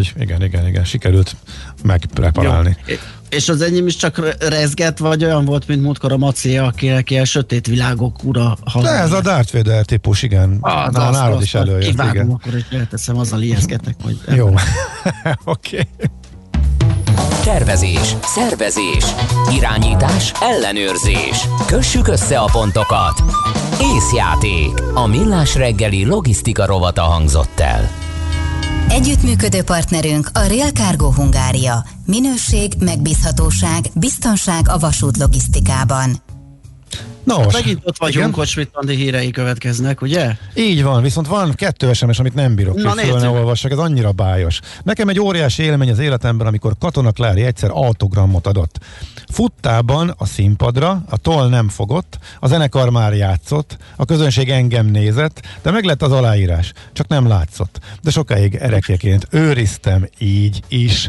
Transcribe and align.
Úgyhogy 0.00 0.22
igen, 0.22 0.42
igen, 0.42 0.66
igen, 0.66 0.84
sikerült 0.84 1.36
megpreparálni. 1.82 2.76
Jó. 2.86 2.94
És 3.28 3.48
az 3.48 3.62
enyém 3.62 3.86
is 3.86 3.96
csak 3.96 4.36
rezget, 4.48 4.98
vagy 4.98 5.24
olyan 5.24 5.44
volt, 5.44 5.68
mint 5.68 5.82
múltkor 5.82 6.12
a 6.12 6.16
Maci, 6.16 6.58
akinek 6.58 7.10
ilyen 7.10 7.24
sötét 7.24 7.66
világok 7.66 8.24
ura 8.24 8.56
De 8.80 8.88
ez 8.88 9.12
a 9.12 9.20
Darth 9.20 9.52
Vader 9.52 9.84
típus, 9.84 10.22
igen. 10.22 10.58
Ah, 10.60 10.90
Na, 10.90 11.10
nálad 11.10 11.42
is 11.42 11.54
előjött. 11.54 11.84
Kivágom, 11.84 12.14
igen. 12.14 12.30
akkor 12.30 12.56
is 12.56 12.64
elteszem, 12.70 13.18
azzal 13.18 13.42
ijeszgetek, 13.42 13.94
hogy... 14.02 14.18
Jó, 14.36 14.46
oké. 15.44 15.86
okay. 15.94 16.08
Tervezés, 17.44 18.16
szervezés, 18.22 19.04
irányítás, 19.56 20.32
ellenőrzés. 20.40 21.48
Kössük 21.66 22.08
össze 22.08 22.38
a 22.38 22.48
pontokat. 22.52 23.22
Észjáték. 23.80 24.82
A 24.94 25.06
millás 25.06 25.54
reggeli 25.54 26.04
logisztika 26.04 26.66
rovata 26.66 27.02
hangzott 27.02 27.60
el. 27.60 27.99
Együttműködő 28.90 29.62
partnerünk 29.62 30.30
a 30.32 30.40
Real 30.40 30.70
Cargo 30.70 31.10
Hungária. 31.10 31.84
Minőség, 32.06 32.72
megbízhatóság, 32.78 33.84
biztonság 33.94 34.68
a 34.68 34.78
vasút 34.78 35.16
logisztikában. 35.16 36.29
Nos, 37.24 37.52
megint 37.52 37.80
ott 37.82 37.98
vagyunk, 37.98 38.16
igen? 38.16 38.32
hogy 38.32 38.46
Schmidt 38.46 38.70
hírei 38.86 39.30
következnek, 39.30 40.00
ugye? 40.00 40.36
Így 40.54 40.82
van, 40.82 41.02
viszont 41.02 41.26
van 41.26 41.54
kettő 41.54 41.92
SMS, 41.92 42.18
amit 42.18 42.34
nem 42.34 42.54
bírok 42.54 42.82
Na, 42.82 42.94
ki, 42.94 43.26
olvassak, 43.26 43.70
ez 43.70 43.78
annyira 43.78 44.12
bájos. 44.12 44.60
Nekem 44.82 45.08
egy 45.08 45.20
óriási 45.20 45.62
élmény 45.62 45.90
az 45.90 45.98
életemben, 45.98 46.46
amikor 46.46 46.72
Katona 46.78 47.12
Klári 47.12 47.42
egyszer 47.42 47.70
autogramot 47.72 48.46
adott. 48.46 48.78
Futtában 49.32 50.14
a 50.18 50.26
színpadra, 50.26 51.04
a 51.08 51.16
toll 51.16 51.48
nem 51.48 51.68
fogott, 51.68 52.18
a 52.40 52.46
zenekar 52.46 52.90
már 52.90 53.14
játszott, 53.14 53.76
a 53.96 54.04
közönség 54.04 54.50
engem 54.50 54.86
nézett, 54.86 55.40
de 55.62 55.70
meg 55.70 55.84
lett 55.84 56.02
az 56.02 56.12
aláírás, 56.12 56.72
csak 56.92 57.08
nem 57.08 57.28
látszott. 57.28 57.78
De 58.02 58.10
sokáig 58.10 58.54
erekeként 58.54 59.26
őriztem 59.30 60.08
így 60.18 60.60
is. 60.68 61.08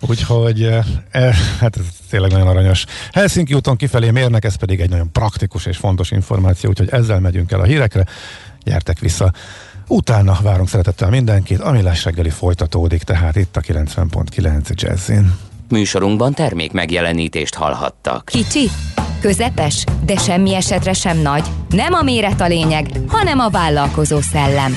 Úgyhogy 0.00 0.62
e, 1.10 1.34
hát 1.60 1.76
ez 1.76 1.84
tényleg 2.10 2.30
nagyon 2.30 2.46
aranyos. 2.46 2.84
Helsinki 3.12 3.54
úton 3.54 3.76
kifelé 3.76 4.10
mérnek, 4.10 4.44
ez 4.44 4.54
pedig 4.54 4.80
egy 4.80 4.90
nagyon 4.90 5.12
praktikus 5.12 5.66
és 5.66 5.76
fontos 5.76 6.10
információ, 6.10 6.70
úgyhogy 6.70 6.88
ezzel 6.90 7.20
megyünk 7.20 7.52
el 7.52 7.60
a 7.60 7.64
hírekre. 7.64 8.04
Gyertek 8.64 8.98
vissza. 8.98 9.32
Utána 9.86 10.38
várunk 10.42 10.68
szeretettel 10.68 11.10
mindenkit, 11.10 11.60
ami 11.60 11.82
lesz 11.82 12.02
reggeli 12.02 12.30
folytatódik, 12.30 13.02
tehát 13.02 13.36
itt 13.36 13.56
a 13.56 13.60
90.9 13.60 14.74
Jazzin. 14.74 15.49
Műsorunkban 15.70 16.34
termék 16.34 16.72
megjelenítést 16.72 17.54
hallhattak. 17.54 18.24
Kicsi, 18.24 18.70
közepes, 19.20 19.84
de 20.04 20.16
semmi 20.16 20.54
esetre 20.54 20.92
sem 20.92 21.18
nagy. 21.18 21.44
Nem 21.68 21.92
a 21.92 22.02
méret 22.02 22.40
a 22.40 22.46
lényeg, 22.46 22.86
hanem 23.08 23.38
a 23.38 23.48
vállalkozó 23.48 24.20
szellem. 24.20 24.74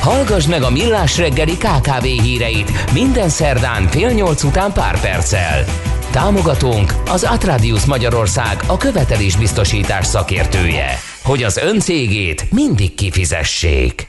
Hallgass 0.00 0.46
meg 0.46 0.62
a 0.62 0.70
Millás 0.70 1.18
reggeli 1.18 1.56
KKV 1.56 2.04
híreit 2.04 2.92
minden 2.92 3.28
szerdán 3.28 3.88
fél 3.88 4.10
nyolc 4.10 4.42
után 4.42 4.72
pár 4.72 5.00
perccel. 5.00 5.64
Támogatónk 6.10 6.92
az 7.06 7.24
Atradius 7.24 7.84
Magyarország 7.84 8.60
a 8.66 8.76
követelésbiztosítás 8.76 10.06
szakértője, 10.06 10.98
hogy 11.22 11.42
az 11.42 11.56
ön 11.56 11.80
cégét 11.80 12.52
mindig 12.52 12.94
kifizessék. 12.94 14.08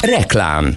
Reklám 0.00 0.74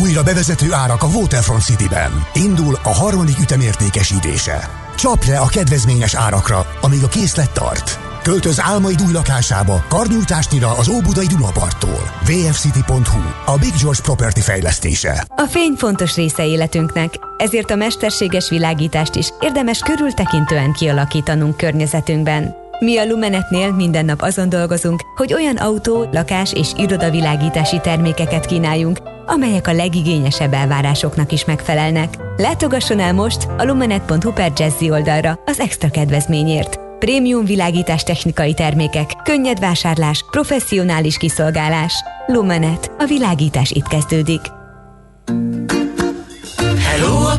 Újra 0.00 0.22
bevezető 0.22 0.72
árak 0.72 1.02
a 1.02 1.06
Waterfront 1.06 1.62
City-ben. 1.62 2.26
Indul 2.32 2.78
a 2.82 2.94
harmadik 2.94 3.38
ütemértékesítése. 3.38 4.70
Csap 4.96 5.24
le 5.24 5.38
a 5.38 5.46
kedvezményes 5.46 6.14
árakra, 6.14 6.66
amíg 6.80 7.02
a 7.02 7.08
készlet 7.08 7.50
tart. 7.50 7.98
Költöz 8.22 8.60
álmaid 8.60 9.02
új 9.06 9.12
lakásába, 9.12 9.84
karnyújtásnyira 9.88 10.76
az 10.76 10.88
Óbudai 10.88 11.26
Dunaparttól. 11.26 12.10
vfcity.hu, 12.24 13.52
a 13.54 13.58
Big 13.58 13.72
George 13.80 14.00
Property 14.02 14.40
fejlesztése. 14.40 15.24
A 15.36 15.46
fény 15.48 15.74
fontos 15.76 16.14
része 16.14 16.46
életünknek, 16.46 17.14
ezért 17.36 17.70
a 17.70 17.76
mesterséges 17.76 18.48
világítást 18.48 19.14
is 19.14 19.28
érdemes 19.40 19.78
körültekintően 19.78 20.72
kialakítanunk 20.72 21.56
környezetünkben. 21.56 22.54
Mi 22.78 22.98
a 22.98 23.06
Lumenetnél 23.06 23.72
minden 23.72 24.04
nap 24.04 24.22
azon 24.22 24.48
dolgozunk, 24.48 25.00
hogy 25.16 25.34
olyan 25.34 25.56
autó, 25.56 26.08
lakás 26.12 26.52
és 26.52 26.68
irodavilágítási 26.76 27.80
termékeket 27.80 28.46
kínáljunk, 28.46 28.98
amelyek 29.26 29.66
a 29.66 29.72
legigényesebb 29.72 30.52
elvárásoknak 30.52 31.32
is 31.32 31.44
megfelelnek. 31.44 32.14
Látogasson 32.36 32.98
el 32.98 33.12
most 33.12 33.46
a 33.58 33.64
lumenet.hu 33.64 34.32
per 34.32 34.52
Jazzy 34.56 34.90
oldalra 34.90 35.38
az 35.46 35.60
extra 35.60 35.90
kedvezményért. 35.90 36.78
Prémium 36.98 37.44
világítás 37.44 38.02
technikai 38.02 38.54
termékek, 38.54 39.10
könnyed 39.24 39.60
vásárlás, 39.60 40.24
professzionális 40.30 41.16
kiszolgálás. 41.16 41.94
Lumenet. 42.26 42.90
A 42.98 43.04
világítás 43.04 43.70
itt 43.70 43.88
kezdődik. 43.88 44.55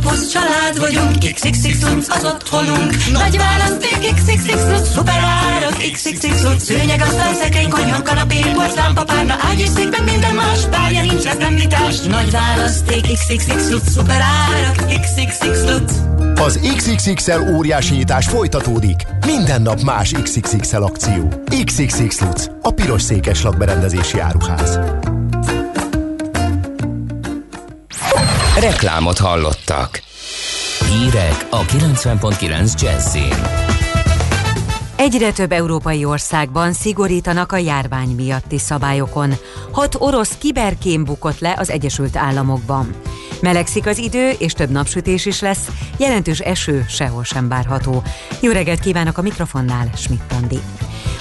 Poszt 0.07 0.31
család 0.31 0.79
vagyunk, 0.79 1.17
XXX 1.33 1.83
az 2.07 2.23
otthonunk. 2.23 3.11
Nagy 3.11 3.37
választék, 3.37 4.13
XXX 4.13 4.53
szuper 4.93 5.19
árak, 5.19 5.77
XXX 5.91 6.63
szőnyeg, 6.63 7.01
asztal, 7.01 7.33
szekrény, 7.33 7.69
konyha, 7.69 8.01
kanapé, 8.01 8.39
porcelán, 8.53 8.93
párna, 9.05 9.35
ágy 9.39 9.59
és 9.59 9.67
szépen 9.67 10.03
minden 10.03 10.35
más, 10.35 10.65
bárja 10.65 11.01
nincs 11.01 11.25
említás. 11.25 11.99
Nagy 11.99 12.31
választék, 12.31 13.01
XXX 13.01 13.89
szuper 13.93 14.21
árak, 14.21 15.01
XXX 15.01 15.63
Az 16.41 16.59
XXXL 16.75 17.55
óriási 17.55 17.95
nyitás 17.95 18.27
folytatódik. 18.27 19.07
Minden 19.25 19.61
nap 19.61 19.81
más 19.81 20.11
XXXL 20.23 20.83
akció. 20.83 21.43
XXX 21.63 22.19
Lutz, 22.19 22.51
a 22.61 22.71
piros 22.71 23.01
székes 23.01 23.41
lakberendezési 23.41 24.19
áruház. 24.19 24.79
Reklámot 28.59 29.17
hallottak. 29.17 30.01
Hírek 30.89 31.47
a 31.49 31.65
90.9 31.65 32.81
Jazzin. 32.81 33.33
Egyre 34.95 35.31
több 35.31 35.51
európai 35.51 36.05
országban 36.05 36.73
szigorítanak 36.73 37.51
a 37.51 37.57
járvány 37.57 38.09
miatti 38.09 38.57
szabályokon. 38.57 39.33
Hat 39.71 39.95
orosz 39.99 40.37
kiberkém 40.37 41.03
bukott 41.03 41.39
le 41.39 41.55
az 41.57 41.69
Egyesült 41.69 42.15
Államokban. 42.15 42.95
Melegszik 43.41 43.85
az 43.85 43.97
idő, 43.97 44.29
és 44.29 44.51
több 44.51 44.69
napsütés 44.69 45.25
is 45.25 45.39
lesz, 45.39 45.67
jelentős 45.97 46.39
eső 46.39 46.85
sehol 46.89 47.23
sem 47.23 47.47
várható. 47.47 48.03
Jó 48.39 48.51
reggelt 48.51 48.79
kívánok 48.79 49.17
a 49.17 49.21
mikrofonnál, 49.21 49.89
Schmidt 49.95 50.31
Andi. 50.31 50.59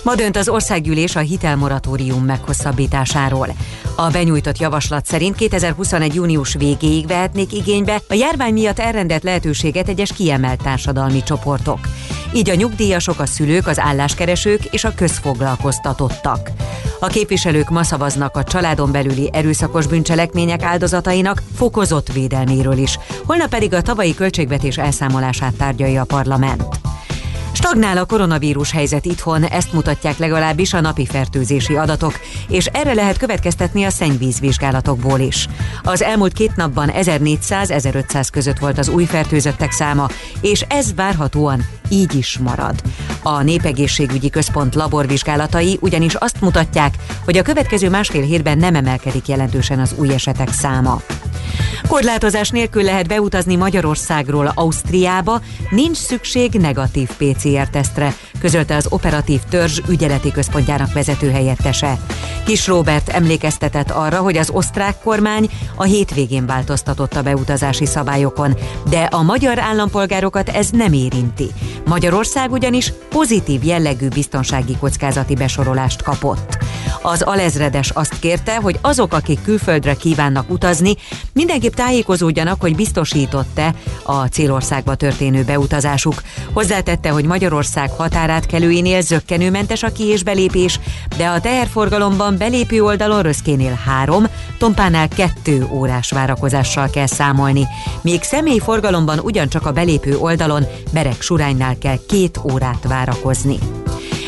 Ma 0.02 0.14
dönt 0.14 0.36
az 0.36 0.48
országgyűlés 0.48 1.16
a 1.16 1.20
hitelmoratórium 1.20 2.24
meghosszabbításáról. 2.24 3.48
A 3.96 4.10
benyújtott 4.10 4.58
javaslat 4.58 5.06
szerint 5.06 5.36
2021. 5.36 6.14
június 6.14 6.54
végéig 6.54 7.06
vehetnék 7.06 7.52
igénybe 7.52 8.00
a 8.08 8.14
járvány 8.14 8.52
miatt 8.52 8.78
elrendelt 8.78 9.22
lehetőséget 9.22 9.88
egyes 9.88 10.12
kiemelt 10.12 10.62
társadalmi 10.62 11.22
csoportok. 11.22 11.78
Így 12.34 12.50
a 12.50 12.54
nyugdíjasok, 12.54 13.20
a 13.20 13.26
szülők, 13.26 13.66
az 13.66 13.78
álláskeresők 13.78 14.64
és 14.64 14.84
a 14.84 14.94
közfoglalkoztatottak. 14.94 16.50
A 17.00 17.06
képviselők 17.06 17.70
ma 17.70 17.82
szavaznak 17.82 18.36
a 18.36 18.44
családon 18.44 18.92
belüli 18.92 19.30
erőszakos 19.32 19.86
bűncselekmények 19.86 20.62
áldozatainak 20.62 21.42
fokozott 21.54 22.05
védelméről 22.12 22.78
is, 22.78 22.98
holnap 23.24 23.48
pedig 23.48 23.74
a 23.74 23.82
tavalyi 23.82 24.14
költségvetés 24.14 24.78
elszámolását 24.78 25.54
tárgyalja 25.54 26.00
a 26.00 26.04
parlament. 26.04 26.64
Stagnál 27.56 27.96
a 27.96 28.04
koronavírus 28.04 28.70
helyzet 28.70 29.04
itthon, 29.04 29.44
ezt 29.44 29.72
mutatják 29.72 30.18
legalábbis 30.18 30.72
a 30.72 30.80
napi 30.80 31.06
fertőzési 31.06 31.76
adatok, 31.76 32.20
és 32.48 32.66
erre 32.66 32.94
lehet 32.94 33.18
következtetni 33.18 33.84
a 33.84 33.90
szennyvízvizsgálatokból 33.90 35.18
is. 35.20 35.48
Az 35.82 36.02
elmúlt 36.02 36.32
két 36.32 36.56
napban 36.56 36.90
1400-1500 36.94 38.28
között 38.32 38.58
volt 38.58 38.78
az 38.78 38.88
új 38.88 39.04
fertőzöttek 39.04 39.70
száma, 39.70 40.08
és 40.40 40.64
ez 40.68 40.94
várhatóan 40.94 41.66
így 41.88 42.14
is 42.14 42.38
marad. 42.38 42.82
A 43.22 43.42
Népegészségügyi 43.42 44.30
Központ 44.30 44.74
laborvizsgálatai 44.74 45.78
ugyanis 45.80 46.14
azt 46.14 46.40
mutatják, 46.40 46.94
hogy 47.24 47.38
a 47.38 47.42
következő 47.42 47.90
másfél 47.90 48.22
hétben 48.22 48.58
nem 48.58 48.74
emelkedik 48.74 49.28
jelentősen 49.28 49.78
az 49.78 49.94
új 49.98 50.12
esetek 50.12 50.52
száma. 50.52 51.02
Korlátozás 51.88 52.50
nélkül 52.50 52.82
lehet 52.82 53.08
beutazni 53.08 53.56
Magyarországról 53.56 54.52
Ausztriába, 54.54 55.40
nincs 55.70 55.96
szükség 55.96 56.52
negatív 56.52 57.08
PCR-tesztre, 57.08 58.14
közölte 58.38 58.76
az 58.76 58.86
operatív 58.88 59.40
törzs 59.48 59.80
ügyeleti 59.88 60.32
központjának 60.32 60.92
vezető 60.92 61.30
helyettese. 61.30 61.98
Kis 62.44 62.66
Robert 62.66 63.08
emlékeztetett 63.08 63.90
arra, 63.90 64.18
hogy 64.18 64.36
az 64.36 64.50
osztrák 64.50 65.00
kormány 65.02 65.50
a 65.74 65.82
hétvégén 65.82 66.46
változtatott 66.46 67.14
a 67.14 67.22
beutazási 67.22 67.86
szabályokon, 67.86 68.56
de 68.88 69.00
a 69.00 69.22
magyar 69.22 69.58
állampolgárokat 69.58 70.48
ez 70.48 70.70
nem 70.70 70.92
érinti. 70.92 71.46
Magyarország 71.86 72.52
ugyanis 72.52 72.92
pozitív 73.08 73.64
jellegű 73.64 74.08
biztonsági 74.08 74.76
kockázati 74.76 75.34
besorolást 75.34 76.02
kapott. 76.02 76.58
Az 77.02 77.22
alezredes 77.22 77.90
azt 77.90 78.18
kérte, 78.18 78.56
hogy 78.56 78.78
azok, 78.80 79.12
akik 79.12 79.42
külföldre 79.42 79.94
kívánnak 79.94 80.50
utazni, 80.50 80.94
mindenképp 81.32 81.74
tájékozódjanak, 81.74 82.60
hogy 82.60 82.76
biztosított-e 82.76 83.74
a 84.02 84.26
célországba 84.26 84.94
történő 84.94 85.42
beutazásuk. 85.42 86.22
Hozzátette, 86.52 87.08
hogy 87.10 87.24
Magyarország 87.24 87.90
határátkelőinél 88.26 89.00
zöggenőmentes 89.00 89.82
a 89.82 89.92
ki- 89.92 90.04
és 90.04 90.22
belépés, 90.22 90.80
de 91.16 91.26
a 91.26 91.40
teherforgalomban 91.40 92.36
belépő 92.38 92.82
oldalon 92.82 93.22
Röszkénél 93.22 93.78
három, 93.84 94.24
Tompánál 94.58 95.08
kettő 95.08 95.66
órás 95.72 96.10
várakozással 96.10 96.90
kell 96.90 97.06
számolni, 97.06 97.66
míg 98.02 98.22
személyforgalomban 98.22 99.18
ugyancsak 99.18 99.66
a 99.66 99.72
belépő 99.72 100.16
oldalon 100.16 100.64
Berek 100.92 101.22
Suránynál 101.22 101.78
kell 101.78 101.98
két 102.08 102.40
órát 102.52 102.84
várakozni. 102.88 103.58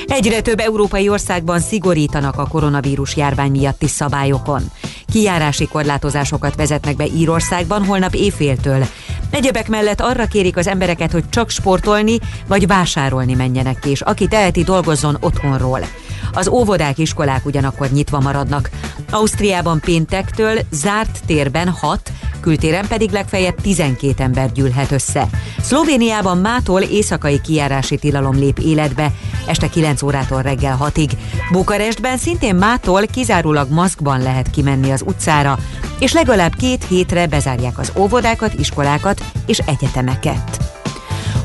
Egyre 0.09 0.41
több 0.41 0.59
európai 0.59 1.09
országban 1.09 1.61
szigorítanak 1.61 2.39
a 2.39 2.47
koronavírus 2.47 3.17
járvány 3.17 3.51
miatti 3.51 3.87
szabályokon. 3.87 4.63
Kijárási 5.13 5.67
korlátozásokat 5.67 6.55
vezetnek 6.55 6.97
be 6.97 7.07
Írországban 7.07 7.85
holnap 7.85 8.15
éjféltől. 8.15 8.87
Egyebek 9.31 9.69
mellett 9.69 10.01
arra 10.01 10.27
kérik 10.27 10.57
az 10.57 10.67
embereket, 10.67 11.13
hogy 11.13 11.29
csak 11.29 11.51
sportolni 11.51 12.19
vagy 12.47 12.67
vásárolni 12.67 13.35
menjenek 13.35 13.79
ki, 13.79 13.91
és 13.91 14.01
aki 14.01 14.27
teheti, 14.27 14.63
dolgozzon 14.63 15.17
otthonról. 15.21 15.81
Az 16.33 16.49
óvodák, 16.49 16.99
iskolák 16.99 17.47
ugyanakkor 17.47 17.91
nyitva 17.91 18.21
maradnak. 18.21 18.71
Ausztriában 19.11 19.81
péntektől 19.81 20.59
zárt 20.71 21.21
térben 21.27 21.69
6, 21.69 22.13
kültéren 22.41 22.87
pedig 22.87 23.11
legfeljebb 23.11 23.61
12 23.61 24.23
ember 24.23 24.53
gyűlhet 24.53 24.91
össze. 24.91 25.29
Szlovéniában 25.61 26.39
mától 26.39 26.81
éjszakai 26.81 27.41
kijárási 27.41 27.97
tilalom 27.97 28.39
lép 28.39 28.59
életbe, 28.59 29.13
este 29.49 29.69
9 29.69 30.03
órától 30.03 30.43
reggel 30.43 30.79
6-ig. 30.81 31.11
Bukarestben 31.53 32.17
szintén 32.17 32.55
mától 32.55 33.07
kizárólag 33.07 33.71
maszkban 33.71 34.23
lehet 34.23 34.51
kimenni 34.51 34.91
az 34.91 35.03
utcára, 35.07 35.59
és 35.99 36.13
legalább 36.13 36.55
két 36.55 36.85
hétre 36.85 37.27
bezárják 37.27 37.79
az 37.79 37.93
óvodákat, 37.97 38.55
iskolákat 38.55 39.25
és 39.47 39.59
egyetemeket. 39.59 40.69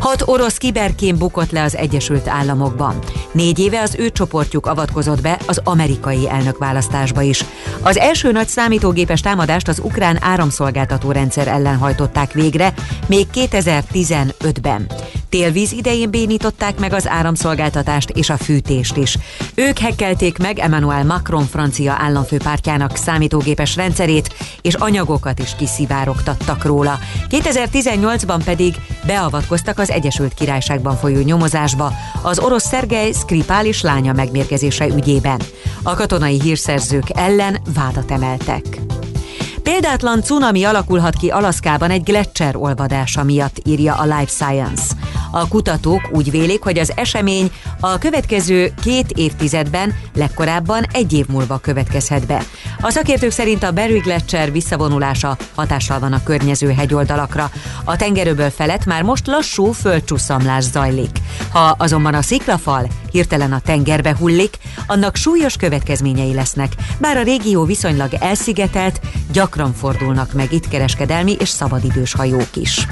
Hat 0.04 0.24
orosz 0.26 0.58
kiberkém 0.58 1.18
bukott 1.18 1.52
le 1.52 1.64
az 1.64 1.76
Egyesült 1.76 2.28
Államokban. 2.28 3.00
Négy 3.32 3.60
éve 3.60 3.82
az 3.82 3.96
ő 3.98 4.10
csoportjuk 4.10 4.66
avatkozott 4.66 5.22
be 5.22 5.40
az 5.48 5.62
amerikai 5.64 6.30
elnökválasztásba 6.30 7.22
is. 7.22 7.46
Az 7.82 7.98
első 7.98 8.32
nagy 8.32 8.48
számítógépes 8.48 9.22
támadást 9.22 9.68
az 9.68 9.80
ukrán 9.84 10.18
áramszolgáltató 10.22 11.12
rendszer 11.12 11.48
ellen 11.48 11.78
hajtották 11.78 12.32
végre, 12.32 12.74
még 13.08 13.28
2015-ben. 13.34 14.92
Télvíz 15.34 15.72
idején 15.72 16.10
bénították 16.10 16.80
meg 16.80 16.94
az 16.94 17.08
áramszolgáltatást 17.08 18.10
és 18.10 18.30
a 18.30 18.38
fűtést 18.38 18.98
is. 18.98 19.18
Ők 19.56 19.78
hekkelték 19.78 20.38
meg 20.38 20.60
Emmanuel 20.60 21.04
Macron 21.04 21.46
francia 21.46 21.96
államfőpártjának 22.00 22.96
számítógépes 22.96 23.76
rendszerét, 23.76 24.36
és 24.62 24.74
anyagokat 24.74 25.40
is 25.40 25.56
kiszivárogtattak 25.56 26.66
róla. 26.66 27.00
2018-ban 27.30 28.42
pedig 28.46 28.76
beavatkoztak 29.06 29.80
az 29.80 29.92
Egyesült 29.92 30.34
Királyságban 30.34 30.96
folyó 30.98 31.22
nyomozásba 31.22 31.92
az 32.22 32.40
orosz 32.40 32.68
Szergej 32.68 33.12
Skripál 33.12 33.66
és 33.66 33.82
lánya 33.82 34.14
megmérgezése 34.14 34.88
ügyében. 34.88 35.40
A 35.84 35.96
katonai 35.96 36.42
hírszerzők 36.42 37.06
ellen 37.14 37.58
vádat 37.74 38.12
emeltek. 38.12 38.80
Példátlan 39.64 40.22
cunami 40.22 40.64
alakulhat 40.64 41.16
ki 41.16 41.30
Alaszkában 41.30 41.90
egy 41.90 42.04
gletszer 42.04 42.56
olvadása 42.56 43.24
miatt, 43.24 43.62
írja 43.64 43.94
a 43.94 44.04
Life 44.04 44.28
Science. 44.28 44.84
A 45.36 45.48
kutatók 45.48 46.10
úgy 46.12 46.32
vélik, 46.32 46.64
hogy 46.64 46.80
az 46.80 46.94
esemény 46.96 47.52
a 47.86 47.98
következő 47.98 48.74
két 48.82 49.12
évtizedben 49.12 49.96
legkorábban 50.16 50.86
egy 50.92 51.14
év 51.14 51.28
múlva 51.28 51.58
következhet 51.58 52.26
be. 52.26 52.44
A 52.82 52.90
szakértők 52.90 53.32
szerint 53.32 53.64
a 53.64 53.72
Berry 53.72 53.98
Gletscher 53.98 54.52
visszavonulása 54.52 55.38
hatással 55.56 56.00
van 56.00 56.14
a 56.14 56.24
környező 56.24 56.72
hegyoldalakra. 56.72 57.52
A 57.84 57.96
tengerőből 57.96 58.50
felett 58.50 58.86
már 58.86 59.02
most 59.02 59.28
lassú 59.28 59.72
földcsúszamlás 59.72 60.64
zajlik. 60.64 61.18
Ha 61.52 61.76
azonban 61.78 62.14
a 62.14 62.22
sziklafal 62.22 62.88
hirtelen 63.12 63.54
a 63.54 63.60
tengerbe 63.60 64.16
hullik, 64.20 64.58
annak 64.88 65.16
súlyos 65.16 65.56
következményei 65.56 66.34
lesznek, 66.34 66.74
bár 66.98 67.18
a 67.18 67.24
régió 67.24 67.64
viszonylag 67.64 68.14
elszigetelt, 68.14 69.00
gyakran 69.32 69.74
fordulnak 69.74 70.34
meg 70.34 70.54
itt 70.54 70.68
kereskedelmi 70.68 71.36
és 71.40 71.50
szabadidős 71.50 72.14
hajók 72.14 72.56
is. 72.56 72.88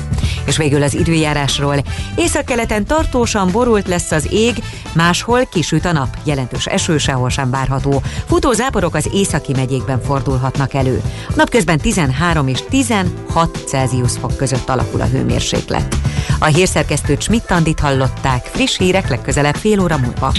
És 0.46 0.58
végül 0.58 0.84
az 0.84 0.94
időjárásról. 0.94 1.76
Északkeleten 2.16 2.86
tartósan 2.86 3.52
borult 3.52 3.88
lesz 3.88 4.12
az 4.12 4.28
ég, 4.32 4.64
máshol 4.94 5.46
kisüt 5.46 5.86
a 5.86 5.92
nap, 5.92 6.18
jelentős 6.24 6.66
eső 6.66 6.98
sehol 6.98 7.30
sem 7.30 7.50
várható. 7.50 8.02
Futó 8.26 8.52
záporok 8.52 8.96
az 8.96 9.10
északi 9.14 9.54
megyékben 9.54 10.02
fordulhatnak 10.02 10.74
elő. 10.74 11.02
Napközben 11.36 11.78
13 11.78 12.48
és 12.48 12.64
16 12.70 13.64
Celsius 13.68 14.18
fok 14.18 14.38
között 14.38 14.70
alakul 14.70 15.02
a 15.02 15.06
hőmérséklet. 15.06 15.96
A 16.40 16.46
hírszerkesztőt 16.46 17.22
Schmidt-Tandit 17.22 17.80
hallották, 17.80 18.46
friss 18.46 18.78
hírek 18.78 19.10
legközelebb 19.10 19.56
fél 19.56 19.80
óra 19.80 19.98
múlva. 19.98 20.34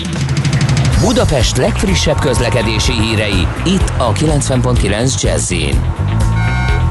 Budapest 1.01 1.57
legfrissebb 1.57 2.19
közlekedési 2.19 2.93
hírei, 2.93 3.47
itt 3.65 3.93
a 3.99 4.13
90.9 4.13 5.23
jazz 5.23 5.53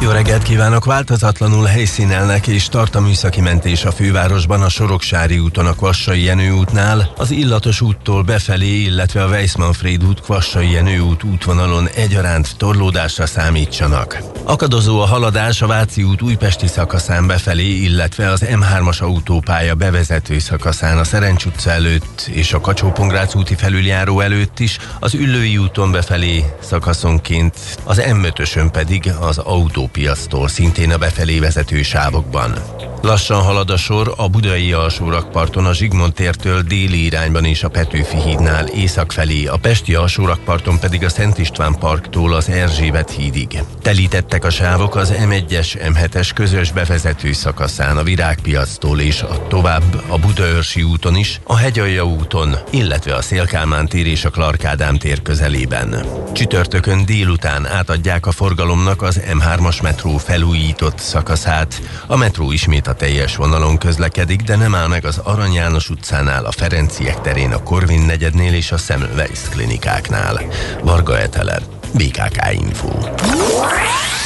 jó 0.01 0.09
reggelt 0.09 0.43
kívánok! 0.43 0.85
Változatlanul 0.85 1.65
helyszínelnek 1.65 2.47
és 2.47 2.67
tart 2.67 2.95
a 2.95 3.01
műszaki 3.01 3.41
mentés 3.41 3.85
a 3.85 3.91
fővárosban 3.91 4.61
a 4.61 4.69
Soroksári 4.69 5.39
úton 5.39 5.65
a 5.65 5.73
Kvassai 5.73 6.23
Jenő 6.23 6.51
útnál, 6.51 7.11
az 7.17 7.31
Illatos 7.31 7.81
úttól 7.81 8.23
befelé, 8.23 8.81
illetve 8.81 9.23
a 9.23 9.27
Weissmanfried 9.27 10.03
út 10.03 10.21
Kvassai 10.21 10.71
Jenő 10.71 10.99
út 10.99 11.23
útvonalon 11.23 11.87
egyaránt 11.95 12.57
torlódásra 12.57 13.25
számítsanak. 13.25 14.21
Akadozó 14.43 14.99
a 14.99 15.05
haladás 15.05 15.61
a 15.61 15.67
Váci 15.67 16.03
út 16.03 16.21
újpesti 16.21 16.67
szakaszán 16.67 17.27
befelé, 17.27 17.67
illetve 17.67 18.29
az 18.29 18.45
M3-as 18.45 19.01
autópálya 19.01 19.75
bevezető 19.75 20.39
szakaszán 20.39 20.97
a 20.97 21.03
Szerencs 21.03 21.45
utca 21.45 21.69
előtt 21.69 22.29
és 22.31 22.53
a 22.53 22.61
kacsó 22.61 22.93
úti 23.35 23.55
felüljáró 23.55 24.19
előtt 24.19 24.59
is, 24.59 24.77
az 24.99 25.13
Üllői 25.13 25.57
úton 25.57 25.91
befelé 25.91 26.45
szakaszonként, 26.61 27.55
az 27.83 28.01
M5-ösön 28.05 28.69
pedig 28.71 29.11
az 29.19 29.37
autó 29.37 29.89
piasztól, 29.91 30.47
szintén 30.47 30.91
a 30.91 30.97
befelé 30.97 31.39
vezető 31.39 31.81
sávokban. 31.81 32.53
Lassan 33.01 33.41
halad 33.41 33.69
a 33.69 33.77
sor 33.77 34.13
a 34.17 34.27
budai 34.27 34.73
alsórakparton 34.73 35.65
a 35.65 35.73
Zsigmond 35.73 36.13
tértől 36.13 36.61
déli 36.61 37.05
irányban 37.05 37.45
és 37.45 37.63
a 37.63 37.69
Petőfi 37.69 38.21
hídnál 38.21 38.67
észak 38.67 39.11
felé, 39.11 39.45
a 39.45 39.57
Pesti 39.57 39.95
alsórakparton 39.95 40.79
pedig 40.79 41.03
a 41.03 41.09
Szent 41.09 41.37
István 41.37 41.75
parktól 41.79 42.33
az 42.33 42.49
Erzsébet 42.49 43.11
hídig. 43.11 43.63
Telítettek 43.81 44.45
a 44.45 44.49
sávok 44.49 44.95
az 44.95 45.13
M1-es, 45.17 45.93
M7-es 45.93 46.29
közös 46.35 46.71
bevezető 46.71 47.31
szakaszán 47.31 47.97
a 47.97 48.03
Virágpiactól 48.03 48.99
és 48.99 49.21
a 49.21 49.47
tovább 49.47 50.03
a 50.07 50.17
Budaörsi 50.17 50.83
úton 50.83 51.15
is, 51.15 51.39
a 51.43 51.55
Hegyalja 51.55 52.05
úton, 52.05 52.55
illetve 52.69 53.15
a 53.15 53.21
Szélkálmán 53.21 53.87
tér 53.87 54.07
és 54.07 54.25
a 54.25 54.29
Klarkádám 54.29 54.97
tér 54.97 55.21
közelében. 55.21 56.05
Csütörtökön 56.33 57.05
délután 57.05 57.65
átadják 57.65 58.25
a 58.25 58.31
forgalomnak 58.31 59.01
az 59.01 59.21
M3-as 59.31 59.80
metró 59.81 60.17
felújított 60.17 60.99
szakaszát. 60.99 61.81
A 62.07 62.15
metró 62.15 62.51
ismét 62.51 62.87
a 62.87 62.93
teljes 62.93 63.35
vonalon 63.35 63.77
közlekedik, 63.77 64.41
de 64.41 64.55
nem 64.55 64.75
áll 64.75 64.87
meg 64.87 65.05
az 65.05 65.17
Arany 65.17 65.53
János 65.53 65.89
utcánál, 65.89 66.45
a 66.45 66.51
Ferenciek 66.51 67.21
terén, 67.21 67.51
a 67.51 67.63
Korvin 67.63 68.01
negyednél 68.01 68.53
és 68.53 68.71
a 68.71 68.77
Semmelweis 68.77 69.39
klinikáknál. 69.49 70.41
Varga 70.83 71.19
Etele, 71.19 71.59
BKK 71.93 72.51
Info. 72.53 72.89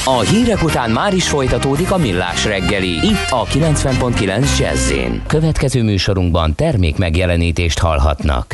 A 0.05 0.19
hírek 0.19 0.63
után 0.63 0.89
már 0.89 1.13
is 1.13 1.27
folytatódik 1.27 1.91
a 1.91 1.97
millás 1.97 2.45
reggeli, 2.45 3.07
itt 3.07 3.29
a 3.29 3.45
90.9 3.45 4.57
jazz 4.59 4.91
Következő 5.27 5.83
műsorunkban 5.83 6.55
termék 6.55 6.97
megjelenítést 6.97 7.79
hallhatnak. 7.79 8.53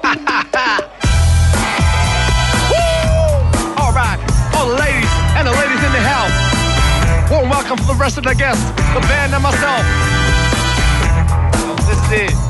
welcome 7.70 7.86
for 7.86 7.94
the 7.94 8.00
rest 8.00 8.18
of 8.18 8.24
the 8.24 8.34
guests, 8.34 8.64
the 8.94 9.00
band 9.06 9.32
and 9.32 9.42
myself. 9.42 9.84
This 11.86 12.32
is 12.32 12.49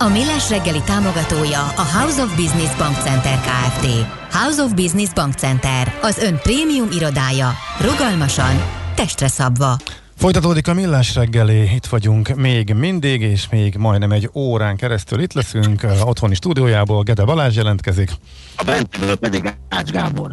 A 0.00 0.08
Millás 0.08 0.50
reggeli 0.50 0.80
támogatója 0.86 1.60
a 1.60 1.82
House 1.98 2.22
of 2.22 2.36
Business 2.36 2.76
Bank 2.76 2.96
Center 2.96 3.40
Kft. 3.40 3.86
House 4.32 4.62
of 4.62 4.74
Business 4.74 5.12
Bank 5.12 5.34
Center, 5.34 5.94
az 6.02 6.18
ön 6.18 6.38
prémium 6.42 6.88
irodája. 6.92 7.52
Rugalmasan, 7.80 8.62
testre 8.94 9.28
szabva. 9.28 9.76
Folytatódik 10.16 10.68
a 10.68 10.74
millás 10.74 11.14
reggeli, 11.14 11.74
itt 11.74 11.86
vagyunk 11.86 12.28
még 12.36 12.74
mindig, 12.74 13.20
és 13.20 13.48
még 13.50 13.76
majdnem 13.76 14.12
egy 14.12 14.30
órán 14.34 14.76
keresztül 14.76 15.20
itt 15.20 15.32
leszünk. 15.32 15.86
Otthoni 16.04 16.34
stúdiójából 16.34 17.02
Gede 17.02 17.24
Balázs 17.24 17.56
jelentkezik. 17.56 18.10
A 18.56 18.64
bentről 18.64 19.16
pedig 19.16 19.54
Ács 19.68 19.90
Gábor. 19.90 20.32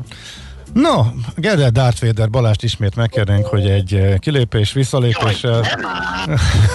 No, 0.76 1.06
Gede 1.36 1.70
Darth 1.70 2.06
Vader 2.06 2.30
Balást 2.30 2.64
ismét 2.64 2.96
megkérnénk, 2.96 3.46
hogy 3.46 3.70
egy 3.70 4.14
kilépés, 4.20 4.74
visszalépéssel 4.74 5.64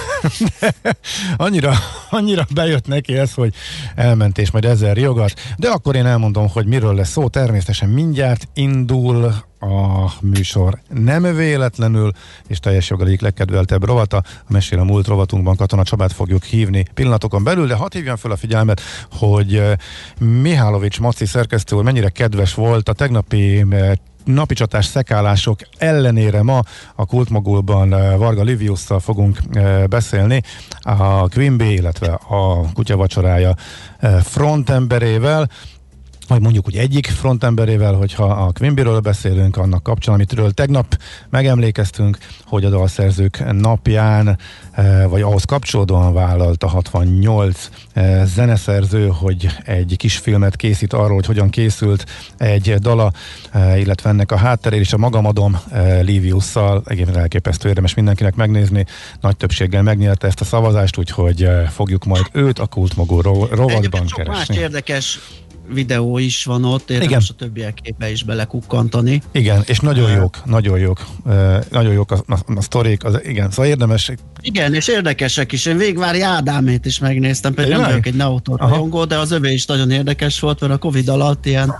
annyira, 1.37 1.73
annyira 2.09 2.45
bejött 2.53 2.87
neki 2.87 3.17
ez, 3.17 3.33
hogy 3.33 3.53
elment 3.95 4.37
és 4.37 4.51
majd 4.51 4.65
ezer 4.65 4.97
jogat. 4.97 5.33
De 5.57 5.69
akkor 5.69 5.95
én 5.95 6.05
elmondom, 6.05 6.47
hogy 6.49 6.65
miről 6.65 6.95
lesz 6.95 7.09
szó. 7.09 7.27
Természetesen 7.27 7.89
mindjárt 7.89 8.47
indul 8.53 9.33
a 9.61 10.11
műsor 10.21 10.79
nem 10.89 11.35
véletlenül, 11.35 12.11
és 12.47 12.59
teljes 12.59 12.89
jog 12.89 13.01
egyik 13.01 13.21
legkedveltebb 13.21 13.83
rovata. 13.83 14.17
A 14.17 14.23
Mesél 14.47 14.79
a 14.79 14.83
múlt 14.83 15.07
rovatunkban 15.07 15.55
Katona 15.55 15.83
Csabát 15.83 16.11
fogjuk 16.11 16.43
hívni 16.43 16.85
pillanatokon 16.93 17.43
belül, 17.43 17.67
de 17.67 17.75
hadd 17.75 17.93
hívjam 17.93 18.15
fel 18.15 18.31
a 18.31 18.35
figyelmet, 18.35 18.81
hogy 19.11 19.63
Mihálovics 20.19 20.99
Maci 20.99 21.25
szerkesztő 21.25 21.75
úr 21.75 21.83
mennyire 21.83 22.09
kedves 22.09 22.53
volt 22.53 22.89
a 22.89 22.93
tegnapi 22.93 23.65
napi 24.23 24.53
csatás 24.53 24.85
szekálások 24.85 25.59
ellenére 25.77 26.41
ma 26.43 26.61
a 26.95 27.05
Kultmogulban 27.05 27.89
Varga 28.17 28.43
Liviusszal 28.43 28.99
fogunk 28.99 29.39
beszélni 29.89 30.41
a 30.79 31.29
Queen 31.29 31.57
Bee, 31.57 31.71
illetve 31.71 32.07
a 32.27 32.71
kutyavacsorája 32.73 33.55
frontemberével 34.23 35.49
vagy 36.31 36.41
mondjuk 36.41 36.67
úgy 36.67 36.77
egyik 36.77 37.07
frontemberével, 37.07 37.93
hogyha 37.93 38.23
a 38.23 38.51
Quimbyről 38.51 38.99
beszélünk, 38.99 39.57
annak 39.57 39.83
kapcsán, 39.83 40.13
amitről 40.13 40.51
tegnap 40.51 40.97
megemlékeztünk, 41.29 42.17
hogy 42.45 42.65
a 42.65 42.69
dalszerzők 42.69 43.43
napján, 43.51 44.37
eh, 44.71 45.05
vagy 45.09 45.21
ahhoz 45.21 45.43
kapcsolódóan 45.43 46.13
vállalt 46.13 46.63
a 46.63 46.67
68 46.67 47.69
eh, 47.93 48.25
zeneszerző, 48.25 49.07
hogy 49.07 49.47
egy 49.65 49.93
kis 49.97 50.17
filmet 50.17 50.55
készít 50.55 50.93
arról, 50.93 51.15
hogy 51.15 51.25
hogyan 51.25 51.49
készült 51.49 52.05
egy 52.37 52.75
dala, 52.75 53.11
eh, 53.51 53.79
illetve 53.79 54.09
ennek 54.09 54.31
a 54.31 54.37
hátterén 54.37 54.81
is 54.81 54.93
a 54.93 54.97
magamadom 54.97 55.59
Liviusszal, 56.01 56.81
egyébként 56.85 57.17
elképesztő 57.17 57.67
érdemes 57.67 57.93
mindenkinek 57.93 58.35
megnézni, 58.35 58.85
nagy 59.21 59.37
többséggel 59.37 59.81
megnyerte 59.81 60.27
ezt 60.27 60.41
a 60.41 60.45
szavazást, 60.45 60.97
úgyhogy 60.97 61.49
fogjuk 61.69 62.05
majd 62.05 62.25
őt 62.31 62.59
a 62.59 62.65
kultmogó 62.65 63.21
rovatban 63.21 64.05
keresni. 64.15 64.25
Más 64.27 64.49
érdekes 64.49 65.19
videó 65.73 66.17
is 66.17 66.45
van 66.45 66.65
ott, 66.65 66.89
érdemes 66.89 67.09
igen. 67.09 67.21
a 67.29 67.33
többiek 67.33 67.73
képe 67.73 68.11
is 68.11 68.23
belekukkantani. 68.23 69.21
Igen, 69.31 69.63
és 69.65 69.79
nagyon 69.79 70.11
jók, 70.11 70.45
nagyon 70.45 70.79
jók, 70.79 71.05
nagyon 71.71 71.93
jók 71.93 72.11
a, 72.11 72.23
a, 72.27 72.37
a 72.55 72.61
sztorik, 72.61 73.03
az, 73.03 73.19
igen, 73.23 73.49
szóval 73.49 73.65
érdemes. 73.65 74.11
Igen, 74.41 74.73
és 74.73 74.87
érdekesek 74.87 75.51
is. 75.51 75.65
Én 75.65 75.77
Végvári 75.77 76.21
Ádámét 76.21 76.85
is 76.85 76.99
megnéztem, 76.99 77.53
pedig 77.53 77.71
nem 77.71 77.81
vagyok 77.81 78.05
egy 78.05 78.15
Neotor 78.15 78.59
rajongó, 78.59 79.05
de 79.05 79.17
az 79.17 79.31
övé 79.31 79.53
is 79.53 79.65
nagyon 79.65 79.91
érdekes 79.91 80.39
volt, 80.39 80.59
mert 80.59 80.73
a 80.73 80.77
Covid 80.77 81.07
alatt 81.07 81.45
ilyen 81.45 81.73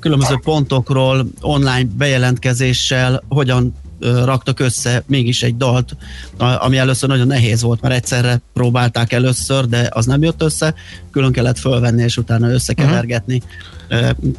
különböző 0.00 0.38
pontokról 0.42 1.26
online 1.40 1.88
bejelentkezéssel 1.96 3.22
hogyan 3.28 3.74
raktak 4.00 4.60
össze 4.60 5.02
mégis 5.06 5.42
egy 5.42 5.56
dalt, 5.56 5.96
ami 6.38 6.76
először 6.76 7.08
nagyon 7.08 7.26
nehéz 7.26 7.62
volt, 7.62 7.80
mert 7.80 7.94
egyszerre 7.94 8.40
próbálták 8.52 9.12
először, 9.12 9.66
de 9.66 9.88
az 9.92 10.06
nem 10.06 10.22
jött 10.22 10.42
össze, 10.42 10.74
külön 11.10 11.32
kellett 11.32 11.58
fölvenni, 11.58 12.02
és 12.02 12.16
utána 12.16 12.50
összekevergetni. 12.50 13.36
Uh-huh. 13.36 13.78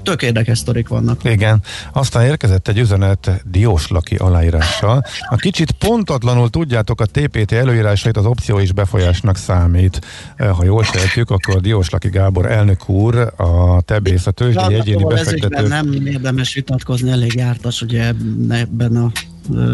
Tök 0.03 0.21
érdekes 0.21 0.57
sztorik 0.57 0.87
vannak. 0.87 1.23
Igen. 1.23 1.61
Aztán 1.93 2.25
érkezett 2.25 2.67
egy 2.67 2.77
üzenet 2.77 3.41
Diós 3.51 3.87
Laki 3.87 4.15
aláírással. 4.15 5.05
A 5.29 5.35
kicsit 5.35 5.71
pontatlanul 5.71 6.49
tudjátok, 6.49 7.01
a 7.01 7.05
TPT 7.05 7.51
előírásait 7.51 8.17
az 8.17 8.25
opció 8.25 8.59
is 8.59 8.71
befolyásnak 8.71 9.37
számít. 9.37 10.01
Ha 10.37 10.63
jól 10.63 10.83
sejtjük, 10.83 11.29
akkor 11.29 11.61
Diós 11.61 11.89
Laki 11.89 12.09
Gábor 12.09 12.51
elnök 12.51 12.89
úr, 12.89 13.33
a 13.37 13.81
TEBész, 13.81 14.27
a 14.27 14.31
tőzsdei 14.31 14.73
egyéni 14.73 15.03
befektető. 15.03 15.67
Nem 15.67 15.93
érdemes 16.05 16.53
vitatkozni, 16.53 17.11
elég 17.11 17.33
jártas 17.35 17.81
ugye 17.81 18.13
ebben 18.49 18.95
a 18.95 19.11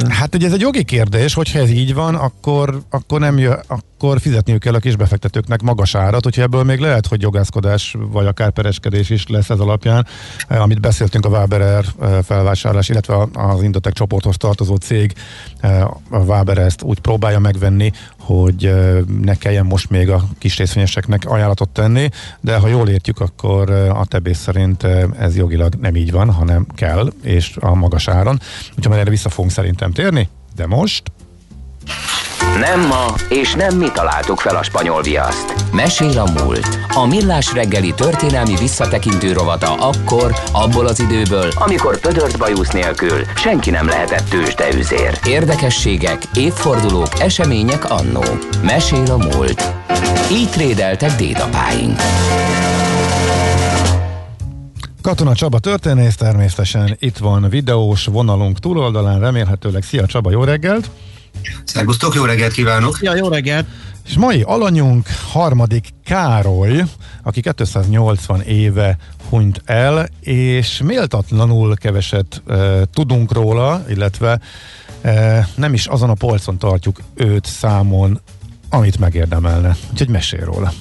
Hát 0.09 0.35
ugye 0.35 0.47
ez 0.47 0.53
egy 0.53 0.61
jogi 0.61 0.83
kérdés, 0.83 1.33
hogyha 1.33 1.59
ez 1.59 1.69
így 1.69 1.93
van, 1.93 2.15
akkor, 2.15 2.81
akkor 2.89 3.19
nem 3.19 3.37
jö, 3.37 3.53
akkor 3.67 4.19
fizetniük 4.19 4.59
kell 4.59 4.73
a 4.73 4.79
kisbefektetőknek 4.79 5.61
magas 5.61 5.95
árat, 5.95 6.23
hogyha 6.23 6.41
ebből 6.41 6.63
még 6.63 6.79
lehet, 6.79 7.07
hogy 7.07 7.21
jogászkodás 7.21 7.95
vagy 8.11 8.25
akár 8.25 8.51
pereskedés 8.51 9.09
is 9.09 9.27
lesz 9.27 9.49
ez 9.49 9.59
alapján, 9.67 10.07
eh, 10.47 10.61
amit 10.61 10.81
beszéltünk 10.81 11.25
a 11.25 11.29
Waberer 11.29 11.85
eh, 12.01 12.17
felvásárlás, 12.23 12.89
illetve 12.89 13.27
az 13.33 13.63
Indotek 13.63 13.93
csoporthoz 13.93 14.37
tartozó 14.37 14.75
cég 14.75 15.13
eh, 15.59 15.83
a 16.09 16.17
Waber 16.17 16.57
ezt 16.57 16.81
úgy 16.81 16.99
próbálja 16.99 17.39
megvenni, 17.39 17.91
hogy 18.19 18.73
ne 19.21 19.35
kelljen 19.35 19.65
most 19.65 19.89
még 19.89 20.09
a 20.09 20.23
kis 20.37 20.57
részvényeseknek 20.57 21.25
ajánlatot 21.25 21.69
tenni, 21.69 22.09
de 22.39 22.57
ha 22.57 22.67
jól 22.67 22.89
értjük, 22.89 23.19
akkor 23.19 23.69
a 23.71 24.05
tebész 24.05 24.39
szerint 24.39 24.83
ez 25.19 25.35
jogilag 25.35 25.73
nem 25.75 25.95
így 25.95 26.11
van, 26.11 26.31
hanem 26.31 26.65
kell, 26.75 27.11
és 27.23 27.57
a 27.59 27.75
magas 27.75 28.07
áron. 28.07 28.39
Úgyhogy 28.77 28.97
erre 28.97 29.09
vissza 29.09 29.29
fogunk 29.29 29.51
szerintem 29.51 29.91
térni, 29.91 30.29
de 30.55 30.67
most... 30.67 31.11
Nem 32.59 32.87
ma, 32.87 33.05
és 33.29 33.53
nem 33.53 33.77
mi 33.77 33.87
találtuk 33.93 34.39
fel 34.39 34.55
a 34.55 34.63
spanyol 34.63 35.01
viaszt. 35.01 35.53
Mesél 35.73 36.19
a 36.19 36.41
múlt. 36.41 36.79
A 36.93 37.05
millás 37.05 37.53
reggeli 37.53 37.93
történelmi 37.93 38.55
visszatekintő 38.55 39.33
rovata 39.33 39.73
akkor, 39.73 40.33
abból 40.51 40.85
az 40.87 40.99
időből, 40.99 41.49
amikor 41.55 41.99
pödört 41.99 42.37
bajusz 42.37 42.71
nélkül 42.71 43.21
senki 43.35 43.69
nem 43.69 43.87
lehetett 43.87 44.29
tőzsdeüzér. 44.29 45.19
Érdekességek, 45.25 46.21
évfordulók, 46.33 47.19
események 47.19 47.89
annó. 47.89 48.23
Mesél 48.63 49.11
a 49.11 49.17
múlt. 49.17 49.73
Így 50.31 50.49
trédeltek 50.49 51.15
dédapáink. 51.15 51.99
Katona 55.01 55.33
Csaba 55.33 55.59
történész, 55.59 56.15
természetesen 56.15 56.95
itt 56.99 57.17
van 57.17 57.49
videós 57.49 58.05
vonalunk 58.05 58.59
túloldalán, 58.59 59.19
remélhetőleg. 59.19 59.83
Szia 59.83 60.05
Csaba, 60.05 60.31
jó 60.31 60.43
reggelt! 60.43 60.89
Szerbusztok, 61.63 62.15
jó 62.15 62.23
reggelt 62.23 62.53
kívánok! 62.53 62.97
Ja, 63.01 63.15
jó 63.15 63.27
reggelt! 63.27 63.65
És 64.07 64.17
mai 64.17 64.41
alanyunk 64.41 65.07
harmadik 65.31 65.89
Károly, 66.05 66.83
aki 67.23 67.41
280 67.41 68.41
éve 68.41 68.97
hunyt 69.29 69.61
el, 69.65 70.09
és 70.19 70.81
méltatlanul 70.83 71.75
keveset 71.75 72.41
e, 72.47 72.85
tudunk 72.93 73.33
róla, 73.33 73.83
illetve 73.89 74.39
e, 75.01 75.47
nem 75.55 75.73
is 75.73 75.85
azon 75.85 76.09
a 76.09 76.13
polcon 76.13 76.57
tartjuk 76.57 77.01
őt 77.15 77.45
számon, 77.45 78.19
amit 78.69 78.99
megérdemelne. 78.99 79.75
Úgyhogy 79.91 80.09
mesél 80.09 80.45
róla. 80.45 80.73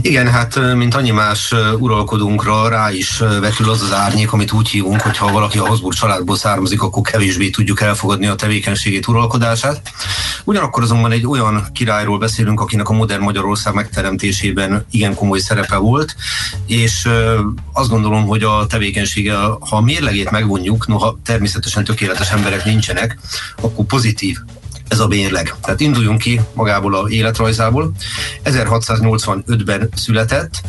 Igen, 0.00 0.30
hát 0.30 0.74
mint 0.74 0.94
annyi 0.94 1.10
más 1.10 1.54
uralkodunkra 1.78 2.68
rá 2.68 2.92
is 2.92 3.18
vetül 3.18 3.70
az 3.70 3.82
az 3.82 3.92
árnyék, 3.92 4.32
amit 4.32 4.52
úgy 4.52 4.68
hívunk, 4.68 5.00
hogy 5.00 5.16
ha 5.16 5.32
valaki 5.32 5.58
a 5.58 5.66
Habsburg 5.66 5.96
családból 5.96 6.36
származik, 6.36 6.82
akkor 6.82 7.02
kevésbé 7.02 7.50
tudjuk 7.50 7.80
elfogadni 7.80 8.26
a 8.26 8.34
tevékenységét, 8.34 9.06
uralkodását. 9.06 9.92
Ugyanakkor 10.44 10.82
azonban 10.82 11.12
egy 11.12 11.26
olyan 11.26 11.66
királyról 11.72 12.18
beszélünk, 12.18 12.60
akinek 12.60 12.88
a 12.88 12.92
modern 12.92 13.22
Magyarország 13.22 13.74
megteremtésében 13.74 14.86
igen 14.90 15.14
komoly 15.14 15.38
szerepe 15.38 15.76
volt, 15.76 16.16
és 16.66 17.08
azt 17.72 17.88
gondolom, 17.88 18.26
hogy 18.26 18.42
a 18.42 18.66
tevékenysége, 18.66 19.34
ha 19.36 19.76
a 19.76 19.80
mérlegét 19.80 20.30
megvonjuk, 20.30 20.86
noha 20.86 21.18
természetesen 21.24 21.84
tökéletes 21.84 22.30
emberek 22.30 22.64
nincsenek, 22.64 23.18
akkor 23.60 23.84
pozitív 23.84 24.38
ez 24.88 25.00
a 25.00 25.06
mérleg. 25.06 25.54
Tehát 25.62 25.80
induljunk 25.80 26.18
ki 26.18 26.40
magából 26.54 26.94
a 26.94 27.08
életrajzából. 27.08 27.92
1685-ben 28.44 29.88
született, 29.94 30.60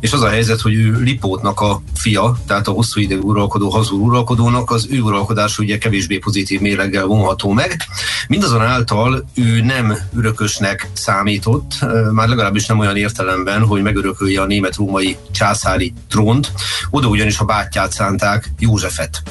és 0.00 0.12
az 0.12 0.22
a 0.22 0.28
helyzet, 0.28 0.60
hogy 0.60 0.74
ő 0.74 1.00
Lipótnak 1.00 1.60
a 1.60 1.82
fia, 1.94 2.38
tehát 2.46 2.68
a 2.68 2.70
hosszú 2.70 3.00
idő 3.00 3.18
uralkodó 3.18 3.68
hazúr 3.68 4.00
uralkodónak, 4.00 4.70
az 4.70 4.86
ő 4.90 5.00
uralkodás 5.00 5.58
ugye 5.58 5.78
kevésbé 5.78 6.18
pozitív 6.18 6.60
mérleggel 6.60 7.04
vonható 7.04 7.52
meg. 7.52 7.76
Mindazonáltal 8.28 9.24
ő 9.34 9.60
nem 9.60 9.96
örökösnek 10.16 10.90
számított, 10.92 11.72
már 12.12 12.28
legalábbis 12.28 12.66
nem 12.66 12.78
olyan 12.78 12.96
értelemben, 12.96 13.62
hogy 13.66 13.82
megörökölje 13.82 14.40
a 14.40 14.46
német-római 14.46 15.16
császári 15.30 15.92
trónt, 16.08 16.52
oda 16.90 17.08
ugyanis 17.08 17.38
a 17.38 17.44
bátyját 17.44 17.92
szánták 17.92 18.50
Józsefet. 18.58 19.22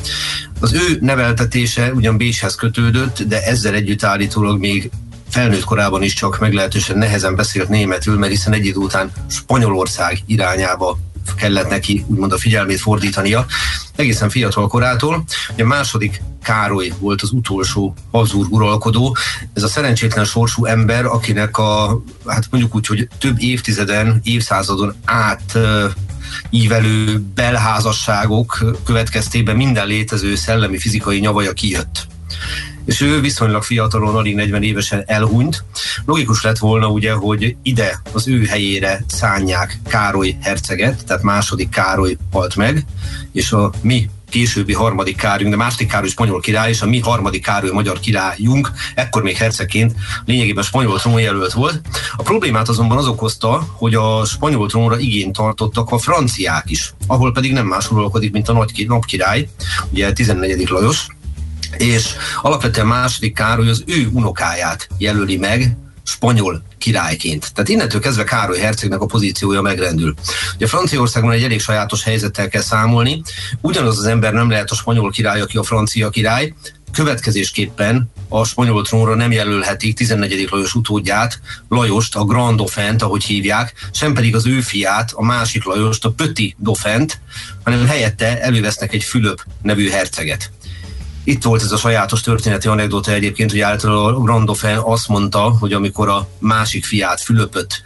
Az 0.62 0.74
ő 0.74 0.98
neveltetése 1.00 1.94
ugyan 1.94 2.18
Bécshez 2.18 2.56
kötődött, 2.56 3.22
de 3.22 3.44
ezzel 3.44 3.74
együtt 3.74 4.04
állítólag 4.04 4.60
még 4.60 4.90
felnőtt 5.30 5.64
korában 5.64 6.04
is 6.04 6.14
csak 6.14 6.40
meglehetősen 6.40 6.98
nehezen 6.98 7.36
beszélt 7.36 7.70
németül, 7.70 8.18
mert 8.18 8.32
hiszen 8.32 8.54
egy 8.54 8.66
idő 8.66 8.80
után 8.80 9.12
Spanyolország 9.30 10.20
irányába 10.26 10.98
kellett 11.36 11.70
neki 11.70 12.06
úgymond 12.08 12.32
a 12.32 12.38
figyelmét 12.38 12.80
fordítania, 12.80 13.46
egészen 13.96 14.30
fiatal 14.30 14.68
korától. 14.68 15.24
Ugye 15.54 15.64
a 15.64 15.68
második 15.68 16.22
Károly 16.44 16.94
volt 17.00 17.22
az 17.22 17.32
utolsó 17.32 17.94
Habsburg 18.12 18.52
uralkodó. 18.54 19.18
Ez 19.54 19.64
a 19.64 19.68
szerencsétlen 19.68 20.26
sorsú 20.26 20.66
ember, 20.66 21.06
akinek 21.06 21.58
a, 21.58 22.02
hát 22.26 22.48
mondjuk 22.52 22.76
úgy, 22.76 22.88
hogy 22.88 23.08
több 23.20 23.36
évtizeden, 23.40 24.20
évszázadon 24.24 24.96
át 25.06 25.58
ívelő 26.50 27.20
belházasságok 27.36 28.64
következtében 28.84 29.56
minden 29.56 29.88
létező 29.88 30.36
szellemi, 30.36 30.78
fizikai 30.78 31.20
nyavaja 31.20 31.54
kijött 31.54 32.08
és 32.86 33.02
ő 33.02 33.22
viszonylag 33.22 33.64
fiatalon, 33.64 34.16
alig 34.16 34.36
40 34.36 34.64
évesen 34.64 35.04
elhunyt. 35.06 35.64
Logikus 36.06 36.44
lett 36.44 36.58
volna 36.58 36.88
ugye, 36.88 37.14
hogy 37.14 37.56
ide 37.64 38.02
az 38.12 38.28
ő 38.28 38.44
helyére 38.46 39.04
szánják 39.08 39.80
Károly 39.88 40.38
herceget, 40.42 41.06
tehát 41.06 41.24
második 41.24 41.70
Károly 41.70 42.18
halt 42.32 42.56
meg, 42.56 42.86
és 43.32 43.52
a 43.52 43.72
mi 43.82 44.10
későbbi 44.32 44.74
harmadik 44.74 45.18
Károlyunk, 45.18 45.56
de 45.56 45.64
második 45.64 45.88
Károly 45.88 46.10
spanyol 46.10 46.40
király, 46.40 46.70
és 46.70 46.82
a 46.82 46.86
mi 46.86 47.00
harmadik 47.00 47.44
Károly 47.44 47.72
magyar 47.72 48.00
királyunk, 48.00 48.72
ekkor 48.96 49.24
még 49.24 49.36
hercegként 49.36 49.94
lényegében 50.26 50.64
spanyol 50.64 51.00
trónjelölt 51.00 51.54
volt. 51.54 51.82
A 52.16 52.24
problémát 52.24 52.70
azonban 52.70 52.98
az 52.98 53.08
okozta, 53.08 53.68
hogy 53.74 53.96
a 53.96 54.26
spanyol 54.26 54.68
trónra 54.68 55.00
igényt 55.00 55.36
tartottak 55.36 55.92
a 55.92 55.98
franciák 55.98 56.70
is, 56.70 56.94
ahol 57.08 57.32
pedig 57.32 57.54
nem 57.54 57.68
más 57.68 57.92
uralkodik, 57.92 58.32
mint 58.32 58.50
a 58.50 58.54
nagy 58.54 58.86
napkirály, 58.88 59.48
ugye 59.92 60.14
14. 60.14 60.70
Lajos, 60.70 61.08
és 61.78 62.14
alapvetően 62.42 62.88
második 62.88 63.34
Károly 63.34 63.70
az 63.70 63.84
ő 63.88 64.10
unokáját 64.12 64.88
jelöli 64.98 65.38
meg 65.38 65.78
spanyol 66.04 66.64
királyként. 66.82 67.54
Tehát 67.54 67.70
innentől 67.70 68.02
kezdve 68.02 68.24
Károly 68.24 68.60
hercegnek 68.60 69.02
a 69.02 69.06
pozíciója 69.06 69.62
megrendül. 69.62 70.14
Ugye 70.56 70.68
Franciaországban 70.68 71.32
egy 71.32 71.44
elég 71.44 71.62
sajátos 71.62 72.04
helyzettel 72.04 72.48
kell 72.48 72.62
számolni. 72.62 73.22
Ugyanaz 73.62 73.98
az 73.98 74.06
ember 74.06 74.34
nem 74.34 74.50
lehet 74.50 74.72
a 74.72 74.76
spanyol 74.76 75.12
király, 75.12 75.42
aki 75.42 75.58
a 75.58 75.64
francia 75.64 76.10
király, 76.10 76.54
Következésképpen 76.92 78.12
a 78.30 78.46
spanyol 78.46 78.84
trónra 78.84 79.16
nem 79.16 79.32
jelölhetik 79.32 79.96
14. 79.96 80.48
Lajos 80.50 80.76
utódját, 80.76 81.40
Lajost, 81.70 82.16
a 82.16 82.24
Grand 82.24 82.58
Dauphint, 82.58 83.02
ahogy 83.02 83.24
hívják, 83.24 83.74
sem 83.92 84.14
pedig 84.14 84.36
az 84.36 84.48
ő 84.48 84.62
fiát, 84.62 85.12
a 85.14 85.24
másik 85.24 85.64
Lajost, 85.64 86.06
a 86.06 86.12
Petit 86.12 86.56
Dauphint, 86.58 87.20
hanem 87.64 87.88
helyette 87.88 88.42
elővesznek 88.42 88.94
egy 88.94 89.04
Fülöp 89.04 89.44
nevű 89.62 89.90
herceget. 89.90 90.52
Itt 91.24 91.44
volt 91.44 91.62
ez 91.62 91.72
a 91.72 91.78
sajátos 91.78 92.22
történeti 92.22 92.68
anekdota 92.68 93.12
egyébként, 93.12 93.52
hogy 93.52 93.60
általában 93.60 94.14
a 94.14 94.20
Grand 94.20 94.46
Dauphin 94.46 94.78
azt 94.78 95.08
mondta, 95.08 95.40
hogy 95.40 95.74
amikor 95.74 96.10
a 96.10 96.28
másik 96.40 96.86
fiát, 96.86 97.22
Fülöpöt 97.22 97.84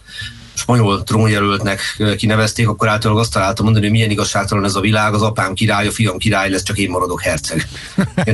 spanyol 0.56 1.04
trónjelöltnek 1.04 2.04
kinevezték, 2.18 2.68
akkor 2.68 2.88
általában 2.88 3.22
azt 3.24 3.32
találtam 3.32 3.65
mondani, 3.65 3.86
hogy 3.86 3.96
milyen 3.96 4.12
igazságtalan 4.12 4.63
ez 4.63 4.76
a 4.76 4.80
világ, 4.80 5.13
az 5.13 5.22
apám 5.22 5.54
király, 5.54 5.88
a 5.88 5.91
fiam 5.91 6.18
király 6.18 6.50
lesz, 6.50 6.63
csak 6.63 6.78
én 6.78 6.89
maradok 6.89 7.22
herceg. 7.22 7.68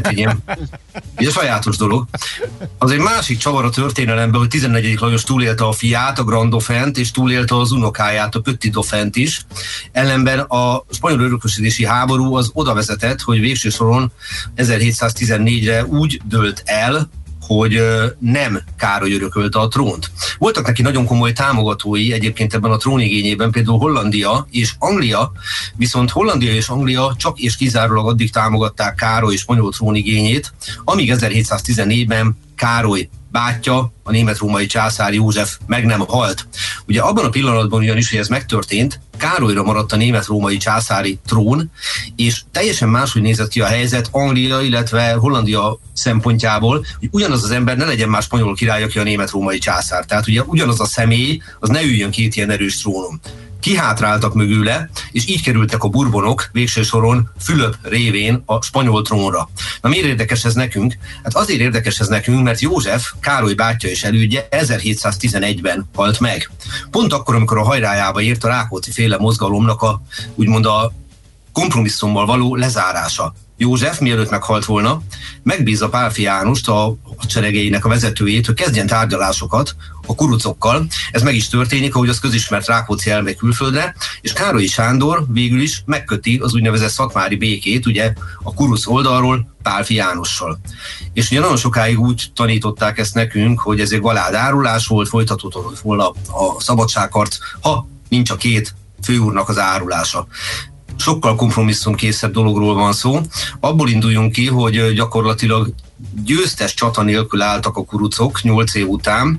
Ilyen, 0.10 0.43
egy 1.15 1.31
sajátos 1.31 1.77
dolog. 1.77 2.05
Az 2.77 2.91
egy 2.91 2.99
másik 2.99 3.38
csavar 3.38 3.65
a 3.65 3.69
történelemben, 3.69 4.39
hogy 4.39 4.49
14. 4.49 4.99
Lajos 4.99 5.23
túlélte 5.23 5.63
a 5.63 5.71
fiát, 5.71 6.19
a 6.19 6.23
Grand 6.23 6.49
Dauphint, 6.49 6.97
és 6.97 7.12
túlélte 7.12 7.55
az 7.55 7.71
unokáját, 7.71 8.36
a 8.36 8.41
Dauphint 8.71 9.15
is. 9.15 9.45
Ellenben 9.91 10.39
a 10.39 10.86
spanyol 10.91 11.19
örökösödési 11.19 11.86
háború 11.86 12.36
az 12.36 12.49
oda 12.53 12.73
vezetett, 12.73 13.21
hogy 13.21 13.39
végső 13.39 13.69
soron 13.69 14.12
1714-re 14.57 15.86
úgy 15.86 16.21
dőlt 16.25 16.62
el, 16.65 17.10
hogy 17.57 17.81
nem 18.19 18.61
Károly 18.77 19.13
örökölte 19.13 19.59
a 19.59 19.67
trónt. 19.67 20.11
Voltak 20.37 20.65
neki 20.65 20.81
nagyon 20.81 21.05
komoly 21.05 21.33
támogatói 21.33 22.13
egyébként 22.13 22.53
ebben 22.53 22.71
a 22.71 22.77
trónigényében, 22.77 23.51
például 23.51 23.77
Hollandia 23.77 24.47
és 24.51 24.73
Anglia, 24.79 25.31
viszont 25.75 26.09
Hollandia 26.09 26.53
és 26.53 26.69
Anglia 26.69 27.15
csak 27.17 27.39
és 27.39 27.55
kizárólag 27.55 28.07
addig 28.07 28.31
támogatták 28.31 28.95
Károly 28.95 29.35
spanyol 29.35 29.71
trónigényét, 29.71 30.53
amíg 30.83 31.13
1714-ben 31.15 32.37
Károly 32.55 33.09
bátyja, 33.31 33.93
a 34.03 34.11
német-római 34.11 34.65
császár 34.65 35.13
József 35.13 35.57
meg 35.65 35.85
nem 35.85 35.99
halt. 35.99 36.47
Ugye 36.87 37.01
abban 37.01 37.25
a 37.25 37.29
pillanatban 37.29 37.79
ugyanis, 37.81 38.09
hogy 38.09 38.19
ez 38.19 38.27
megtörtént, 38.27 38.99
Károlyra 39.17 39.63
maradt 39.63 39.91
a 39.91 39.95
német-római 39.95 40.57
császári 40.57 41.19
trón, 41.25 41.71
és 42.15 42.41
teljesen 42.51 42.89
máshogy 42.89 43.21
nézett 43.21 43.49
ki 43.49 43.61
a 43.61 43.65
helyzet 43.65 44.07
Anglia, 44.11 44.61
illetve 44.61 45.13
Hollandia 45.13 45.79
szempontjából, 45.93 46.85
hogy 46.99 47.09
ugyanaz 47.11 47.43
az 47.43 47.51
ember 47.51 47.77
ne 47.77 47.85
legyen 47.85 48.09
más 48.09 48.23
spanyol 48.23 48.55
király, 48.55 48.83
aki 48.83 48.99
a 48.99 49.03
német-római 49.03 49.57
császár. 49.57 50.05
Tehát 50.05 50.27
ugye 50.27 50.41
ugyanaz 50.41 50.79
a 50.79 50.85
személy, 50.85 51.41
az 51.59 51.69
ne 51.69 51.81
üljön 51.81 52.11
két 52.11 52.35
ilyen 52.35 52.49
erős 52.49 52.77
trónon 52.77 53.19
kihátráltak 53.62 54.34
mögüle, 54.34 54.89
és 55.12 55.28
így 55.28 55.43
kerültek 55.43 55.84
a 55.84 55.88
burbonok 55.88 56.50
végső 56.52 56.84
soron 56.84 57.32
Fülöp 57.39 57.78
révén 57.82 58.43
a 58.45 58.62
spanyol 58.62 59.02
trónra. 59.02 59.50
Na 59.82 59.89
miért 59.89 60.06
érdekes 60.06 60.45
ez 60.45 60.54
nekünk? 60.54 60.97
Hát 61.24 61.36
azért 61.36 61.60
érdekes 61.60 62.00
ez 62.00 62.08
nekünk, 62.08 62.43
mert 62.43 62.60
József, 62.60 63.13
Károly 63.19 63.54
bátyja 63.54 63.89
és 63.89 64.04
elődje 64.04 64.47
1711-ben 64.52 65.89
halt 65.95 66.19
meg. 66.19 66.50
Pont 66.91 67.13
akkor, 67.13 67.36
amikor 67.36 67.58
a 67.58 67.63
hajrájába 67.63 68.21
ért 68.21 68.43
a 68.43 68.47
Rákóczi 68.47 68.91
féle 68.91 69.17
mozgalomnak 69.17 69.82
a 69.82 70.02
úgymond 70.36 70.65
a 70.65 70.93
kompromisszummal 71.52 72.26
való 72.26 72.56
lezárása. 72.56 73.34
József, 73.62 74.00
mielőtt 74.00 74.30
meghalt 74.30 74.65
volna, 74.65 75.02
megbízza 75.43 75.89
Pálfi 75.89 76.21
Jánost, 76.21 76.67
a 76.67 76.95
hadseregeinek 77.17 77.86
a 77.86 77.89
vezetőjét, 77.89 78.45
hogy 78.45 78.56
kezdjen 78.56 78.88
tárgyalásokat 78.88 79.76
a 80.08 80.15
kurucokkal. 80.15 80.88
Ez 81.12 81.21
meg 81.21 81.36
is 81.36 81.47
történik, 81.47 81.95
ahogy 81.95 82.10
az 82.10 82.19
közismert 82.19 82.67
Rákóczi 82.67 83.10
elmegy 83.10 83.36
külföldre, 83.36 83.95
és 84.21 84.34
Károlyi 84.34 84.67
Sándor 84.67 85.26
végül 85.28 85.62
is 85.62 85.82
megköti 85.86 86.38
az 86.38 86.54
úgynevezett 86.54 86.89
szakmári 86.89 87.36
békét, 87.36 87.86
ugye 87.86 88.13
a 88.43 88.54
kuruc 88.54 88.88
oldalról 88.88 89.56
Pálfi 89.63 89.95
Jánossal. 89.95 90.60
És 91.13 91.32
ugye 91.32 91.39
nagyon 91.39 91.58
sokáig 91.58 92.00
úgy 92.00 92.32
tanították 92.36 92.97
ezt 92.97 93.13
nekünk, 93.13 93.60
hogy 93.60 93.80
ez 93.80 93.91
egy 93.91 94.02
galádárulás 94.02 94.88
volt, 94.88 95.08
folytatódott 95.08 95.80
volna 95.80 96.10
a 96.10 96.60
szabadságharc, 96.60 97.38
ha 97.62 97.88
nincs 98.10 98.30
a 98.30 98.36
két 98.36 98.76
főúrnak 99.04 99.50
az 99.50 99.58
árulása 99.58 100.28
sokkal 101.01 101.35
kompromisszumkészebb 101.35 102.31
dologról 102.31 102.73
van 102.73 102.93
szó. 102.93 103.19
Abból 103.59 103.89
induljunk 103.89 104.31
ki, 104.31 104.47
hogy 104.47 104.93
gyakorlatilag 104.93 105.73
győztes 106.25 106.73
csata 106.73 107.01
nélkül 107.01 107.41
álltak 107.41 107.77
a 107.77 107.83
kurucok 107.83 108.41
8 108.41 108.75
év 108.75 108.87
után. 108.87 109.37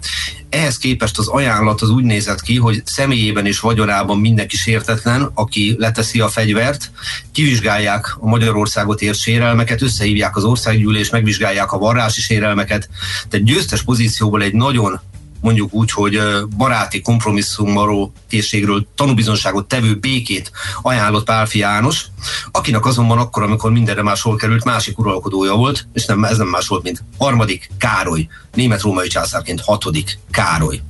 Ehhez 0.49 0.79
képest 0.79 1.19
az 1.19 1.29
ajánlat 1.29 1.81
az 1.81 1.91
úgy 1.91 2.05
nézett 2.05 2.41
ki, 2.41 2.57
hogy 2.57 2.83
személyében 2.85 3.47
és 3.47 3.61
vagyonában 3.61 4.19
mindenki 4.19 4.57
sértetlen, 4.57 5.31
aki 5.35 5.75
leteszi 5.79 6.21
a 6.21 6.29
fegyvert, 6.29 6.91
kivizsgálják 7.33 8.17
a 8.21 8.27
Magyarországot 8.27 9.03
ért 9.03 9.19
sérelmeket, 9.19 9.83
összehívják 9.83 10.37
az 10.37 10.45
országgyűlés, 10.45 11.11
megvizsgálják 11.11 11.73
a 11.73 11.79
varrási 11.79 12.21
sérelmeket. 12.21 12.89
Tehát 13.29 13.47
győztes 13.47 13.83
pozícióból 13.83 14.43
egy 14.43 14.55
nagyon 14.55 15.01
mondjuk 15.43 15.75
úgy, 15.75 15.91
hogy 15.91 16.21
baráti 16.57 17.01
kompromisszummaró 17.01 18.13
készségről 18.29 18.87
tanúbizonságot 18.95 19.67
tevő 19.67 19.95
békét 19.95 20.51
ajánlott 20.83 21.25
Pálfi 21.25 21.59
János, 21.59 22.05
akinek 22.51 22.87
azonban 22.87 23.19
akkor, 23.19 23.43
amikor 23.43 23.73
mindenre 23.73 24.03
máshol 24.03 24.37
került, 24.37 24.65
másik 24.65 24.99
uralkodója 24.99 25.55
volt, 25.55 25.87
és 25.93 26.05
nem, 26.05 26.25
ez 26.25 26.37
nem 26.37 26.47
más 26.47 26.69
volt, 26.69 26.83
mint 26.83 27.05
harmadik 27.19 27.71
Károly, 27.79 28.29
német-római 28.55 29.09
császárként 29.09 29.61
hatodik 29.61 30.19
Károly. 30.31 30.81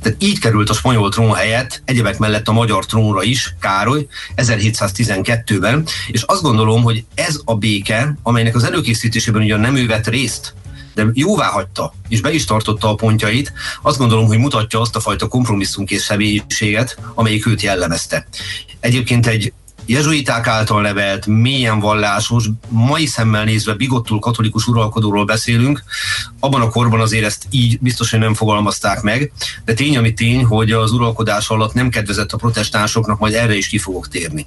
Tehát 0.00 0.22
így 0.22 0.38
került 0.38 0.70
a 0.70 0.74
spanyol 0.74 1.10
trón 1.10 1.34
helyett, 1.34 1.82
egyebek 1.84 2.18
mellett 2.18 2.48
a 2.48 2.52
magyar 2.52 2.86
trónra 2.86 3.22
is 3.22 3.54
Károly 3.60 4.06
1712-ben, 4.36 5.86
és 6.06 6.22
azt 6.22 6.42
gondolom, 6.42 6.82
hogy 6.82 7.04
ez 7.14 7.40
a 7.44 7.54
béke, 7.54 8.16
amelynek 8.22 8.54
az 8.54 8.64
előkészítésében 8.64 9.42
ugyan 9.42 9.60
nem 9.60 9.76
ő 9.76 9.86
vett 9.86 10.06
részt, 10.06 10.54
de 10.94 11.06
jóvá 11.12 11.46
hagyta, 11.46 11.94
és 12.08 12.20
be 12.20 12.32
is 12.32 12.44
tartotta 12.44 12.88
a 12.88 12.94
pontjait, 12.94 13.52
azt 13.82 13.98
gondolom, 13.98 14.26
hogy 14.26 14.38
mutatja 14.38 14.80
azt 14.80 14.96
a 14.96 15.00
fajta 15.00 15.28
kompromisszumkész 15.28 16.04
személyiséget, 16.04 16.98
amelyik 17.14 17.46
őt 17.46 17.62
jellemezte. 17.62 18.26
Egyébként 18.80 19.26
egy 19.26 19.52
jezsuiták 19.86 20.46
által 20.46 20.82
nevelt, 20.82 21.26
mélyen 21.26 21.80
vallásos, 21.80 22.48
mai 22.68 23.06
szemmel 23.06 23.44
nézve 23.44 23.74
bigottul 23.74 24.18
katolikus 24.18 24.66
uralkodóról 24.66 25.24
beszélünk, 25.24 25.82
abban 26.40 26.60
a 26.60 26.68
korban 26.68 27.00
azért 27.00 27.24
ezt 27.24 27.46
így 27.50 27.78
biztos, 27.80 28.10
hogy 28.10 28.20
nem 28.20 28.34
fogalmazták 28.34 29.02
meg, 29.02 29.32
de 29.64 29.74
tény, 29.74 29.96
ami 29.96 30.14
tény, 30.14 30.44
hogy 30.44 30.72
az 30.72 30.92
uralkodás 30.92 31.48
alatt 31.48 31.74
nem 31.74 31.88
kedvezett 31.88 32.32
a 32.32 32.36
protestánsoknak, 32.36 33.18
majd 33.18 33.34
erre 33.34 33.56
is 33.56 33.68
ki 33.68 33.78
fogok 33.78 34.08
térni. 34.08 34.46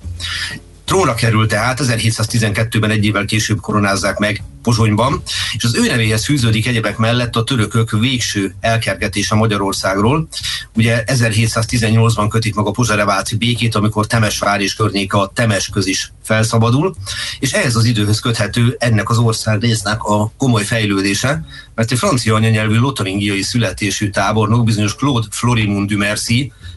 Trónra 0.85 1.13
került 1.13 1.49
tehát, 1.49 1.79
1712-ben 1.83 2.89
egy 2.89 3.05
évvel 3.05 3.25
később 3.25 3.59
koronázzák 3.59 4.17
meg 4.17 4.43
Pozsonyban, 4.61 5.21
és 5.53 5.63
az 5.63 5.75
ő 5.75 5.87
nevéhez 5.87 6.25
fűződik 6.25 6.67
egyebek 6.67 6.97
mellett 6.97 7.35
a 7.35 7.43
törökök 7.43 7.91
végső 7.91 8.55
elkergetése 8.59 9.35
Magyarországról. 9.35 10.27
Ugye 10.75 11.03
1718-ban 11.07 12.27
kötik 12.29 12.55
meg 12.55 12.65
a 12.65 12.71
Pozsereváci 12.71 13.35
békét, 13.35 13.75
amikor 13.75 14.07
Temesvár 14.07 14.61
és 14.61 14.75
környéke 14.75 15.17
a 15.17 15.31
Temesköz 15.33 15.87
is 15.87 16.11
felszabadul, 16.23 16.95
és 17.39 17.51
ehhez 17.51 17.75
az 17.75 17.85
időhöz 17.85 18.19
köthető 18.19 18.75
ennek 18.79 19.09
az 19.09 19.17
ország 19.17 19.61
résznek 19.61 20.03
a 20.03 20.31
komoly 20.37 20.63
fejlődése, 20.63 21.45
mert 21.75 21.91
egy 21.91 21.97
francia 21.97 22.35
anyanyelvű 22.35 22.77
lotaringiai 22.77 23.41
születésű 23.41 24.09
tábornok, 24.09 24.63
bizonyos 24.63 24.95
Claude 24.95 25.27
Florimond 25.31 25.89
du 25.89 25.97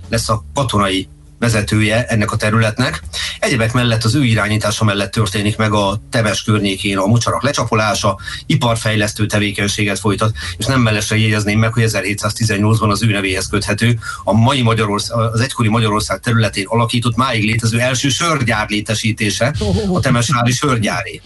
lesz 0.09 0.29
a 0.29 0.45
katonai 0.55 1.09
vezetője 1.39 2.07
ennek 2.07 2.33
a 2.33 2.37
területnek. 2.37 3.03
Egyebek 3.39 3.73
mellett 3.73 4.05
az 4.05 4.15
ő 4.15 4.25
irányítása 4.25 4.85
mellett 4.85 5.11
történik 5.11 5.57
meg 5.57 5.73
a 5.73 6.01
Teves 6.11 6.43
környékén 6.43 6.99
a 6.99 7.07
mocsarak 7.07 7.43
lecsapolása, 7.43 8.19
iparfejlesztő 8.47 9.27
tevékenységet 9.27 9.99
folytat, 9.99 10.35
és 10.57 10.67
nem 10.67 10.81
mellesre 10.81 11.19
jegyezném 11.19 11.59
meg, 11.59 11.73
hogy 11.73 11.85
1718-ban 11.87 12.89
az 12.89 13.03
ő 13.03 13.07
nevéhez 13.07 13.47
köthető 13.47 13.99
a 14.25 14.33
mai 14.33 14.63
Magyarország, 14.63 15.19
az 15.19 15.41
egykori 15.41 15.69
Magyarország 15.69 16.21
területén 16.21 16.67
alakított 16.67 17.17
máig 17.17 17.45
létező 17.45 17.79
első 17.79 18.09
sörgyár 18.09 18.69
létesítése, 18.69 19.55
a 19.93 20.01
Temesvári 20.01 20.53
sörgyáré. 20.53 21.21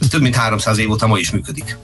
Ez 0.00 0.08
több 0.08 0.20
mint 0.20 0.36
300 0.36 0.78
év 0.78 0.90
óta 0.90 1.06
ma 1.06 1.18
is 1.18 1.30
működik. 1.30 1.76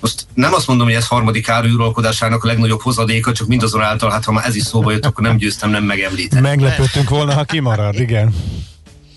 Most 0.00 0.26
nem 0.34 0.54
azt 0.54 0.66
mondom, 0.66 0.86
hogy 0.86 0.94
ez 0.94 1.06
harmadik 1.06 1.48
áru 1.48 1.68
uralkodásának 1.68 2.44
a 2.44 2.46
legnagyobb 2.46 2.80
hozadéka, 2.80 3.32
csak 3.32 3.46
mindazonáltal, 3.46 4.10
hát 4.10 4.24
ha 4.24 4.32
már 4.32 4.46
ez 4.46 4.56
is 4.56 4.62
szóba 4.62 4.90
jött, 4.90 5.06
akkor 5.06 5.24
nem 5.24 5.36
győztem 5.36 5.70
nem 5.70 5.84
megemlíteni. 5.84 6.40
Meglepődtünk 6.40 7.08
volna, 7.08 7.34
ha 7.34 7.44
kimarad, 7.44 8.00
igen. 8.00 8.34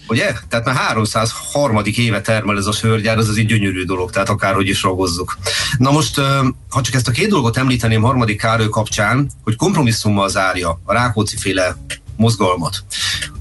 Ugye? 0.07 0.33
Tehát 0.49 0.65
már 0.65 0.75
303. 0.75 1.81
éve 1.83 2.21
termel 2.21 2.57
ez 2.57 2.65
a 2.65 2.71
sörgyár, 2.71 3.17
az 3.17 3.29
az 3.29 3.37
egy 3.37 3.45
gyönyörű 3.45 3.83
dolog, 3.83 4.11
tehát 4.11 4.29
akárhogy 4.29 4.67
is 4.67 4.81
ragozzuk. 4.81 5.37
Na 5.77 5.91
most, 5.91 6.21
ha 6.69 6.81
csak 6.81 6.93
ezt 6.93 7.07
a 7.07 7.11
két 7.11 7.29
dolgot 7.29 7.57
említeném 7.57 8.01
harmadik 8.01 8.39
Károly 8.39 8.69
kapcsán, 8.69 9.29
hogy 9.43 9.55
kompromisszummal 9.55 10.29
zárja 10.29 10.81
a 10.83 10.93
Rákóczi 10.93 11.37
féle 11.37 11.75
mozgalmat, 12.15 12.83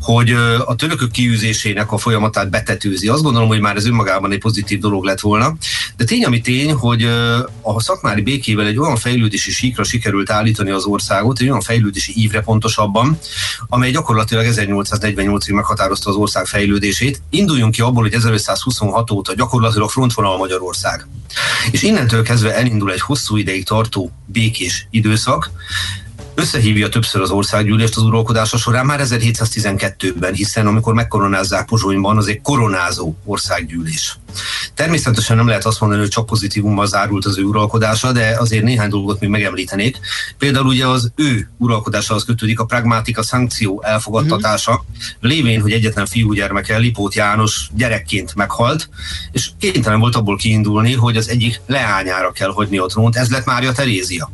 hogy 0.01 0.31
a 0.65 0.75
törökök 0.75 1.11
kiűzésének 1.11 1.93
a 1.93 1.99
folyamatát 1.99 2.51
betetőzi. 2.51 3.09
Azt 3.09 3.23
gondolom, 3.23 3.49
hogy 3.49 3.61
már 3.61 3.77
ez 3.77 3.87
önmagában 3.87 4.33
egy 4.33 4.39
pozitív 4.39 4.79
dolog 4.79 5.05
lett 5.05 5.21
volna. 5.21 5.57
De 5.97 6.05
tény, 6.05 6.25
ami 6.25 6.41
tény, 6.41 6.73
hogy 6.73 7.05
a 7.63 7.81
szakmári 7.81 8.23
békével 8.23 8.67
egy 8.67 8.79
olyan 8.79 8.97
fejlődési 8.97 9.51
síkra 9.51 9.85
sikerült 9.85 10.31
állítani 10.31 10.71
az 10.71 10.85
országot, 10.85 11.41
egy 11.41 11.49
olyan 11.49 11.61
fejlődési 11.61 12.13
ívre 12.17 12.41
pontosabban, 12.41 13.19
amely 13.69 13.91
gyakorlatilag 13.91 14.47
1848-ig 14.49 15.55
meghatározta 15.55 16.11
az 16.11 16.17
ország 16.17 16.47
fejlődését. 16.47 17.23
Induljunk 17.31 17.73
ki 17.73 17.81
abból, 17.81 18.03
hogy 18.03 18.13
1526 18.13 19.11
óta 19.11 19.35
gyakorlatilag 19.35 19.91
frontvonal 19.91 20.37
Magyarország. 20.37 21.07
És 21.71 21.83
innentől 21.83 22.23
kezdve 22.23 22.55
elindul 22.55 22.93
egy 22.93 23.01
hosszú 23.01 23.37
ideig 23.37 23.65
tartó 23.65 24.11
békés 24.27 24.87
időszak, 24.91 25.51
összehívja 26.35 26.89
többször 26.89 27.21
az 27.21 27.31
országgyűlést 27.31 27.97
az 27.97 28.03
uralkodása 28.03 28.57
során 28.57 28.87
már 28.87 29.01
1712-ben, 29.03 30.35
hiszen 30.35 30.67
amikor 30.67 30.95
megkoronázzák 30.95 31.67
Pozsonyban, 31.67 32.17
az 32.17 32.27
egy 32.27 32.41
koronázó 32.41 33.15
országgyűlés. 33.25 34.19
Természetesen 34.75 35.37
nem 35.37 35.47
lehet 35.47 35.65
azt 35.65 35.81
mondani, 35.81 36.01
hogy 36.01 36.11
csak 36.11 36.27
pozitívummal 36.27 36.87
zárult 36.87 37.25
az 37.25 37.39
ő 37.39 37.43
uralkodása, 37.43 38.13
de 38.13 38.37
azért 38.39 38.65
néhány 38.65 38.89
dolgot 38.89 39.21
még 39.21 39.31
megemlítenék. 39.31 39.99
Például 40.39 40.67
ugye 40.67 40.87
az 40.87 41.13
ő 41.15 41.51
uralkodásához 41.57 42.25
kötődik 42.25 42.61
a 42.61 42.65
pragmátika 42.65 43.23
szankció 43.23 43.83
elfogadtatása, 43.85 44.73
mm. 44.73 45.29
lévén, 45.29 45.61
hogy 45.61 45.73
egyetlen 45.73 46.07
fiúgyermeke 46.07 46.77
Lipót 46.77 47.15
János 47.15 47.71
gyerekként 47.75 48.35
meghalt, 48.35 48.89
és 49.33 49.51
kénytelen 49.59 50.01
volt 50.01 50.17
abból 50.17 50.37
kiindulni, 50.37 50.95
hogy 50.95 51.17
az 51.17 51.29
egyik 51.29 51.61
leányára 51.67 52.33
kell 52.33 52.53
hagyni 52.53 52.79
a 52.79 52.87
trónt, 52.87 53.17
ez 53.17 53.31
lett 53.31 53.45
Mária 53.45 53.73
Terézia. 53.73 54.31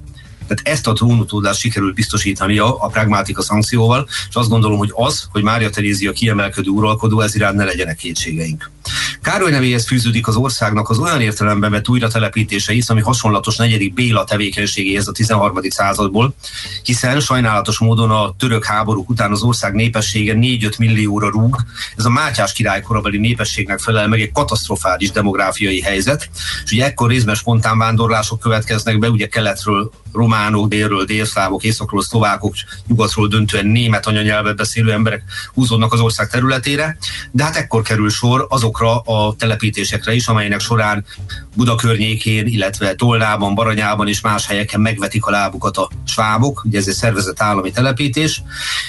Tehát 0.48 0.76
ezt 0.78 0.86
a 0.86 0.92
trónutódást 0.92 1.60
sikerült 1.60 1.94
biztosítania 1.94 2.78
a 2.78 2.86
pragmátika 2.86 3.42
szankcióval, 3.42 4.08
és 4.28 4.34
azt 4.34 4.48
gondolom, 4.48 4.78
hogy 4.78 4.92
az, 4.94 5.28
hogy 5.32 5.42
Mária 5.42 5.70
Terézia 5.70 6.12
kiemelkedő 6.12 6.70
uralkodó, 6.70 7.20
ez 7.20 7.34
iránt 7.34 7.56
ne 7.56 7.64
legyenek 7.64 7.96
kétségeink. 7.96 8.70
Károly 9.22 9.50
nevéhez 9.50 9.86
fűződik 9.86 10.28
az 10.28 10.36
országnak 10.36 10.90
az 10.90 10.98
olyan 10.98 11.20
értelemben 11.20 11.70
vett 11.70 11.88
újratelepítése 11.88 12.72
is, 12.72 12.88
ami 12.88 13.00
hasonlatos 13.00 13.56
negyedik 13.56 13.94
Béla 13.94 14.24
tevékenységéhez 14.24 15.08
a 15.08 15.12
13. 15.12 15.60
századból, 15.68 16.34
hiszen 16.82 17.20
sajnálatos 17.20 17.78
módon 17.78 18.10
a 18.10 18.34
török 18.38 18.64
háborúk 18.64 19.08
után 19.08 19.32
az 19.32 19.42
ország 19.42 19.74
népessége 19.74 20.34
4-5 20.36 20.78
millióra 20.78 21.30
rúg. 21.30 21.56
Ez 21.96 22.04
a 22.04 22.10
Mátyás 22.10 22.52
király 22.52 22.82
korabeli 22.82 23.18
népességnek 23.18 23.78
felel 23.78 24.08
meg 24.08 24.20
egy 24.20 24.32
katasztrofális 24.32 25.10
demográfiai 25.10 25.80
helyzet, 25.80 26.30
és 26.64 26.72
ugye 26.72 26.84
ekkor 26.84 27.08
részben 27.08 27.34
spontán 27.34 27.78
vándorlások 27.78 28.40
következnek 28.40 28.98
be, 28.98 29.10
ugye 29.10 29.26
keletről 29.26 29.90
románok, 30.38 30.68
délről 30.68 31.04
délszlávok, 31.04 31.62
északról 31.62 32.02
szlovákok, 32.02 32.54
nyugatról 32.86 33.28
döntően 33.28 33.66
német 33.66 34.06
anyanyelvet 34.06 34.56
beszélő 34.56 34.92
emberek 34.92 35.22
húzódnak 35.54 35.92
az 35.92 36.00
ország 36.00 36.28
területére, 36.28 36.96
de 37.30 37.44
hát 37.44 37.56
ekkor 37.56 37.82
kerül 37.82 38.10
sor 38.10 38.46
azokra 38.48 38.98
a 38.98 39.34
telepítésekre 39.38 40.14
is, 40.14 40.26
amelynek 40.26 40.60
során 40.60 41.04
Buda 41.54 41.74
környékén, 41.74 42.46
illetve 42.46 42.94
Tolnában, 42.94 43.54
Baranyában 43.54 44.08
és 44.08 44.20
más 44.20 44.46
helyeken 44.46 44.80
megvetik 44.80 45.26
a 45.26 45.30
lábukat 45.30 45.76
a 45.76 45.90
svábok, 46.04 46.62
ugye 46.64 46.78
ez 46.78 46.88
egy 46.88 46.94
szervezett 46.94 47.42
állami 47.42 47.70
telepítés, 47.70 48.42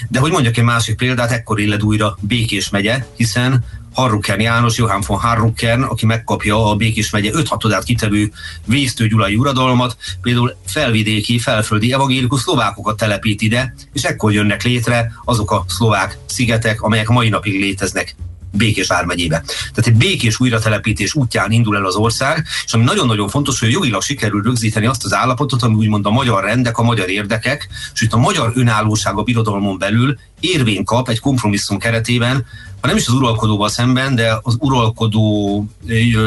de 0.09 0.19
hogy 0.19 0.31
mondjak 0.31 0.57
egy 0.57 0.63
másik 0.63 0.97
példát, 0.97 1.31
ekkor 1.31 1.59
illed 1.59 1.83
újra 1.83 2.17
Békés 2.21 2.69
megye, 2.69 3.05
hiszen 3.15 3.65
Harruken 3.99 4.39
János, 4.39 4.77
Johann 4.77 5.03
von 5.07 5.19
Harruken, 5.19 5.83
aki 5.83 6.05
megkapja 6.05 6.69
a 6.69 6.75
Békés 6.75 7.09
megye 7.09 7.31
5 7.33 7.47
hatodát 7.47 7.83
kitevő 7.83 8.31
vésztő 8.65 9.07
gyulai 9.07 9.35
uradalmat, 9.35 9.97
például 10.21 10.55
felvidéki, 10.65 11.39
felföldi 11.39 11.93
evangélikus 11.93 12.41
szlovákokat 12.41 12.97
telepít 12.97 13.41
ide, 13.41 13.73
és 13.93 14.03
ekkor 14.03 14.33
jönnek 14.33 14.63
létre 14.63 15.11
azok 15.25 15.51
a 15.51 15.65
szlovák 15.67 16.17
szigetek, 16.25 16.81
amelyek 16.81 17.07
mai 17.07 17.29
napig 17.29 17.59
léteznek 17.59 18.15
Békés 18.51 18.87
vármegyébe. 18.87 19.43
Tehát 19.45 19.87
egy 19.87 19.93
békés 19.93 20.39
újratelepítés 20.39 21.13
útján 21.13 21.51
indul 21.51 21.75
el 21.75 21.85
az 21.85 21.95
ország, 21.95 22.45
és 22.65 22.73
ami 22.73 22.83
nagyon-nagyon 22.83 23.29
fontos, 23.29 23.59
hogy 23.59 23.71
jogilag 23.71 24.01
sikerül 24.01 24.41
rögzíteni 24.41 24.85
azt 24.85 25.05
az 25.05 25.13
állapotot, 25.13 25.63
ami 25.63 25.75
úgymond 25.75 26.05
a 26.05 26.09
magyar 26.09 26.43
rendek, 26.43 26.77
a 26.77 26.83
magyar 26.83 27.09
érdekek, 27.09 27.67
és 27.93 28.01
itt 28.01 28.13
a 28.13 28.17
magyar 28.17 28.51
önállóság 28.55 29.17
a 29.17 29.23
birodalmon 29.23 29.77
belül 29.77 30.17
érvény 30.39 30.83
kap 30.83 31.09
egy 31.09 31.19
kompromisszum 31.19 31.77
keretében, 31.77 32.45
ha 32.81 32.87
nem 32.87 32.97
is 32.97 33.07
az 33.07 33.13
uralkodóval 33.13 33.69
szemben, 33.69 34.15
de 34.15 34.39
az 34.41 34.55
uralkodó 34.59 35.65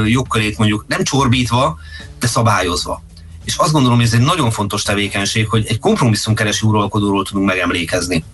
jogkörét 0.07 0.59
mondjuk 0.59 0.85
nem 0.89 1.03
csorbítva, 1.03 1.79
de 2.21 2.27
szabályozva. 2.27 3.03
És 3.45 3.57
azt 3.57 3.73
gondolom, 3.73 3.97
hogy 3.97 4.07
ez 4.07 4.13
egy 4.13 4.21
nagyon 4.21 4.51
fontos 4.51 4.83
tevékenység, 4.83 5.49
hogy 5.49 5.65
egy 5.69 5.79
kompromisszumkereső 5.79 6.67
uralkodóról 6.67 7.25
tudunk 7.25 7.47
megemlékezni. 7.47 8.25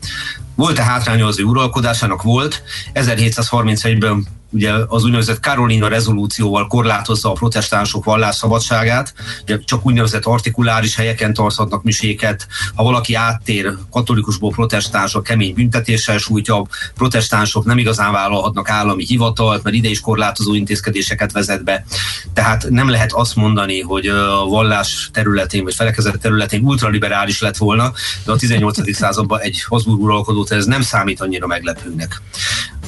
Volt-e 0.58 0.82
hátránya 0.82 1.26
az 1.26 1.40
ő 1.40 1.42
uralkodásának? 1.42 2.22
Volt. 2.22 2.62
1731-ben 2.94 4.26
ugye 4.50 4.72
az 4.88 5.04
úgynevezett 5.04 5.40
Carolina 5.40 5.88
rezolúcióval 5.88 6.66
korlátozza 6.66 7.30
a 7.30 7.32
protestánsok 7.32 8.04
vallásszabadságát, 8.04 9.14
ugye 9.42 9.58
csak 9.64 9.86
úgynevezett 9.86 10.24
artikuláris 10.24 10.96
helyeken 10.96 11.34
tarthatnak 11.34 11.82
miséket, 11.82 12.46
ha 12.74 12.82
valaki 12.82 13.14
áttér 13.14 13.74
katolikusból 13.90 14.50
protestánsok 14.50 15.22
kemény 15.22 15.54
büntetéssel 15.54 16.18
sújtja, 16.18 16.56
a 16.56 16.66
protestánsok 16.94 17.64
nem 17.64 17.78
igazán 17.78 18.12
vállalhatnak 18.12 18.68
állami 18.68 19.04
hivatalt, 19.04 19.62
mert 19.62 19.76
ide 19.76 19.88
is 19.88 20.00
korlátozó 20.00 20.54
intézkedéseket 20.54 21.32
vezet 21.32 21.64
be. 21.64 21.84
Tehát 22.32 22.66
nem 22.68 22.88
lehet 22.88 23.12
azt 23.12 23.36
mondani, 23.36 23.80
hogy 23.80 24.06
a 24.06 24.44
vallás 24.44 25.10
területén 25.12 25.64
vagy 25.64 25.74
felekezet 25.74 26.18
területén 26.18 26.64
ultraliberális 26.64 27.40
lett 27.40 27.56
volna, 27.56 27.92
de 28.24 28.32
a 28.32 28.36
18. 28.36 28.94
században 28.94 29.40
egy 29.40 29.62
Habsburg 29.62 30.00
uralkodót 30.00 30.50
ez 30.50 30.64
nem 30.64 30.82
számít 30.82 31.20
annyira 31.20 31.46
meglepőnek 31.46 32.20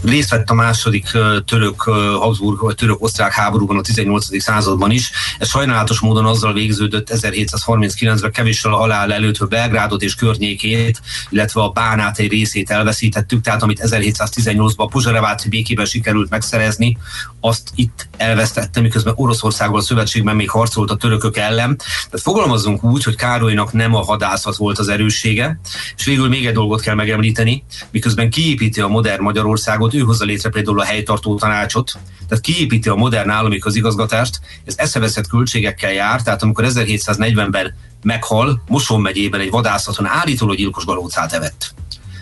részt 0.03 0.31
vett 0.31 0.51
a 0.51 0.55
második 0.55 1.11
török 1.45 1.83
Habsburg 2.21 2.61
vagy 2.61 2.75
török 2.75 3.03
osztrák 3.03 3.33
háborúban 3.33 3.79
a 3.79 3.81
18. 3.81 4.43
században 4.43 4.91
is. 4.91 5.11
Ez 5.39 5.49
sajnálatos 5.49 6.01
módon 6.01 6.25
azzal 6.25 6.53
végződött 6.53 7.11
1739-ben 7.15 8.33
kevéssel 8.33 8.73
halál 8.73 9.13
előtt, 9.13 9.37
hogy 9.37 9.49
Belgrádot 9.49 10.03
és 10.03 10.15
környékét, 10.15 11.01
illetve 11.29 11.63
a 11.63 11.69
Bánát 11.69 12.19
egy 12.19 12.31
részét 12.31 12.71
elveszítettük, 12.71 13.41
tehát 13.41 13.63
amit 13.63 13.81
1718-ban 13.85 14.77
a 14.77 14.87
Pozsereváci 14.87 15.49
békében 15.49 15.85
sikerült 15.85 16.31
megszerezni, 16.31 16.99
azt 17.41 17.71
itt 17.75 18.09
elvesztette, 18.17 18.81
miközben 18.81 19.15
Oroszországban 19.17 19.81
a 19.81 19.83
szövetségben 19.83 20.37
még 20.37 20.51
harcolt 20.51 20.91
a 20.91 20.97
törökök 20.97 21.37
ellen. 21.37 21.77
Tehát 21.77 22.21
fogalmazzunk 22.21 22.85
úgy, 22.85 23.03
hogy 23.05 23.15
Károlynak 23.15 23.73
nem 23.73 23.95
a 23.95 24.05
hadászat 24.05 24.57
volt 24.57 24.79
az 24.79 24.89
erőssége, 24.89 25.61
és 25.97 26.05
végül 26.05 26.29
még 26.29 26.47
egy 26.47 26.55
dolgot 26.55 26.81
kell 26.81 26.95
megemlíteni, 26.95 27.65
miközben 27.91 28.31
kiépíti 28.31 28.81
a 28.81 28.89
modern 28.89 29.23
Magyarországot, 29.23 29.90
államot, 29.91 29.95
ő 29.95 30.13
hozza 30.13 30.25
létre 30.25 30.51
például 30.51 30.81
a 30.81 30.85
helytartó 30.85 31.39
tanácsot, 31.39 31.93
tehát 32.29 32.45
kiépíti 32.45 32.89
a 32.89 32.95
modern 32.95 33.31
állami 33.31 33.59
közigazgatást, 33.59 34.41
ez 34.65 34.75
eszeveszett 34.77 35.27
költségekkel 35.27 35.93
jár, 35.93 36.23
tehát 36.23 36.43
amikor 36.43 36.65
1740-ben 36.69 37.75
meghal, 38.03 38.63
Moson 38.69 39.01
megyében 39.01 39.41
egy 39.41 39.51
vadászaton 39.51 40.07
állítólag 40.07 40.57
gyilkos 40.57 40.85
galócát 40.85 41.33
evett. 41.33 41.75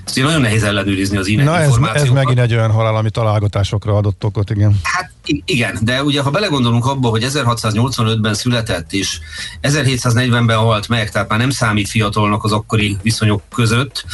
Ezt 0.05 0.17
nagyon 0.17 0.41
nehéz 0.41 0.63
ellenőrizni 0.63 1.17
az 1.17 1.27
ilyen 1.27 1.45
Na 1.45 1.59
ez, 1.59 1.77
ez 1.95 2.09
megint 2.09 2.39
egy 2.39 2.55
olyan 2.55 2.71
halál, 2.71 2.97
ami 2.97 3.11
találgatásokra 3.11 3.97
adott 3.97 4.25
okot, 4.25 4.51
igen. 4.51 4.81
Hát 4.83 5.11
igen, 5.45 5.79
de 5.81 6.03
ugye 6.03 6.23
ha 6.23 6.31
belegondolunk 6.31 6.87
abba, 6.87 7.09
hogy 7.09 7.27
1685-ben 7.29 8.35
született, 8.35 8.93
és 8.93 9.19
1740-ben 9.63 10.57
halt 10.57 10.89
meg, 10.89 11.11
tehát 11.11 11.29
már 11.29 11.39
nem 11.39 11.51
számít 11.51 11.89
fiatalnak 11.89 12.45
az 12.45 12.53
akkori 12.53 12.97
viszonyok 13.03 13.43
között, 13.55 14.05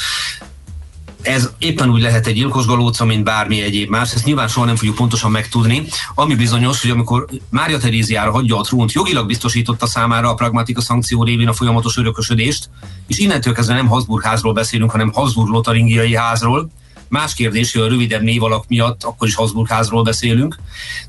ez 1.24 1.50
éppen 1.58 1.90
úgy 1.90 2.00
lehet 2.00 2.26
egy 2.26 2.34
gyilkos 2.34 2.66
galóca, 2.66 3.04
mint 3.04 3.24
bármi 3.24 3.62
egyéb 3.62 3.88
más, 3.88 4.14
ezt 4.14 4.24
nyilván 4.24 4.48
soha 4.48 4.66
nem 4.66 4.76
fogjuk 4.76 4.94
pontosan 4.94 5.30
megtudni. 5.30 5.86
Ami 6.14 6.34
bizonyos, 6.34 6.80
hogy 6.80 6.90
amikor 6.90 7.26
Mária 7.50 7.78
Teréziára 7.78 8.30
hagyja 8.30 8.58
a 8.58 8.62
trónt, 8.62 8.92
jogilag 8.92 9.26
biztosította 9.26 9.86
számára 9.86 10.28
a 10.28 10.34
pragmatika 10.34 10.80
szankció 10.80 11.24
révén 11.24 11.48
a 11.48 11.52
folyamatos 11.52 11.96
örökösödést, 11.96 12.70
és 13.06 13.18
innentől 13.18 13.54
kezdve 13.54 13.74
nem 13.74 13.86
Habsburg 13.86 14.22
házról 14.24 14.52
beszélünk, 14.52 14.90
hanem 14.90 15.12
Habsburg 15.12 15.48
lotaringiai 15.48 16.16
házról. 16.16 16.70
Más 17.08 17.34
kérdés, 17.34 17.72
hogy 17.72 17.82
a 17.82 17.88
rövidebb 17.88 18.22
névalak 18.22 18.64
miatt 18.68 19.04
akkor 19.04 19.28
is 19.28 19.34
Habsburg 19.34 19.68
házról 19.68 20.02
beszélünk, 20.02 20.56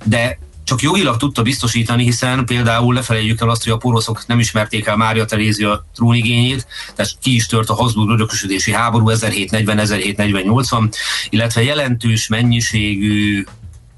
de 0.04 0.38
csak 0.66 0.82
jogilag 0.82 1.18
tudta 1.18 1.42
biztosítani, 1.42 2.04
hiszen 2.04 2.46
például 2.46 2.94
lefelejtjük 2.94 3.42
el 3.42 3.50
azt, 3.50 3.64
hogy 3.64 3.72
a 3.72 3.78
poroszok 3.78 4.28
nem 4.28 4.40
ismerték 4.40 4.86
el 4.86 4.96
Mária 4.96 5.26
Terézia 5.26 5.86
trónigényét, 5.96 6.68
tehát 6.96 7.12
ki 7.22 7.36
is 7.36 7.46
tört 7.46 7.70
a 7.70 7.74
Habsburg 7.74 8.10
örökösödési 8.10 8.72
háború 8.72 9.10
1740-1748-ban, 9.10 10.94
illetve 11.30 11.64
jelentős 11.64 12.28
mennyiségű 12.28 13.44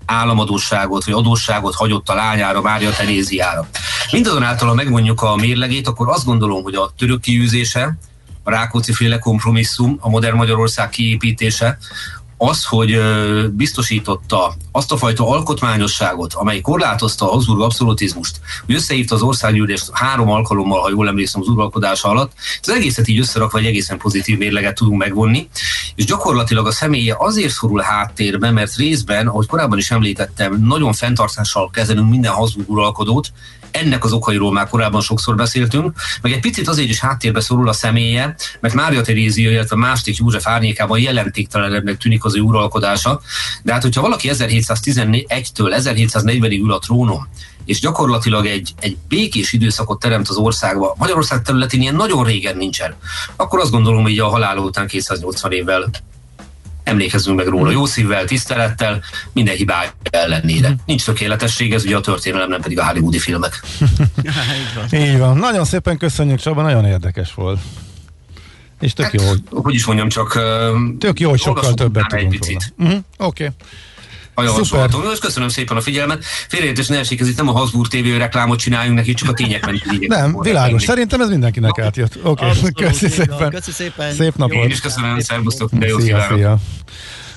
államadóságot 0.05 1.05
vagy 1.05 1.13
adósságot 1.13 1.75
hagyott 1.75 2.09
a 2.09 2.13
lányára, 2.13 2.61
Mária 2.61 2.91
Teréziára. 2.91 3.67
Mindazonáltal, 4.11 4.67
ha 4.67 4.73
megmondjuk 4.73 5.21
a 5.21 5.35
mérlegét, 5.35 5.87
akkor 5.87 6.09
azt 6.09 6.25
gondolom, 6.25 6.63
hogy 6.63 6.75
a 6.75 6.91
török 6.97 7.21
kiűzése, 7.21 7.97
a 8.43 8.49
Rákóczi 8.49 8.93
féle 8.93 9.19
kompromisszum, 9.19 9.97
a 9.99 10.09
modern 10.09 10.35
Magyarország 10.35 10.89
kiépítése, 10.89 11.77
az, 12.37 12.65
hogy 12.65 12.99
biztosította 13.51 14.55
azt 14.71 14.91
a 14.91 14.97
fajta 14.97 15.29
alkotmányosságot, 15.29 16.33
amely 16.33 16.61
korlátozta 16.61 17.25
a 17.25 17.31
Habsburg 17.31 17.61
abszolutizmust, 17.61 18.39
hogy 18.65 18.75
összehívta 18.75 19.15
az 19.15 19.21
országgyűlést 19.21 19.89
három 19.93 20.29
alkalommal, 20.29 20.81
ha 20.81 20.89
jól 20.89 21.07
emlékszem, 21.07 21.41
az 21.41 21.47
uralkodása 21.47 22.09
alatt, 22.09 22.31
az 22.61 22.69
egészet 22.69 23.07
így 23.07 23.19
összerakva 23.19 23.57
egy 23.57 23.65
egészen 23.65 23.97
pozitív 23.97 24.37
mérleget 24.37 24.75
tudunk 24.75 24.97
megvonni, 24.97 25.49
és 25.95 26.05
gyakorlatilag 26.05 26.67
a 26.67 26.71
személye 26.71 27.15
azért 27.19 27.53
szorul 27.53 27.81
háttérbe, 27.81 28.51
mert 28.51 28.75
részben, 28.75 29.27
ahogy 29.27 29.47
korábban 29.47 29.77
is 29.77 29.91
említettem, 29.91 30.61
nagyon 30.61 30.93
fenntartással 30.93 31.69
kezelünk 31.69 32.09
minden 32.09 32.31
Habsburg 32.31 32.69
uralkodót, 32.69 33.31
ennek 33.71 34.03
az 34.03 34.11
okairól 34.11 34.51
már 34.51 34.67
korábban 34.67 35.01
sokszor 35.01 35.35
beszéltünk, 35.35 35.93
meg 36.21 36.31
egy 36.31 36.39
picit 36.39 36.67
azért 36.67 36.89
is 36.89 36.99
háttérbe 36.99 37.39
szorul 37.39 37.69
a 37.69 37.73
személye, 37.73 38.35
mert 38.59 38.73
Mária 38.73 39.01
Terézia, 39.01 39.51
illetve 39.51 39.75
másik 39.75 40.17
József 40.17 40.47
árnyékában 40.47 40.99
jelentéktelenebbnek 40.99 41.97
tűnik 41.97 42.25
az 42.25 42.35
ő 42.35 42.39
uralkodása. 42.39 43.21
De 43.63 43.73
hát, 43.73 43.81
hogyha 43.81 44.01
valaki 44.01 44.29
1711-től 44.31 45.81
1740-ig 45.83 46.61
ül 46.61 46.71
a 46.71 46.79
trónon, 46.79 47.27
és 47.65 47.79
gyakorlatilag 47.79 48.45
egy, 48.45 48.73
egy 48.79 48.97
békés 49.07 49.53
időszakot 49.53 49.99
teremt 49.99 50.27
az 50.27 50.35
országba, 50.35 50.95
Magyarország 50.97 51.41
területén 51.41 51.81
ilyen 51.81 51.95
nagyon 51.95 52.23
régen 52.23 52.57
nincsen, 52.57 52.95
akkor 53.35 53.59
azt 53.59 53.71
gondolom, 53.71 54.03
hogy 54.03 54.19
a 54.19 54.27
halál 54.27 54.57
után 54.57 54.87
280 54.87 55.51
évvel 55.51 55.89
emlékezzünk 56.87 57.37
meg 57.37 57.47
róla 57.47 57.71
jó 57.71 57.85
szívvel, 57.85 58.25
tisztelettel, 58.25 59.03
minden 59.33 59.55
hibája 59.55 59.91
ellenére. 60.09 60.69
Mm. 60.69 60.73
Nincs 60.85 61.05
tökéletesség, 61.05 61.73
ez 61.73 61.83
ugye 61.83 61.95
a 61.95 62.01
történelem, 62.01 62.49
nem 62.49 62.61
pedig 62.61 62.79
a 62.79 62.85
hollywoodi 62.85 63.19
filmek. 63.19 63.63
Így 64.91 65.17
van. 65.17 65.37
Nagyon 65.37 65.65
szépen 65.65 65.97
köszönjük, 65.97 66.39
Csaba, 66.39 66.61
nagyon 66.61 66.85
érdekes 66.85 67.33
volt. 67.33 67.59
És 68.79 68.93
tök 68.93 69.05
hát, 69.05 69.13
jó. 69.13 69.21
Hogy 69.61 69.73
is 69.73 69.85
mondjam, 69.85 70.09
csak... 70.09 70.39
Tök 70.99 71.19
jó, 71.19 71.29
hogy 71.29 71.39
sokkal 71.39 71.73
többet 71.73 72.07
tudunk 72.07 72.33
egy 72.33 72.39
picit. 72.39 72.73
Uh-huh. 72.77 72.97
Oké. 73.17 73.43
Okay 73.43 73.55
a 74.39 74.43
javaslatom. 74.43 75.03
És 75.13 75.19
köszönöm 75.19 75.49
szépen 75.49 75.77
a 75.77 75.81
figyelmet. 75.81 76.23
Félreértés 76.23 76.87
ne 76.87 76.97
esik, 76.97 77.19
ez 77.19 77.27
itt 77.27 77.37
nem 77.37 77.47
a 77.47 77.51
Habsburg 77.51 77.87
TV 77.87 78.17
reklámot 78.17 78.59
csináljuk 78.59 78.95
neki, 78.95 79.13
csak 79.13 79.29
a 79.29 79.33
tényekben. 79.33 79.81
Nem, 79.99 80.37
világos. 80.39 80.83
Szerintem 80.83 81.21
ez 81.21 81.29
mindenkinek 81.29 81.79
átjött. 81.79 82.17
Oké, 82.23 82.45
okay. 82.45 82.71
köszi 82.85 83.07
szépen. 83.07 83.49
Köszi 83.49 83.71
szépen. 83.71 84.13
Szép 84.13 84.35
napot. 84.35 84.63
Én 84.63 84.69
is 84.69 84.79
köszönöm, 84.79 85.19
szervusztok, 85.19 85.69
szia, 85.97 86.25
szia. 86.29 86.57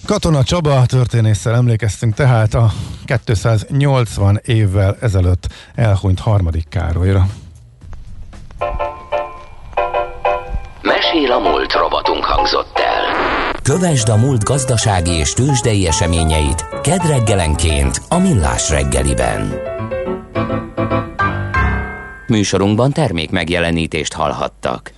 Katona 0.07 0.45
Csaba 0.45 0.87
történésszel 0.87 1.55
emlékeztünk 1.55 2.15
tehát 2.15 2.55
a 2.55 2.73
280 3.25 4.41
évvel 4.45 4.97
ezelőtt 5.01 5.47
elhunyt 5.75 6.21
harmadik 6.21 6.69
Károlyra. 6.69 7.27
Mesél 10.83 11.33
a 11.33 11.39
múlt 11.39 11.73
robotunk 11.73 12.25
hangzott 12.25 12.79
el. 12.79 13.40
Kövesd 13.63 14.09
a 14.09 14.17
múlt 14.17 14.45
gazdasági 14.45 15.11
és 15.11 15.33
tőzsdei 15.33 15.87
eseményeit 15.87 16.67
kedd 16.83 17.07
reggelenként 17.07 18.03
a 18.09 18.19
Millás 18.19 18.71
reggeliben. 18.71 19.55
Műsorunkban 22.27 22.93
termék 22.93 23.31
megjelenítést 23.31 24.13
hallhattak. 24.13 24.93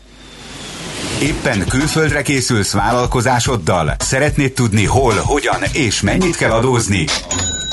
Éppen 1.22 1.66
külföldre 1.66 2.22
készülsz 2.22 2.72
vállalkozásoddal? 2.72 3.94
Szeretnéd 3.98 4.52
tudni 4.52 4.84
hol, 4.84 5.14
hogyan 5.14 5.62
és 5.72 6.00
mennyit 6.00 6.36
kell 6.36 6.50
adózni? 6.50 7.04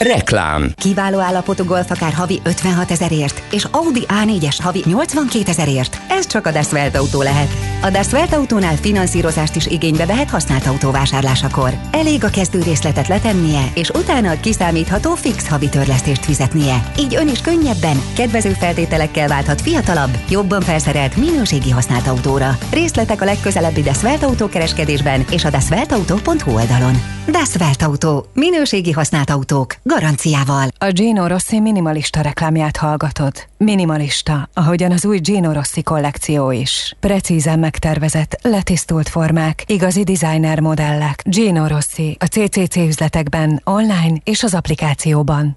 Reklám. 0.00 0.72
Kiváló 0.76 1.18
állapotú 1.18 1.64
golf 1.64 1.90
akár 1.90 2.12
havi 2.12 2.40
56 2.44 2.90
ezerért, 2.90 3.42
és 3.52 3.66
Audi 3.70 4.06
A4-es 4.08 4.56
havi 4.62 4.82
82 4.86 5.50
ezerért. 5.50 6.00
Ez 6.08 6.26
csak 6.26 6.46
a 6.46 6.50
Deszvelt 6.50 6.96
autó 6.96 7.22
lehet. 7.22 7.48
A 7.82 7.90
Deszvelt 7.90 8.32
autónál 8.32 8.76
finanszírozást 8.76 9.56
is 9.56 9.66
igénybe 9.66 10.06
vehet 10.06 10.30
használt 10.30 10.66
autóvásárlásakor. 10.66 11.72
Elég 11.92 12.24
a 12.24 12.30
kezdő 12.30 12.62
részletet 12.62 13.08
letennie, 13.08 13.64
és 13.74 13.90
utána 13.90 14.30
a 14.30 14.40
kiszámítható 14.40 15.14
fix 15.14 15.48
havi 15.48 15.68
törlesztést 15.68 16.24
fizetnie. 16.24 16.92
Így 16.98 17.14
ön 17.14 17.28
is 17.28 17.40
könnyebben, 17.40 18.02
kedvező 18.14 18.50
feltételekkel 18.50 19.28
válthat 19.28 19.60
fiatalabb, 19.60 20.18
jobban 20.28 20.60
felszerelt 20.60 21.16
minőségi 21.16 21.70
használt 21.70 22.06
autóra. 22.06 22.58
Részletek 22.70 23.20
a 23.20 23.24
legközelebbi 23.24 23.82
Deszvelt 23.82 24.22
autókereskedésben 24.22 25.24
és 25.30 25.44
a 25.44 25.50
deszveltautó.hu 25.50 26.54
oldalon. 26.54 26.94
Deszvelt 27.30 27.82
autó. 27.82 28.26
Minőségi 28.34 28.92
használt 28.92 29.30
autók 29.30 29.74
Garanciával. 29.90 30.68
A 30.78 30.90
Gino 30.90 31.26
Rossi 31.26 31.60
minimalista 31.60 32.20
reklámját 32.20 32.76
hallgatod. 32.76 33.32
Minimalista, 33.56 34.48
ahogyan 34.54 34.92
az 34.92 35.04
új 35.04 35.18
Gino 35.18 35.52
Rossi 35.52 35.82
kollekció 35.82 36.50
is. 36.50 36.96
Precízen 37.00 37.58
megtervezett, 37.58 38.38
letisztult 38.42 39.08
formák, 39.08 39.62
igazi 39.66 40.02
designer 40.02 40.60
modellek. 40.60 41.22
Gino 41.24 41.66
Rossi 41.66 42.16
a 42.20 42.24
CCC 42.24 42.76
üzletekben, 42.76 43.60
online 43.64 44.16
és 44.24 44.42
az 44.42 44.54
applikációban. 44.54 45.56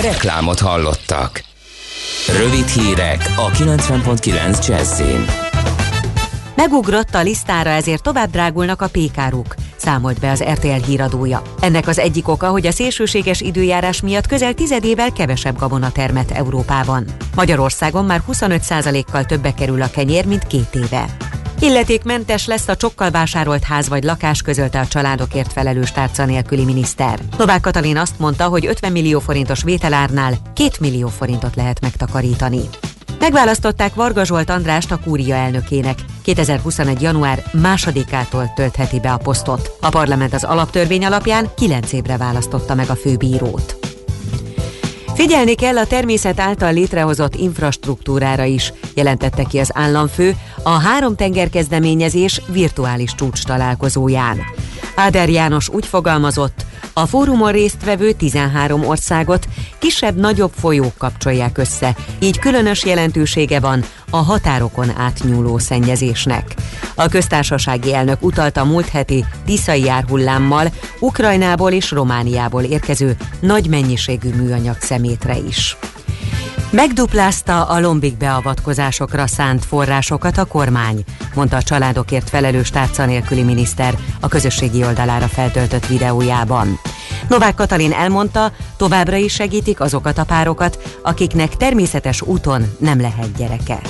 Reklámot 0.00 0.60
hallottak. 0.60 1.42
Rövid 2.38 2.66
hírek 2.66 3.34
a 3.36 3.50
90.9 3.50 4.66
Jazzin. 4.66 5.51
Megugrott 6.54 7.14
a 7.14 7.22
lisztára, 7.22 7.70
ezért 7.70 8.02
tovább 8.02 8.30
drágulnak 8.30 8.82
a 8.82 8.88
pékáruk, 8.88 9.54
számolt 9.76 10.20
be 10.20 10.30
az 10.30 10.42
RTL 10.42 10.84
híradója. 10.86 11.42
Ennek 11.60 11.86
az 11.88 11.98
egyik 11.98 12.28
oka, 12.28 12.48
hogy 12.48 12.66
a 12.66 12.72
szélsőséges 12.72 13.40
időjárás 13.40 14.00
miatt 14.00 14.26
közel 14.26 14.54
tizedével 14.54 15.12
kevesebb 15.12 15.58
gabona 15.58 15.92
termet 15.92 16.30
Európában. 16.30 17.04
Magyarországon 17.34 18.04
már 18.04 18.22
25%-kal 18.32 19.24
többe 19.24 19.54
kerül 19.54 19.82
a 19.82 19.90
kenyér, 19.90 20.26
mint 20.26 20.46
két 20.46 20.74
éve. 20.74 21.04
Illetékmentes 21.60 22.46
lesz 22.46 22.68
a 22.68 22.76
csokkal 22.76 23.10
vásárolt 23.10 23.64
ház 23.64 23.88
vagy 23.88 24.04
lakás, 24.04 24.42
közölte 24.42 24.80
a 24.80 24.86
családokért 24.86 25.52
felelős 25.52 25.92
tárca 25.92 26.24
nélküli 26.24 26.64
miniszter. 26.64 27.18
Novák 27.38 27.60
Katalin 27.60 27.96
azt 27.96 28.18
mondta, 28.18 28.44
hogy 28.44 28.66
50 28.66 28.92
millió 28.92 29.18
forintos 29.18 29.62
vételárnál 29.62 30.34
2 30.54 30.70
millió 30.80 31.08
forintot 31.08 31.56
lehet 31.56 31.80
megtakarítani. 31.80 32.60
Megválasztották 33.22 33.94
Varga 33.94 34.24
Zsolt 34.24 34.50
Andrást 34.50 34.90
a 34.90 34.98
kúria 34.98 35.34
elnökének. 35.34 35.98
2021. 36.22 37.02
január 37.02 37.42
másodikától 37.52 38.52
töltheti 38.54 39.00
be 39.00 39.12
a 39.12 39.16
posztot. 39.16 39.76
A 39.80 39.88
parlament 39.88 40.34
az 40.34 40.44
alaptörvény 40.44 41.04
alapján 41.04 41.48
9 41.56 41.92
évre 41.92 42.16
választotta 42.16 42.74
meg 42.74 42.90
a 42.90 42.94
főbírót. 42.94 43.76
Figyelni 45.14 45.54
kell 45.54 45.78
a 45.78 45.86
természet 45.86 46.40
által 46.40 46.72
létrehozott 46.72 47.34
infrastruktúrára 47.34 48.44
is, 48.44 48.72
jelentette 48.94 49.42
ki 49.42 49.58
az 49.58 49.70
államfő 49.74 50.36
a 50.62 50.70
három 50.70 51.16
tenger 51.16 51.50
kezdeményezés 51.50 52.40
virtuális 52.46 53.14
csúcs 53.14 53.44
találkozóján. 53.44 54.38
Áder 54.94 55.28
János 55.28 55.68
úgy 55.68 55.86
fogalmazott, 55.86 56.64
a 56.92 57.06
fórumon 57.06 57.52
résztvevő 57.52 58.12
13 58.12 58.86
országot 58.86 59.46
kisebb-nagyobb 59.78 60.52
folyók 60.58 60.96
kapcsolják 60.98 61.58
össze, 61.58 61.96
így 62.18 62.38
különös 62.38 62.84
jelentősége 62.84 63.60
van 63.60 63.84
a 64.10 64.16
határokon 64.16 64.96
átnyúló 64.96 65.58
szennyezésnek. 65.58 66.54
A 66.94 67.08
köztársasági 67.08 67.94
elnök 67.94 68.22
utalta 68.22 68.64
múlt 68.64 68.88
heti 68.88 69.24
Tiszai 69.46 69.84
járhullámmal 69.84 70.72
Ukrajnából 71.00 71.70
és 71.70 71.90
Romániából 71.90 72.62
érkező 72.62 73.16
nagy 73.40 73.68
mennyiségű 73.68 74.34
műanyag 74.34 74.76
szemétre 74.80 75.36
is. 75.48 75.76
Megduplázta 76.72 77.64
a 77.64 77.80
lombik 77.80 78.16
beavatkozásokra 78.16 79.26
szánt 79.26 79.64
forrásokat 79.64 80.38
a 80.38 80.44
kormány, 80.44 81.04
mondta 81.34 81.56
a 81.56 81.62
családokért 81.62 82.28
felelős 82.28 82.70
tárca 82.70 83.06
nélküli 83.06 83.42
miniszter 83.42 83.94
a 84.20 84.28
közösségi 84.28 84.84
oldalára 84.84 85.28
feltöltött 85.28 85.86
videójában. 85.86 86.80
Novák 87.28 87.54
Katalin 87.54 87.92
elmondta, 87.92 88.52
továbbra 88.76 89.16
is 89.16 89.32
segítik 89.32 89.80
azokat 89.80 90.18
a 90.18 90.24
párokat, 90.24 90.98
akiknek 91.02 91.56
természetes 91.56 92.22
úton 92.22 92.64
nem 92.78 93.00
lehet 93.00 93.36
gyereke. 93.36 93.80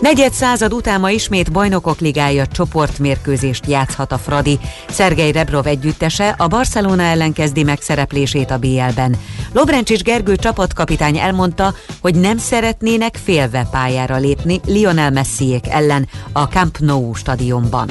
Negyed 0.00 0.32
század 0.32 0.72
után 0.72 1.00
ma 1.00 1.10
ismét 1.10 1.52
bajnokok 1.52 2.00
ligája 2.00 2.46
csoportmérkőzést 2.46 3.66
játszhat 3.66 4.12
a 4.12 4.18
Fradi. 4.18 4.58
Szergei 4.88 5.32
Rebrov 5.32 5.66
együttese 5.66 6.34
a 6.38 6.46
Barcelona 6.46 7.02
ellen 7.02 7.32
kezdi 7.32 7.62
megszereplését 7.62 8.50
a 8.50 8.58
BL-ben. 8.58 9.16
Lobrencsics 9.52 10.02
Gergő 10.02 10.36
csapatkapitány 10.36 11.18
elmondta, 11.18 11.74
hogy 12.00 12.14
nem 12.14 12.38
szeretnének 12.38 13.18
félve 13.24 13.68
pályára 13.70 14.16
lépni 14.16 14.60
Lionel 14.66 15.10
Messiék 15.10 15.68
ellen 15.68 16.08
a 16.32 16.42
Camp 16.42 16.78
Nou 16.78 17.14
stadionban. 17.14 17.88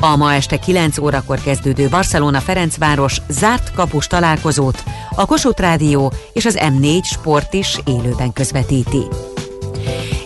A 0.00 0.16
ma 0.16 0.32
este 0.32 0.58
9 0.58 0.98
órakor 0.98 1.40
kezdődő 1.40 1.88
Barcelona-Ferencváros 1.88 3.20
zárt 3.28 3.72
kapus 3.74 4.06
találkozót 4.06 4.82
a 5.14 5.26
Kossuth 5.26 5.60
Rádió 5.60 6.12
és 6.32 6.44
az 6.44 6.58
M4 6.60 7.02
Sport 7.02 7.54
is 7.54 7.80
élőben 7.84 8.32
közvetíti. 8.32 9.02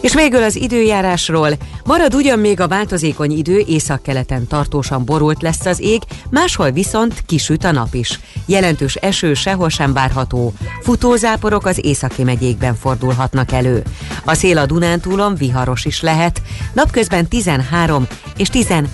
És 0.00 0.14
végül 0.14 0.42
az 0.42 0.56
időjárásról. 0.56 1.50
Marad 1.84 2.14
ugyan 2.14 2.38
még 2.38 2.60
a 2.60 2.68
változékony 2.68 3.30
idő, 3.30 3.64
északkeleten 3.66 4.46
tartósan 4.46 5.04
borult 5.04 5.42
lesz 5.42 5.66
az 5.66 5.80
ég, 5.80 6.02
máshol 6.30 6.70
viszont 6.70 7.22
kisüt 7.26 7.64
a 7.64 7.72
nap 7.72 7.94
is. 7.94 8.20
Jelentős 8.46 8.94
eső 8.94 9.34
sehol 9.34 9.68
sem 9.68 9.92
várható. 9.92 10.52
Futózáporok 10.82 11.66
az 11.66 11.84
északi 11.84 12.22
megyékben 12.22 12.74
fordulhatnak 12.74 13.52
elő. 13.52 13.82
A 14.24 14.34
szél 14.34 14.58
a 14.58 14.66
Dunántúlon 14.66 15.34
viharos 15.34 15.84
is 15.84 16.00
lehet, 16.00 16.42
napközben 16.72 17.28
13 17.28 18.06
és 18.36 18.48
16 18.48 18.88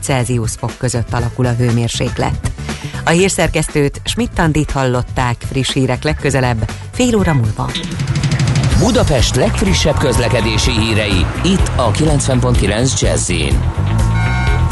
Celsius 0.00 0.52
fok 0.58 0.72
között 0.78 1.12
alakul 1.12 1.46
a 1.46 1.54
hőmérséklet. 1.54 2.50
A 3.04 3.10
hírszerkesztőt 3.10 4.00
Schmidt-Tandit 4.04 4.70
hallották 4.70 5.36
friss 5.48 5.72
hírek 5.72 6.02
legközelebb, 6.02 6.70
fél 6.92 7.16
óra 7.16 7.34
múlva. 7.34 7.70
Budapest 8.78 9.34
legfrissebb 9.34 9.96
közlekedési 9.96 10.70
hírei, 10.70 11.26
itt 11.44 11.70
a 11.76 11.90
90.9 11.90 13.00
jazz 13.00 13.32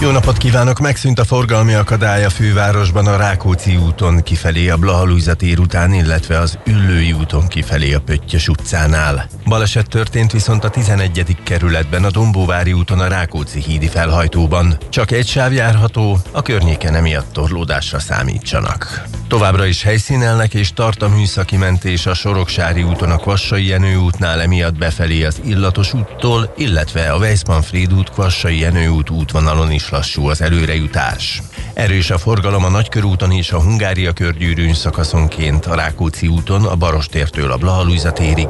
jó 0.01 0.11
napot 0.11 0.37
kívánok! 0.37 0.81
Megszűnt 0.81 1.19
a 1.19 1.25
forgalmi 1.25 1.75
akadály 1.75 2.25
a 2.25 2.31
fővárosban 2.31 3.07
a 3.07 3.17
Rákóczi 3.17 3.77
úton 3.77 4.23
kifelé 4.23 4.69
a 4.69 4.77
Blahalújza 4.77 5.35
tér 5.35 5.59
után, 5.59 5.93
illetve 5.93 6.39
az 6.39 6.59
Üllői 6.67 7.13
úton 7.13 7.49
kifelé 7.49 7.93
a 7.93 8.01
Pöttyös 8.01 8.49
utcánál. 8.49 9.27
Baleset 9.47 9.89
történt 9.89 10.33
viszont 10.33 10.65
a 10.65 10.71
11. 10.71 11.37
kerületben 11.43 12.05
a 12.05 12.11
Dombóvári 12.11 12.73
úton 12.73 13.01
a 13.01 13.09
Rákóczi 13.09 13.61
hídi 13.61 13.89
felhajtóban. 13.89 14.77
Csak 14.89 15.11
egy 15.11 15.27
sáv 15.27 15.53
járható, 15.53 16.19
a 16.31 16.43
környéken 16.43 16.95
emiatt 16.95 17.33
torlódásra 17.33 17.99
számítsanak. 17.99 19.03
Továbbra 19.29 19.65
is 19.65 19.83
helyszínelnek 19.83 20.55
és 20.55 20.73
tart 20.73 21.03
a 21.03 21.09
műszaki 21.09 21.57
mentés 21.57 22.07
a 22.07 22.15
Soroksári 22.15 22.83
úton 22.83 23.11
a 23.11 23.17
Kvassai 23.17 23.67
Jenő 23.67 23.97
útnál 23.97 24.41
emiatt 24.41 24.79
befelé 24.79 25.25
az 25.25 25.41
Illatos 25.45 25.93
úttól, 25.93 26.53
illetve 26.57 27.13
a 27.13 27.19
Weissmanfried 27.19 27.93
út 27.93 28.11
Kvassai 28.11 28.59
Jenő 28.59 28.89
út 28.89 29.11
útvonalon 29.11 29.71
is 29.71 29.91
lassú 29.91 30.29
az 30.29 30.41
előrejutás. 30.41 31.43
Erős 31.75 32.11
a 32.11 32.19
forgalom 32.19 32.65
a 32.65 32.69
Nagykörúton 32.69 33.33
és 33.33 33.53
a 33.53 33.63
Hungária 33.63 34.13
körgyűrűn 34.13 34.75
szakaszonként, 34.75 35.67
a 35.67 35.75
Rákóczi 35.75 36.27
úton 36.27 36.65
a 36.65 36.75
Barostértől 36.75 37.53
a 37.53 37.57
Blahalújza 37.57 38.13
térig. 38.13 38.49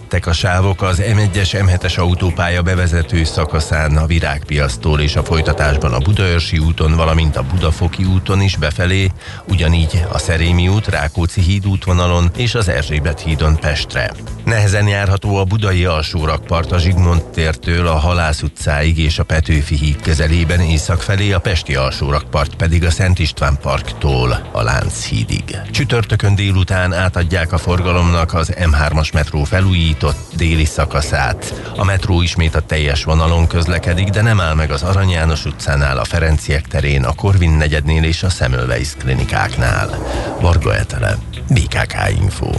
Telítettek 0.00 0.32
a 0.32 0.46
sávok 0.46 0.82
az 0.82 1.02
M1-es 1.02 1.64
M7-es 1.64 1.98
autópálya 1.98 2.62
bevezető 2.62 3.24
szakaszán 3.24 3.96
a 3.96 4.06
Virágpiasztól 4.06 5.00
és 5.00 5.16
a 5.16 5.24
folytatásban 5.24 5.92
a 5.92 5.98
Budaörsi 5.98 6.58
úton, 6.58 6.96
valamint 6.96 7.36
a 7.36 7.42
Budafoki 7.42 8.04
úton 8.04 8.40
is 8.40 8.56
befelé, 8.56 9.10
ugyanígy 9.48 10.04
a 10.12 10.18
Szerémi 10.18 10.68
út, 10.68 10.86
Rákóczi 10.86 11.40
híd 11.40 11.66
útvonalon 11.66 12.30
és 12.36 12.54
az 12.54 12.68
Erzsébet 12.68 13.20
hídon 13.20 13.56
Pestre. 13.56 14.12
Nehezen 14.44 14.88
járható 14.88 15.36
a 15.36 15.44
budai 15.44 15.84
alsó 15.84 16.24
rakpart 16.24 16.72
a 16.72 16.78
Zsigmond 16.78 17.22
tértől 17.24 17.86
a 17.86 17.98
Halász 17.98 18.42
utcáig 18.42 18.98
és 18.98 19.18
a 19.18 19.24
Petőfi 19.24 19.76
híd 19.76 20.02
közelében 20.02 20.60
észak 20.60 21.00
felé, 21.00 21.32
a 21.32 21.38
Pesti 21.38 21.74
alsó 21.74 22.10
rakpart 22.10 22.54
pedig 22.54 22.84
a 22.84 22.90
Szent 22.90 23.18
István 23.18 23.58
parktól 23.62 24.48
a 24.52 24.62
Lánchídig. 24.62 25.58
Csütörtökön 25.70 26.34
délután 26.34 26.92
átadják 26.92 27.52
a 27.52 27.58
forgalomnak 27.58 28.34
az 28.34 28.52
M3-as 28.56 29.12
metró 29.12 29.44
felújított 29.90 30.36
déli 30.36 30.64
szakaszát. 30.64 31.72
A 31.76 31.84
metró 31.84 32.22
ismét 32.22 32.54
a 32.54 32.60
teljes 32.60 33.04
vonalon 33.04 33.46
közlekedik, 33.46 34.08
de 34.08 34.22
nem 34.22 34.40
áll 34.40 34.54
meg 34.54 34.70
az 34.70 34.82
Arany 34.82 35.10
János 35.10 35.44
utcánál, 35.44 35.98
a 35.98 36.04
Ferenciek 36.04 36.66
terén, 36.66 37.04
a 37.04 37.14
Korvin 37.14 37.50
negyednél 37.50 38.04
és 38.04 38.22
a 38.22 38.28
Semmelweis 38.28 38.94
klinikáknál. 38.98 39.98
Varga 40.40 40.76
Etele, 40.76 41.18
BKK 41.48 41.94
Info. 42.20 42.50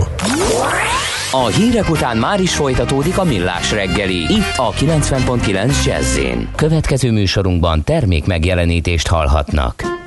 A 1.31 1.47
hírek 1.47 1.89
után 1.89 2.17
már 2.17 2.39
is 2.39 2.55
folytatódik 2.55 3.17
a 3.17 3.23
millás 3.23 3.71
reggeli. 3.71 4.33
Itt 4.33 4.53
a 4.55 4.71
90.9 4.71 5.85
jazz 5.85 6.19
Következő 6.55 7.11
műsorunkban 7.11 7.83
termék 7.83 8.25
megjelenítést 8.25 9.07
hallhatnak. 9.07 10.00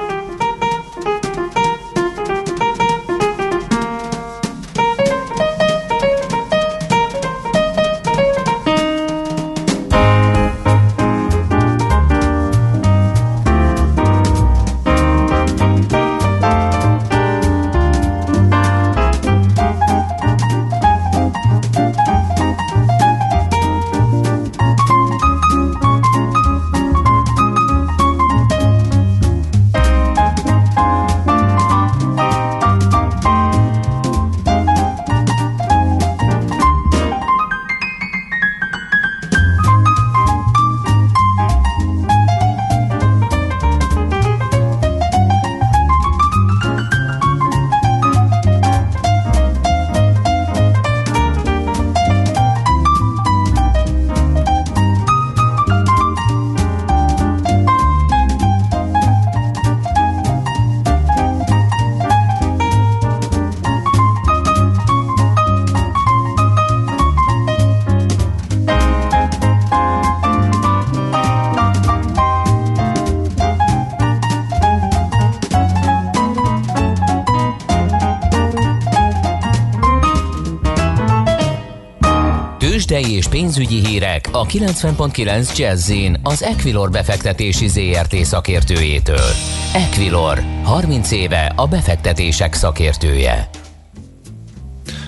90.9 84.55 85.57
jazz 85.57 85.93
az 86.23 86.43
Equilor 86.43 86.91
befektetési 86.91 87.69
ZRT 87.69 88.15
szakértőjétől. 88.15 89.31
Equilor, 89.75 90.39
30 90.63 91.11
éve 91.11 91.53
a 91.57 91.67
befektetések 91.67 92.55
szakértője. 92.55 93.49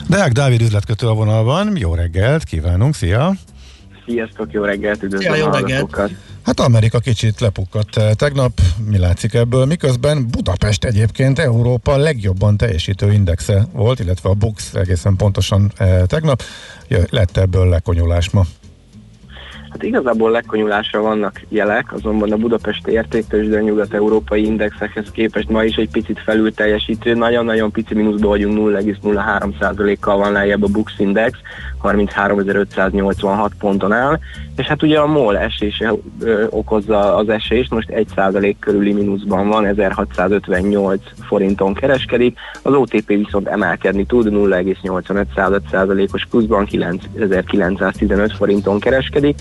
Deák 0.09 0.33
Dávid 0.33 0.61
üzletkötő 0.61 1.07
a 1.07 1.15
vonalban, 1.15 1.77
jó 1.77 1.95
reggelt, 1.95 2.45
kívánunk, 2.45 2.95
szia! 2.95 3.33
Sziasztok, 4.07 4.53
jó 4.53 4.63
reggelt, 4.63 5.03
üdvözlöm 5.03 5.35
ja, 5.35 5.45
jó 5.45 5.51
reggelt. 5.51 6.13
Hát 6.43 6.61
Amerika 6.61 6.99
kicsit 6.99 7.41
lepukkadt 7.41 7.97
eh, 7.97 8.11
tegnap, 8.15 8.61
mi 8.87 8.99
látszik 8.99 9.35
ebből, 9.35 9.65
miközben 9.65 10.27
Budapest 10.31 10.85
egyébként 10.85 11.39
Európa 11.39 11.97
legjobban 11.97 12.57
teljesítő 12.57 13.13
indexe 13.13 13.67
volt, 13.73 14.01
illetve 14.01 14.29
a 14.29 14.35
Bux 14.35 14.75
egészen 14.75 15.17
pontosan 15.17 15.73
eh, 15.77 16.03
tegnap, 16.07 16.43
lett 17.11 17.37
ebből 17.37 17.69
lekonyulás 17.69 18.31
ma. 18.31 18.47
Hát 19.71 19.83
igazából 19.83 20.31
lekonyulásra 20.31 21.01
vannak 21.01 21.41
jelek, 21.49 21.93
azonban 21.93 22.33
a 22.33 22.37
Budapesti 22.37 22.91
értéktősde 22.91 23.61
nyugat-európai 23.61 24.45
indexekhez 24.45 25.11
képest 25.11 25.49
ma 25.49 25.65
is 25.65 25.77
egy 25.77 25.91
picit 25.91 26.21
felül 26.21 26.55
teljesítő, 26.55 27.15
nagyon-nagyon 27.15 27.71
pici 27.71 27.95
mínuszba 27.95 28.29
vagyunk 28.29 28.59
0,03%-kal 28.59 30.17
van 30.17 30.33
lejjebb 30.33 30.63
a 30.63 30.67
Bux 30.67 30.93
Index, 30.99 31.39
33.586 31.83 33.51
ponton 33.59 33.93
áll, 33.93 34.19
és 34.57 34.67
hát 34.67 34.83
ugye 34.83 34.99
a 34.99 35.07
MOL 35.07 35.39
esése 35.39 35.93
ö, 36.21 36.47
okozza 36.51 37.17
az 37.17 37.29
esést, 37.29 37.71
most 37.71 37.89
1% 38.17 38.55
körüli 38.59 38.93
mínuszban 38.93 39.49
van, 39.49 39.67
1658 39.67 41.03
forinton 41.27 41.75
kereskedik, 41.75 42.39
az 42.63 42.73
OTP 42.73 43.07
viszont 43.07 43.47
emelkedni 43.47 44.05
tud, 44.05 44.29
0,85%-os 44.31 46.27
pluszban 46.31 46.65
9915 46.65 48.33
forinton 48.33 48.81
kereskedik, 48.81 49.37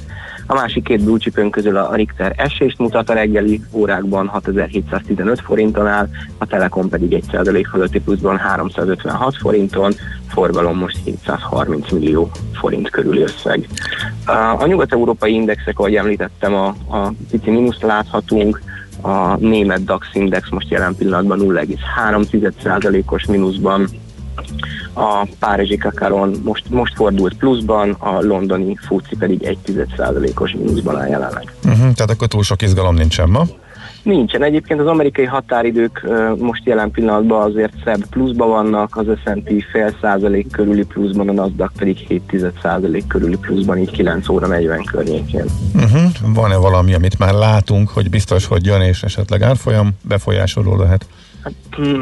a 0.47 0.53
másik 0.53 0.83
két 0.83 1.03
blue 1.03 1.49
közül 1.49 1.77
a 1.77 1.95
Richter 1.95 2.33
esést 2.37 2.77
mutat 2.77 3.09
a 3.09 3.13
reggeli 3.13 3.61
órákban 3.71 4.27
6715 4.27 5.41
forinton 5.41 5.87
áll, 5.87 6.09
a 6.37 6.45
Telekom 6.45 6.89
pedig 6.89 7.23
1% 7.31 7.65
fölötti 7.71 7.99
pluszban 7.99 8.37
356 8.37 9.35
forinton, 9.35 9.93
forgalom 10.27 10.77
most 10.77 10.97
730 11.03 11.91
millió 11.91 12.31
forint 12.53 12.89
körüli 12.89 13.21
összeg. 13.21 13.67
A 14.57 14.65
nyugat-európai 14.65 15.33
indexek, 15.33 15.79
ahogy 15.79 15.95
említettem, 15.95 16.53
a, 16.53 16.67
a 16.87 17.13
pici 17.31 17.49
mínuszt 17.49 17.81
láthatunk, 17.81 18.61
a 19.01 19.35
német 19.35 19.83
DAX 19.83 20.07
index 20.13 20.49
most 20.49 20.69
jelen 20.69 20.95
pillanatban 20.95 21.39
0,3%-os 21.41 23.25
mínuszban, 23.25 23.87
a 24.93 25.27
Párizsi 25.39 25.77
Kakaron 25.77 26.35
most, 26.43 26.69
most 26.69 26.95
fordult 26.95 27.37
pluszban, 27.37 27.95
a 27.99 28.21
londoni 28.21 28.77
FUCI 28.87 29.15
pedig 29.15 29.57
1,1%-os 29.65 30.51
mínuszban 30.51 30.99
áll 30.99 31.07
jelenleg. 31.07 31.53
Uh-huh, 31.65 31.79
tehát 31.79 32.09
akkor 32.09 32.27
túl 32.27 32.43
sok 32.43 32.61
izgalom 32.61 32.95
nincsen 32.95 33.29
ma? 33.29 33.43
Nincsen. 34.03 34.43
Egyébként 34.43 34.79
az 34.79 34.87
amerikai 34.87 35.25
határidők 35.25 36.07
most 36.37 36.65
jelen 36.65 36.91
pillanatban 36.91 37.41
azért 37.41 37.73
szebb 37.83 38.05
pluszban 38.09 38.49
vannak, 38.49 38.97
az 38.97 39.05
S&P 39.23 39.63
fél 39.71 39.95
százalék 40.01 40.51
körüli 40.51 40.85
pluszban, 40.85 41.29
a 41.29 41.31
NASDAQ 41.31 41.77
pedig 41.77 41.97
7 41.97 42.53
százalék 42.61 43.07
körüli 43.07 43.37
pluszban, 43.37 43.77
így 43.77 43.91
9 43.91 44.29
óra 44.29 44.47
40 44.47 44.83
környékén. 44.83 45.45
Uh-huh. 45.75 46.33
Van-e 46.33 46.55
valami, 46.55 46.93
amit 46.93 47.19
már 47.19 47.33
látunk, 47.33 47.89
hogy 47.89 48.09
biztos, 48.09 48.45
hogy 48.45 48.65
jön, 48.65 48.81
és 48.81 49.03
esetleg 49.03 49.41
árfolyam 49.41 49.89
befolyásoló 50.01 50.77
lehet? 50.77 51.05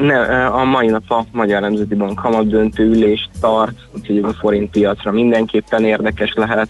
Ne, 0.02 0.46
a 0.46 0.64
mai 0.64 0.88
nap 0.88 1.12
a 1.12 1.26
Magyar 1.32 1.62
Nemzeti 1.62 1.96
Bank 1.96 2.16
kamat 2.16 2.48
döntő 2.48 2.84
ülést 2.84 3.30
tart, 3.42 3.78
úgyhogy 3.96 4.18
a 4.18 4.34
forint 4.34 4.70
piacra 4.70 5.12
mindenképpen 5.12 5.86
érdekes 5.86 6.34
lehet, 6.36 6.70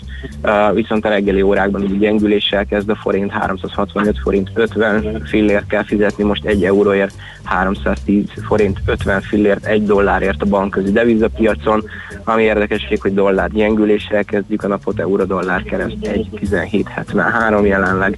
viszont 0.73 1.05
a 1.05 1.09
reggeli 1.09 1.41
órákban 1.41 1.83
így 1.83 1.99
gyengüléssel 1.99 2.65
kezd 2.65 2.89
a 2.89 2.95
forint 2.95 3.31
365 3.31 4.17
forint 4.23 4.51
50 4.53 5.21
fillért 5.25 5.67
kell 5.67 5.83
fizetni, 5.83 6.23
most 6.23 6.45
1 6.45 6.63
euróért 6.63 7.13
310 7.43 8.25
forint 8.47 8.79
50 8.85 9.21
fillért 9.21 9.65
1 9.65 9.85
dollárért 9.85 10.41
a 10.41 10.45
bankközi 10.45 10.91
devizapiacon, 10.91 11.83
ami 12.23 12.43
érdekesség, 12.43 13.01
hogy 13.01 13.13
dollár 13.13 13.49
gyengüléssel 13.49 14.23
kezdjük 14.23 14.63
a 14.63 14.67
napot, 14.67 14.99
euró-dollár 14.99 15.63
kereszt 15.63 15.97
1.1773 16.01 17.67
jelenleg, 17.67 18.17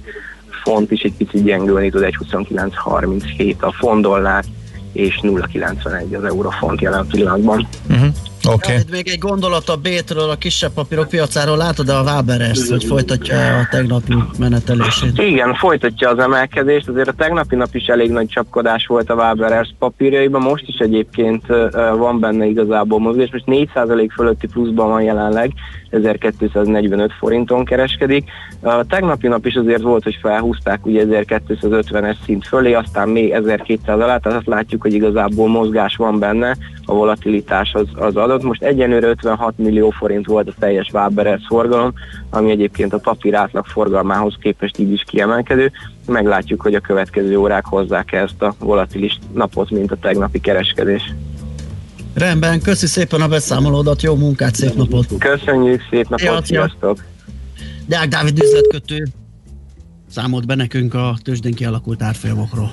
font 0.66 0.90
is 0.90 1.02
egy 1.02 1.12
picit 1.16 1.44
gyengülni 1.44 1.90
tud, 1.90 2.02
egy 2.02 2.16
29.37 2.30 3.56
a 3.58 3.72
font 3.72 4.02
dollár, 4.02 4.44
és 4.92 5.20
0,91 5.22 6.16
az 6.16 6.24
eurofont 6.24 6.80
jelen 6.80 7.06
pillanatban. 7.06 7.68
Uh-huh. 7.90 8.08
Oké. 8.46 8.72
Okay. 8.72 8.84
még 8.90 9.08
egy 9.08 9.18
gondolat 9.18 9.68
a 9.68 9.76
Bétről, 9.76 10.30
a 10.30 10.36
kisebb 10.36 10.72
papírok 10.72 11.08
piacáról. 11.08 11.56
Látod-e 11.56 11.96
a 11.96 12.02
Waberes, 12.02 12.68
hogy 12.68 12.84
folytatja 12.84 13.58
a 13.58 13.68
tegnapi 13.70 14.14
menetelését? 14.38 15.18
Igen, 15.18 15.54
folytatja 15.54 16.10
az 16.10 16.18
emelkedést. 16.18 16.88
Azért 16.88 17.08
a 17.08 17.12
tegnapi 17.12 17.54
nap 17.56 17.74
is 17.74 17.86
elég 17.86 18.10
nagy 18.10 18.28
csapkodás 18.28 18.86
volt 18.86 19.10
a 19.10 19.14
Waberes 19.14 19.74
papírjaiban. 19.78 20.42
Most 20.42 20.64
is 20.66 20.78
egyébként 20.78 21.46
van 21.96 22.20
benne 22.20 22.46
igazából 22.46 22.98
mozgás. 22.98 23.30
Most 23.32 23.44
4% 23.74 24.08
fölötti 24.14 24.46
pluszban 24.46 24.88
van 24.88 25.02
jelenleg, 25.02 25.52
1245 25.90 27.12
forinton 27.18 27.64
kereskedik. 27.64 28.30
A 28.62 28.84
tegnapi 28.84 29.28
nap 29.28 29.46
is 29.46 29.54
azért 29.54 29.82
volt, 29.82 30.02
hogy 30.02 30.18
felhúzták 30.22 30.86
ugye 30.86 31.04
1250-es 31.08 32.16
szint 32.24 32.46
fölé, 32.46 32.72
aztán 32.72 33.08
még 33.08 33.30
1200 33.30 34.00
alá, 34.00 34.16
tehát 34.16 34.38
azt 34.38 34.46
látjuk, 34.46 34.82
hogy 34.82 34.94
igazából 34.94 35.48
mozgás 35.48 35.96
van 35.96 36.18
benne, 36.18 36.56
a 36.86 36.94
volatilitás 36.94 37.72
az, 37.72 37.86
az 37.94 38.16
adott. 38.16 38.42
Most 38.42 38.62
egyenlőre 38.62 39.08
56 39.08 39.58
millió 39.58 39.90
forint 39.90 40.26
volt 40.26 40.48
a 40.48 40.54
teljes 40.58 40.90
Waberers 40.92 41.46
forgalom, 41.46 41.92
ami 42.30 42.50
egyébként 42.50 42.92
a 42.92 42.98
papír 42.98 43.34
átlag 43.34 43.66
forgalmához 43.66 44.34
képest 44.40 44.78
így 44.78 44.92
is 44.92 45.04
kiemelkedő. 45.06 45.72
Meglátjuk, 46.06 46.60
hogy 46.60 46.74
a 46.74 46.80
következő 46.80 47.38
órák 47.38 47.64
hozzák 47.64 48.12
ezt 48.12 48.42
a 48.42 48.54
volatilis 48.58 49.18
napot, 49.34 49.70
mint 49.70 49.92
a 49.92 49.96
tegnapi 49.96 50.40
kereskedés. 50.40 51.02
Rendben, 52.14 52.60
köszi 52.60 52.86
szépen 52.86 53.20
a 53.20 53.28
beszámolódat, 53.28 54.02
jó 54.02 54.14
munkát, 54.14 54.54
szép 54.54 54.74
napot! 54.74 55.06
Köszönjük, 55.18 55.82
szép 55.90 56.08
napot, 56.08 56.26
ja, 56.26 56.40
sziasztok! 56.42 57.04
Deák 57.86 58.08
Dávid 58.08 58.42
üzletkötő 58.42 59.06
számolt 60.10 60.46
be 60.46 60.54
nekünk 60.54 60.94
a 60.94 61.16
tőzsdén 61.22 61.54
kialakult 61.54 62.02
árfolyamokról. 62.02 62.72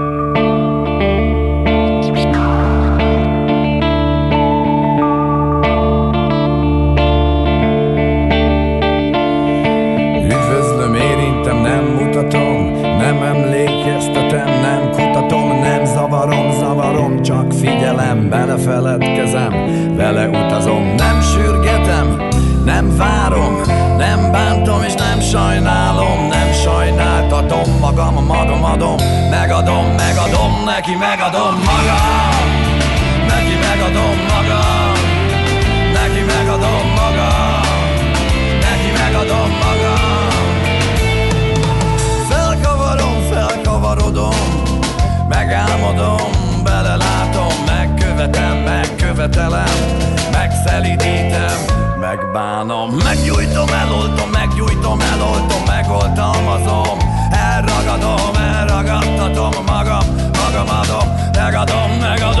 Megbánom 52.31 52.89
Meggyújtom, 53.03 53.69
eloltom, 53.69 54.29
meggyújtom, 54.29 54.99
eloltom, 54.99 55.63
megoltalmazom 55.65 56.97
Elragadom, 57.31 58.35
elragadtatom 58.35 59.65
magam, 59.65 60.05
magam 60.31 60.67
adom 60.81 61.07
Megadom, 61.33 61.91
megadom, 61.99 62.40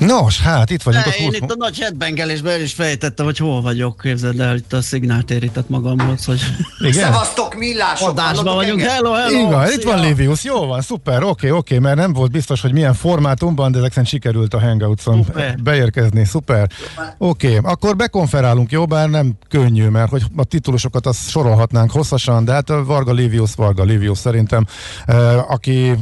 Nos, 0.00 0.40
hát 0.40 0.70
itt 0.70 0.82
vagyunk. 0.82 1.06
A 1.06 1.10
én 1.10 1.32
itt 1.32 1.50
a 1.50 1.56
nagy 1.56 1.78
headbangelésben 1.78 2.52
el 2.52 2.60
is 2.60 2.72
fejtettem, 2.72 3.24
hogy 3.24 3.38
hol 3.38 3.60
vagyok, 3.60 4.00
képzeld 4.02 4.40
el, 4.40 4.56
itt 4.56 4.72
a 4.72 4.82
szignál 4.82 5.22
térített 5.22 5.68
magamhoz, 5.68 6.24
hogy... 6.24 6.40
Igen? 6.78 6.92
Szevasztok, 6.92 7.54
millások! 7.54 8.08
Adásban 8.08 8.54
vagyunk, 8.54 8.80
hello, 8.80 9.12
hello! 9.12 9.46
Igen, 9.46 9.72
itt 9.72 9.82
van 9.82 10.00
Livius, 10.00 10.44
jó 10.44 10.66
van, 10.66 10.80
szuper, 10.80 11.16
oké, 11.16 11.28
okay, 11.28 11.50
oké, 11.50 11.74
okay, 11.74 11.78
mert 11.78 11.96
nem 11.96 12.12
volt 12.12 12.30
biztos, 12.30 12.60
hogy 12.60 12.72
milyen 12.72 12.94
formátumban, 12.94 13.72
de 13.72 13.78
ezek 13.78 13.90
szerint 13.90 14.08
sikerült 14.08 14.54
a 14.54 14.60
Hangouts-on 14.60 15.24
szuper. 15.24 15.56
beérkezni, 15.62 16.24
szuper. 16.24 16.70
Oké, 17.18 17.56
okay, 17.56 17.72
akkor 17.72 17.96
bekonferálunk, 17.96 18.70
jó, 18.70 18.86
bár 18.86 19.08
nem 19.08 19.32
könnyű, 19.48 19.88
mert 19.88 20.10
hogy 20.10 20.22
a 20.36 20.44
titulusokat 20.44 21.06
azt 21.06 21.28
sorolhatnánk 21.28 21.90
hosszasan, 21.90 22.44
de 22.44 22.52
hát 22.52 22.68
Varga 22.68 23.12
Livius, 23.12 23.54
Varga 23.54 23.84
Livius 23.84 24.18
szerintem, 24.18 24.66
eh, 25.06 25.50
aki 25.50 25.94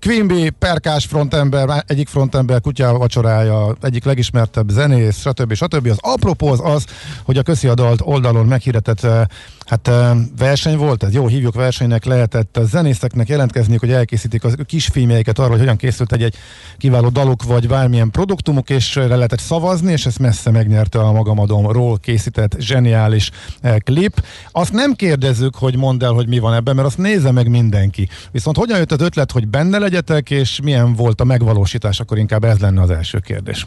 Quimby, 0.00 0.50
perkás 0.50 1.06
frontember, 1.06 1.84
egyik 1.86 2.08
frontember, 2.08 2.60
kutya 2.60 2.98
vacsorája, 2.98 3.76
egyik 3.82 4.04
legismertebb 4.04 4.68
zenész, 4.68 5.18
stb. 5.18 5.54
stb. 5.54 5.86
Az 5.86 5.98
apropó 6.00 6.48
az 6.48 6.60
az, 6.62 6.84
hogy 7.22 7.36
a 7.36 7.42
közhiadalt 7.42 8.00
oldalon 8.04 8.46
meghirdetett 8.46 9.04
eh, 9.04 9.22
Hát 9.70 9.90
verseny 10.38 10.76
volt, 10.76 11.02
ez 11.02 11.12
jó, 11.12 11.26
hívjuk 11.26 11.54
versenynek, 11.54 12.04
lehetett 12.04 12.56
a 12.56 12.64
zenészeknek 12.64 13.28
jelentkezniük, 13.28 13.80
hogy 13.80 13.92
elkészítik 13.92 14.44
a 14.44 14.50
kisfilmjeiket 14.66 15.38
arról, 15.38 15.50
hogy 15.50 15.58
hogyan 15.58 15.76
készült 15.76 16.12
egy, 16.12 16.22
egy 16.22 16.34
kiváló 16.78 17.08
daluk, 17.08 17.42
vagy 17.42 17.68
bármilyen 17.68 18.10
produktumuk, 18.10 18.70
és 18.70 18.94
le 18.94 19.16
lehetett 19.16 19.40
szavazni, 19.40 19.92
és 19.92 20.06
ezt 20.06 20.18
messze 20.18 20.50
megnyerte 20.50 20.98
a 20.98 21.12
magamadomról 21.12 21.98
készített 21.98 22.56
zseniális 22.58 23.30
eh, 23.60 23.76
klip. 23.78 24.24
Azt 24.50 24.72
nem 24.72 24.92
kérdezzük, 24.94 25.54
hogy 25.54 25.76
mondd 25.76 26.04
el, 26.04 26.12
hogy 26.12 26.28
mi 26.28 26.38
van 26.38 26.54
ebben, 26.54 26.74
mert 26.74 26.86
azt 26.86 26.98
nézze 26.98 27.30
meg 27.30 27.48
mindenki. 27.48 28.08
Viszont 28.30 28.56
hogyan 28.56 28.78
jött 28.78 28.92
az 28.92 29.00
ötlet, 29.00 29.30
hogy 29.30 29.48
benne 29.48 29.78
legyetek, 29.78 30.30
és 30.30 30.60
milyen 30.62 30.94
volt 30.94 31.20
a 31.20 31.24
megvalósítás, 31.24 32.00
akkor 32.00 32.18
inkább 32.18 32.44
ez 32.44 32.58
lenne 32.58 32.80
az 32.80 32.90
első 32.90 33.18
kérdés. 33.18 33.66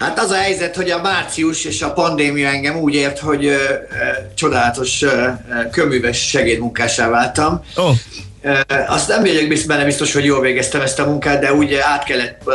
Hát 0.00 0.18
az 0.18 0.30
a 0.30 0.34
helyzet, 0.34 0.76
hogy 0.76 0.90
a 0.90 1.00
március 1.00 1.64
és 1.64 1.82
a 1.82 1.92
pandémia 1.92 2.48
engem 2.48 2.76
úgy 2.76 2.94
ért, 2.94 3.18
hogy 3.18 3.46
ö, 3.46 3.50
ö, 3.50 3.76
csodálatos 4.34 5.02
ö, 5.02 5.26
köműves 5.70 6.28
segédmunkássá 6.28 7.08
váltam. 7.08 7.64
Oh. 7.76 7.94
Ö, 8.42 8.58
azt 8.86 9.08
nem 9.08 9.20
vagyok 9.20 9.66
benne 9.66 9.84
biztos, 9.84 10.12
hogy 10.12 10.24
jól 10.24 10.40
végeztem 10.40 10.80
ezt 10.80 10.98
a 10.98 11.06
munkát, 11.06 11.40
de 11.40 11.54
úgy 11.54 11.74
át 11.74 12.04
kellett 12.04 12.42
ö, 12.44 12.52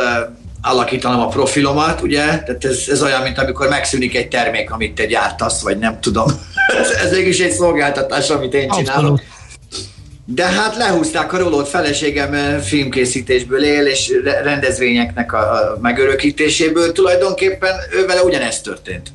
alakítanom 0.62 1.20
a 1.20 1.28
profilomat, 1.28 2.02
ugye? 2.02 2.24
Tehát 2.24 2.64
ez, 2.64 2.84
ez 2.88 3.02
olyan, 3.02 3.22
mint 3.22 3.38
amikor 3.38 3.68
megszűnik 3.68 4.16
egy 4.16 4.28
termék, 4.28 4.70
amit 4.70 4.94
te 4.94 5.06
gyártasz, 5.06 5.62
vagy 5.62 5.78
nem 5.78 6.00
tudom. 6.00 6.26
ez, 6.80 6.90
ez 6.90 7.10
mégis 7.10 7.38
egy 7.38 7.52
szolgáltatás, 7.52 8.30
amit 8.30 8.54
én 8.54 8.68
csinálok. 8.68 8.88
Abszolút. 8.88 9.22
De 10.28 10.44
hát 10.44 10.76
lehúzták 10.76 11.32
a 11.32 11.38
rolót, 11.38 11.68
feleségem 11.68 12.34
eh, 12.34 12.60
filmkészítésből 12.60 13.64
él, 13.64 13.86
és 13.86 14.12
rendezvényeknek 14.42 15.32
a, 15.32 15.78
megörökítéséből. 15.82 16.92
Tulajdonképpen 16.92 17.74
ővele 17.92 18.22
ugyanezt 18.22 18.62
történt. 18.62 19.08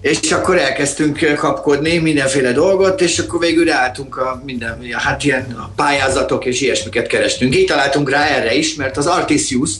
És 0.00 0.32
akkor 0.32 0.58
elkezdtünk 0.58 1.22
eh, 1.22 1.36
kapkodni 1.36 1.98
mindenféle 1.98 2.52
dolgot, 2.52 3.00
és 3.00 3.18
akkor 3.18 3.40
végül 3.40 3.70
álltunk 3.70 4.16
a 4.16 4.42
minden, 4.44 4.78
hát 4.92 5.24
ilyen 5.24 5.56
pályázatok 5.76 6.44
és 6.44 6.60
ilyesmiket 6.60 7.06
kerestünk. 7.06 7.56
Így 7.56 7.66
találtunk 7.66 8.10
rá 8.10 8.24
erre 8.24 8.54
is, 8.54 8.74
mert 8.74 8.96
az 8.96 9.06
Artisius, 9.06 9.70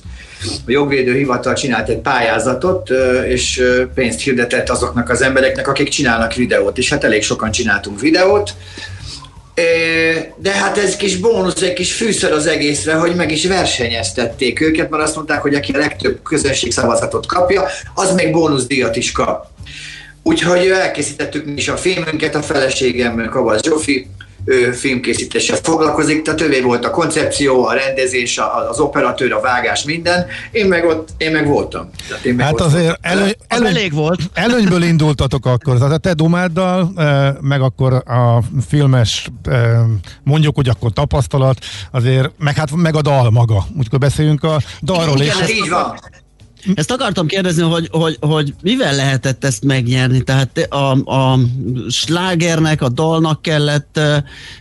a 0.67 0.71
jogvédő 0.71 1.17
hivatal 1.17 1.55
csinált 1.55 1.89
egy 1.89 1.99
pályázatot, 1.99 2.91
eh, 2.91 3.31
és 3.31 3.63
pénzt 3.95 4.21
hirdetett 4.21 4.69
azoknak 4.69 5.09
az 5.09 5.23
embereknek, 5.23 5.69
akik 5.69 5.89
csinálnak 5.89 6.35
videót, 6.35 6.79
és 6.79 6.89
hát 6.89 7.05
elég 7.05 7.23
sokan 7.23 7.51
csináltunk 7.51 8.01
videót, 8.01 8.55
de 10.37 10.51
hát 10.51 10.79
ez 10.79 10.97
kis 10.97 11.17
bónusz, 11.17 11.63
egy 11.63 11.73
kis 11.73 11.93
fűszer 11.93 12.33
az 12.33 12.47
egészre, 12.47 12.95
hogy 12.95 13.15
meg 13.15 13.33
is 13.33 13.47
versenyeztették 13.47 14.61
őket, 14.61 14.91
mert 14.91 15.03
azt 15.03 15.15
mondták, 15.15 15.41
hogy 15.41 15.55
aki 15.55 15.73
a 15.73 15.79
legtöbb 15.79 16.23
közönség 16.23 16.73
szavazatot 16.73 17.27
kapja, 17.27 17.67
az 17.95 18.15
még 18.15 18.33
bónuszdíjat 18.33 18.97
is 18.97 19.13
kap. 19.13 19.47
Úgyhogy 20.23 20.67
elkészítettük 20.67 21.45
mi 21.45 21.53
is 21.53 21.69
a 21.69 21.77
filmünket, 21.77 22.35
a 22.35 22.43
feleségem 22.43 23.29
Kavasz 23.31 23.63
Zsófi, 23.63 24.07
filmkészítéssel 24.73 25.57
foglalkozik, 25.57 26.23
tehát 26.23 26.41
ővé 26.41 26.61
volt 26.61 26.85
a 26.85 26.91
koncepció, 26.91 27.67
a 27.67 27.73
rendezés, 27.73 28.41
az 28.71 28.81
operatőr, 28.81 29.33
a 29.33 29.41
vágás, 29.41 29.85
minden. 29.85 30.27
Én 30.51 30.67
meg 30.67 30.85
ott, 30.85 31.09
én 31.17 31.31
meg 31.31 31.47
voltam. 31.47 31.91
Tehát 32.09 32.25
én 32.25 32.35
meg 32.35 32.47
hát 32.47 32.61
azért 32.61 32.99
elő, 33.01 33.37
elő, 33.47 33.67
elég 33.67 33.93
volt. 33.93 34.21
Előnyből 34.35 34.83
indultatok 34.83 35.47
akkor, 35.47 35.79
tehát 35.79 35.93
a 35.93 35.99
te 35.99 36.13
dumáddal, 36.13 36.93
meg 37.41 37.61
akkor 37.61 37.93
a 37.93 38.43
filmes, 38.69 39.29
mondjuk, 40.25 40.55
hogy 40.55 40.69
akkor 40.69 40.93
tapasztalat, 40.93 41.59
azért, 41.91 42.31
meg 42.39 42.55
hát 42.55 42.71
meg 42.75 42.97
a 42.97 43.03
dal 43.03 43.31
maga. 43.31 43.65
Úgyhogy 43.79 43.99
beszéljünk 43.99 44.45
a 44.45 44.61
dalról. 44.83 45.21
Igen, 45.21 45.37
és 45.43 45.51
így 45.51 45.69
van. 45.69 45.99
Ezt 46.75 46.91
akartam 46.91 47.27
kérdezni, 47.27 47.63
hogy, 47.63 47.89
hogy, 47.91 48.17
hogy 48.21 48.55
mivel 48.63 48.95
lehetett 48.95 49.45
ezt 49.45 49.65
megnyerni? 49.65 50.23
Tehát 50.23 50.67
a, 50.69 51.13
a 51.15 51.39
slágernek, 51.89 52.83
a 52.83 52.89
dalnak 52.89 53.43
kellett 53.43 54.01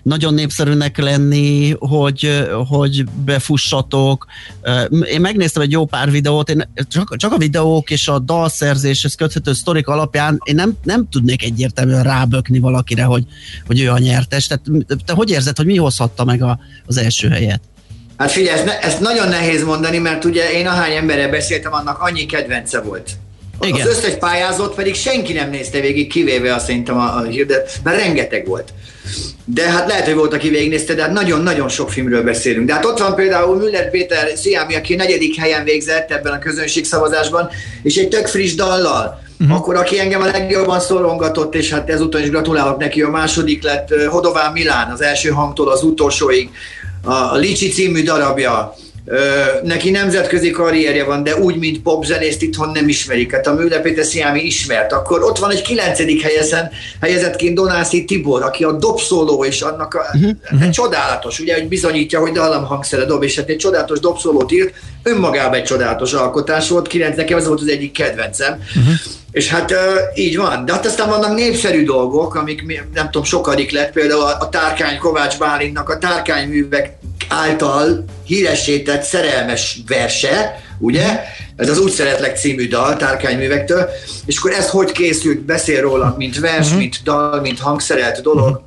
nagyon 0.04 0.34
népszerűnek 0.34 0.98
lenni, 0.98 1.76
hogy, 1.80 2.45
hogy 2.68 3.06
befussatok. 3.26 4.26
Én 5.12 5.22
megnéztem 5.22 5.62
egy 5.62 5.72
jó 5.72 5.86
pár 5.86 6.12
videót, 6.12 6.50
én 6.50 6.70
csak, 6.88 7.16
csak 7.18 7.34
a 7.34 7.38
videók 7.38 7.89
és 7.89 8.08
a 8.08 8.20
dalszerzéshez 8.20 9.16
köthető 9.16 9.54
sztorik 9.54 9.88
alapján 9.88 10.41
én 10.43 10.56
nem, 10.56 10.74
nem 10.84 11.10
tudnék 11.10 11.43
egyértelműen 11.43 12.04
rábökni 12.04 12.60
valakire, 12.60 13.04
hogy, 13.04 13.26
hogy 13.66 13.80
ő 13.80 13.89
a 13.89 13.98
nyertes. 13.98 14.48
Tehát 14.48 14.66
te 15.06 15.14
hogy 15.14 15.30
érzed, 15.30 15.58
hogy 15.58 15.66
mi 15.66 15.78
hozhatta 15.78 16.24
meg 16.24 16.41
a, 16.41 16.60
az 16.86 16.98
első 16.98 17.28
helyet? 17.28 17.62
Hát 18.18 18.32
figyelj, 18.32 18.59
ezt, 18.59 18.68
ezt 18.82 18.99
nagyon 18.99 19.30
nehéz 19.30 19.63
mondani, 19.63 19.97
mert 19.97 20.26
ugye 20.26 20.51
én 20.51 20.68
ahány 20.68 20.93
emberrel 20.93 21.30
beszéltem, 21.30 21.74
annak 21.74 21.99
annyi 21.99 22.26
kedvence 22.26 22.82
volt. 22.82 23.09
Igen. 23.61 23.88
Az 23.88 23.97
összes 23.97 24.13
pályázót 24.13 24.76
pedig 24.76 24.95
senki 24.95 25.34
nem 25.34 25.49
nézte 25.49 25.80
végig, 25.80 26.07
kivéve 26.07 26.53
azt 26.53 26.65
szerintem 26.65 26.97
a, 26.97 27.15
a 27.15 27.24
hirdet, 27.24 27.80
mert 27.84 28.01
rengeteg 28.01 28.47
volt. 28.47 28.74
De 29.45 29.70
hát 29.70 29.88
lehet, 29.88 30.05
hogy 30.05 30.15
volt, 30.15 30.34
aki 30.34 30.49
végignézte, 30.49 30.93
de 30.93 31.01
hát 31.01 31.11
nagyon-nagyon 31.11 31.70
sok 31.70 31.89
filmről 31.89 32.24
beszélünk. 32.24 32.68
De 32.68 32.74
hát 32.74 32.86
ott 32.86 32.99
van 32.99 33.15
például 33.15 33.55
Müller 33.55 33.89
Péter 33.89 34.30
Sziámi, 34.36 34.76
aki 34.76 34.95
negyedik 34.95 35.39
helyen 35.39 35.63
végzett 35.63 36.11
ebben 36.11 36.34
a 36.34 36.39
közönségszavazásban, 36.39 37.49
és 37.84 37.95
egy 37.95 38.07
tök 38.07 38.28
friss 38.28 38.53
dallal. 38.53 39.26
Uh-huh. 39.39 39.57
Akkor 39.57 39.76
aki 39.76 39.99
engem 39.99 40.22
a 40.22 40.26
legjobban 40.26 40.80
szorongatott, 40.80 41.55
és 41.55 41.72
hát 41.72 41.89
ezúton 41.89 42.22
is 42.22 42.30
gratulálok 42.30 42.78
neki, 42.78 43.01
a 43.01 43.09
második 43.09 43.63
lett 43.63 43.93
Hodován 44.07 44.51
Milán, 44.51 44.91
az 44.91 45.01
első 45.01 45.30
hangtól 45.30 45.70
az 45.70 45.84
utolsóig 45.84 46.49
a 47.08 47.36
Licsi 47.36 47.70
című 47.70 48.03
darabja, 48.03 48.76
neki 49.64 49.89
nemzetközi 49.89 50.49
karrierje 50.49 51.03
van, 51.03 51.24
de 51.24 51.36
úgy, 51.36 51.58
mint 51.58 51.82
popzenészt 51.82 52.41
itthon 52.41 52.70
nem 52.70 52.88
ismerik. 52.88 53.32
Hát 53.32 53.47
a 53.47 53.53
Müller 53.53 53.82
Péter 53.82 54.05
Sziámi 54.05 54.41
ismert. 54.41 54.93
Akkor 54.93 55.24
ott 55.24 55.38
van 55.38 55.51
egy 55.51 55.62
kilencedik 55.62 56.22
helyezen, 56.22 56.70
helyezettként 57.01 57.55
Donászi 57.55 58.05
Tibor, 58.05 58.43
aki 58.43 58.64
a 58.64 58.72
dobszóló, 58.72 59.45
és 59.45 59.62
annak 59.62 59.93
a, 59.93 60.01
uh-huh. 60.14 60.70
csodálatos, 60.70 61.39
ugye, 61.39 61.53
hogy 61.53 61.68
bizonyítja, 61.68 62.20
hogy 62.20 62.32
dallamhangszere 62.32 63.05
dob, 63.05 63.24
és 63.24 63.36
hát 63.36 63.49
egy 63.49 63.58
csodálatos 63.58 63.99
dobszólót 63.99 64.51
írt, 64.51 64.74
önmagában 65.08 65.60
egy 65.60 65.64
csodálatos 65.64 66.14
alkotás 66.14 66.70
volt, 66.70 66.88
kilenc 66.88 67.16
nekem 67.16 67.38
ez 67.38 67.47
volt 67.47 67.62
az 67.62 67.68
egyik 67.68 67.91
kedvencem. 67.91 68.60
Uh-huh. 68.76 68.93
És 69.32 69.49
hát 69.49 69.72
uh, 69.72 69.78
így 70.16 70.38
van. 70.38 70.66
De 70.66 70.74
hát 70.74 70.86
aztán 70.86 71.10
vannak 71.10 71.36
népszerű 71.36 71.84
dolgok, 71.84 72.36
amik 72.36 72.64
nem 72.93 73.05
tudom, 73.05 73.24
sokadik 73.24 73.72
lett, 73.72 73.91
például 73.91 74.22
a, 74.22 74.38
a 74.39 74.49
Tárkány 74.49 74.97
Kovács 74.97 75.38
Bálintnak 75.38 75.89
a 75.89 75.97
Tárkányművek 75.97 76.97
által 77.30 78.05
híresített 78.26 79.03
szerelmes 79.03 79.80
verse, 79.88 80.64
ugye? 80.80 81.05
Mhm. 81.05 81.22
Ez 81.55 81.70
az 81.70 81.80
Úgy 81.80 81.91
szeretlek 81.91 82.38
című 82.38 82.68
dal 82.68 82.95
Tárkányművektől, 82.95 83.89
és 84.26 84.38
akkor 84.38 84.51
ez 84.51 84.70
hogy 84.70 84.91
készült, 84.91 85.39
beszél 85.39 85.82
róla, 85.82 86.16
mint 86.18 86.39
vers, 86.39 86.66
uh-huh. 86.66 86.80
mint 86.80 86.99
dal, 87.03 87.41
mint 87.41 87.60
hangszerelt 87.60 88.22
dolog. 88.22 88.49
Uh-huh. 88.49 88.66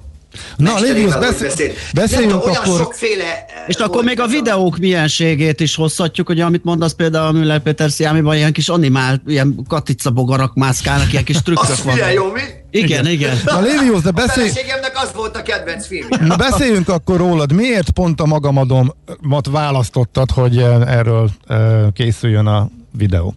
Na, 0.56 0.78
Lévius, 0.78 1.16
beszél, 1.16 1.72
beszéljünk 1.94 2.44
olyan 2.44 2.56
akkor... 2.56 2.78
sokféle... 2.78 3.24
Eh, 3.24 3.64
És 3.66 3.76
akkor 3.76 4.04
még 4.04 4.20
a 4.20 4.26
videók 4.26 4.78
mienségét 4.78 5.60
is 5.60 5.74
hozhatjuk, 5.74 6.26
hogy 6.26 6.40
amit 6.40 6.64
mondasz 6.64 6.92
például 6.92 7.26
a 7.26 7.32
Müller 7.32 7.60
Péter 7.60 7.90
Sziámiban, 7.90 8.36
ilyen 8.36 8.52
kis 8.52 8.68
animál, 8.68 9.22
ilyen 9.26 9.64
katicabogarak 9.68 10.54
mászkálnak, 10.54 11.12
ilyen 11.12 11.24
kis 11.24 11.42
trükkök 11.44 11.82
vannak. 11.82 12.12
jó, 12.12 12.32
mi? 12.32 12.40
Igen, 12.70 12.88
igen. 12.88 13.06
igen. 13.06 13.36
Na 13.44 13.60
Lévius, 13.60 14.02
de 14.02 14.10
beszélj... 14.10 14.48
A 14.48 14.52
feleségemnek 14.52 15.02
az 15.02 15.10
volt 15.14 15.36
a 15.36 15.42
kedvenc 15.42 15.86
filmje. 15.86 16.18
Na 16.26 16.36
beszéljünk 16.36 16.88
akkor 16.88 17.16
rólad. 17.16 17.52
Miért 17.52 17.90
pont 17.90 18.20
a 18.20 18.26
magamadomat 18.26 19.46
választottad, 19.50 20.30
hogy 20.30 20.56
eh, 20.56 20.96
erről 20.98 21.30
eh, 21.46 21.58
készüljön 21.94 22.46
a 22.46 22.68
videó? 22.98 23.34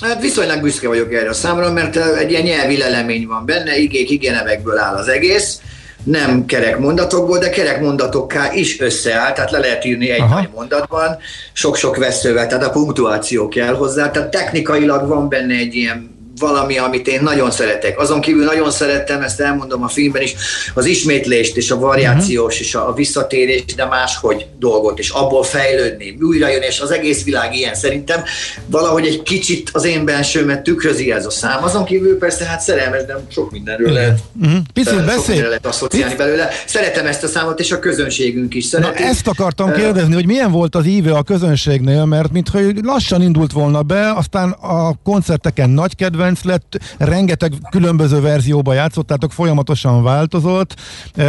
Hát 0.00 0.20
viszonylag 0.20 0.60
büszke 0.62 0.88
vagyok 0.88 1.12
erre 1.12 1.28
a 1.28 1.32
számra, 1.32 1.72
mert 1.72 1.96
egy 1.96 2.30
ilyen 2.30 2.42
nyelvi 2.42 2.76
lelemény 2.76 3.26
van 3.26 3.44
benne, 3.44 3.78
igék, 3.78 4.10
igenevekből 4.10 4.78
áll 4.78 4.94
az 4.94 5.08
egész, 5.08 5.60
nem 6.06 6.44
kerek 6.44 6.78
mondatokból, 6.78 7.38
de 7.38 7.50
kerek 7.50 7.80
mondatokká 7.80 8.52
is 8.52 8.80
összeáll, 8.80 9.32
tehát 9.32 9.50
le 9.50 9.58
lehet 9.58 9.84
írni 9.84 10.10
egy 10.10 10.20
Aha. 10.20 10.34
nagy 10.34 10.48
mondatban, 10.54 11.16
sok-sok 11.52 11.96
veszővel, 11.96 12.46
tehát 12.46 12.64
a 12.64 12.70
punktuáció 12.70 13.48
kell 13.48 13.74
hozzá, 13.74 14.10
tehát 14.10 14.30
technikailag 14.30 15.08
van 15.08 15.28
benne 15.28 15.54
egy 15.54 15.74
ilyen 15.74 16.15
valami, 16.38 16.78
amit 16.78 17.08
én 17.08 17.22
nagyon 17.22 17.50
szeretek. 17.50 17.98
Azon 17.98 18.20
kívül 18.20 18.44
nagyon 18.44 18.70
szerettem, 18.70 19.22
ezt 19.22 19.40
elmondom 19.40 19.82
a 19.82 19.88
filmben 19.88 20.22
is, 20.22 20.34
az 20.74 20.84
ismétlést 20.84 21.56
és 21.56 21.70
a 21.70 21.78
variációs 21.78 22.52
uh-huh. 22.52 22.66
és 22.66 22.74
a, 22.74 22.88
a 22.88 22.92
visszatérés, 22.92 23.64
de 23.64 23.86
máshogy 23.86 24.46
dolgot, 24.58 24.98
és 24.98 25.08
abból 25.08 25.44
fejlődni, 25.44 26.16
újra 26.20 26.48
jön, 26.48 26.62
és 26.62 26.80
az 26.80 26.90
egész 26.90 27.24
világ 27.24 27.54
ilyen 27.54 27.74
szerintem 27.74 28.22
valahogy 28.66 29.06
egy 29.06 29.22
kicsit 29.22 29.70
az 29.72 29.84
én 29.84 30.04
bensőmet 30.04 30.62
tükrözi 30.62 31.12
ez 31.12 31.26
a 31.26 31.30
szám. 31.30 31.64
Azon 31.64 31.84
kívül 31.84 32.18
persze 32.18 32.44
hát 32.44 32.60
szerelmes, 32.60 33.04
de 33.04 33.24
sok 33.28 33.50
mindenről 33.50 33.92
lehet. 33.92 34.18
Uh-huh. 34.40 34.58
Picit 34.72 35.04
beszél. 35.04 35.48
lehet 35.48 35.66
asszociálni 35.66 36.14
belőle. 36.14 36.48
Szeretem 36.66 37.06
ezt 37.06 37.22
a 37.22 37.26
számot, 37.26 37.60
és 37.60 37.72
a 37.72 37.78
közönségünk 37.78 38.54
is 38.54 38.64
szereti. 38.64 39.02
Na, 39.02 39.08
ezt 39.08 39.28
akartam 39.28 39.72
kérdezni, 39.72 40.14
hogy 40.14 40.26
milyen 40.26 40.50
volt 40.50 40.74
az 40.74 40.86
íve 40.86 41.12
a 41.12 41.22
közönségnél, 41.22 42.04
mert 42.04 42.32
mintha 42.32 42.58
lassan 42.82 43.22
indult 43.22 43.52
volna 43.52 43.82
be, 43.82 44.12
aztán 44.12 44.50
a 44.50 44.94
koncerteken 45.04 45.70
nagy 45.70 45.96
kedvenc, 45.96 46.25
kedvenc 46.26 46.44
lett, 46.44 46.96
rengeteg 46.98 47.52
különböző 47.70 48.20
verzióba 48.20 48.72
játszottátok, 48.72 49.32
folyamatosan 49.32 50.02
változott, 50.02 50.74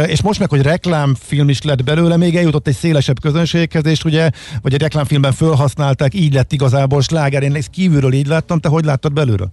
és 0.06 0.22
most 0.22 0.38
meg, 0.38 0.48
hogy 0.48 0.62
reklámfilm 0.62 1.48
is 1.48 1.62
lett 1.62 1.84
belőle, 1.84 2.16
még 2.16 2.36
eljutott 2.36 2.68
egy 2.68 2.76
szélesebb 2.76 3.20
közönséghez, 3.20 3.86
és 3.86 4.04
ugye, 4.04 4.30
vagy 4.62 4.74
egy 4.74 4.80
reklámfilmben 4.80 5.32
felhasználták, 5.32 6.14
így 6.14 6.34
lett 6.34 6.52
igazából 6.52 7.02
sláger. 7.02 7.42
Én 7.42 7.54
ezt 7.54 7.70
kívülről 7.70 8.12
így 8.12 8.26
láttam, 8.26 8.60
te 8.60 8.68
hogy 8.68 8.84
láttad 8.84 9.12
belőle? 9.12 9.46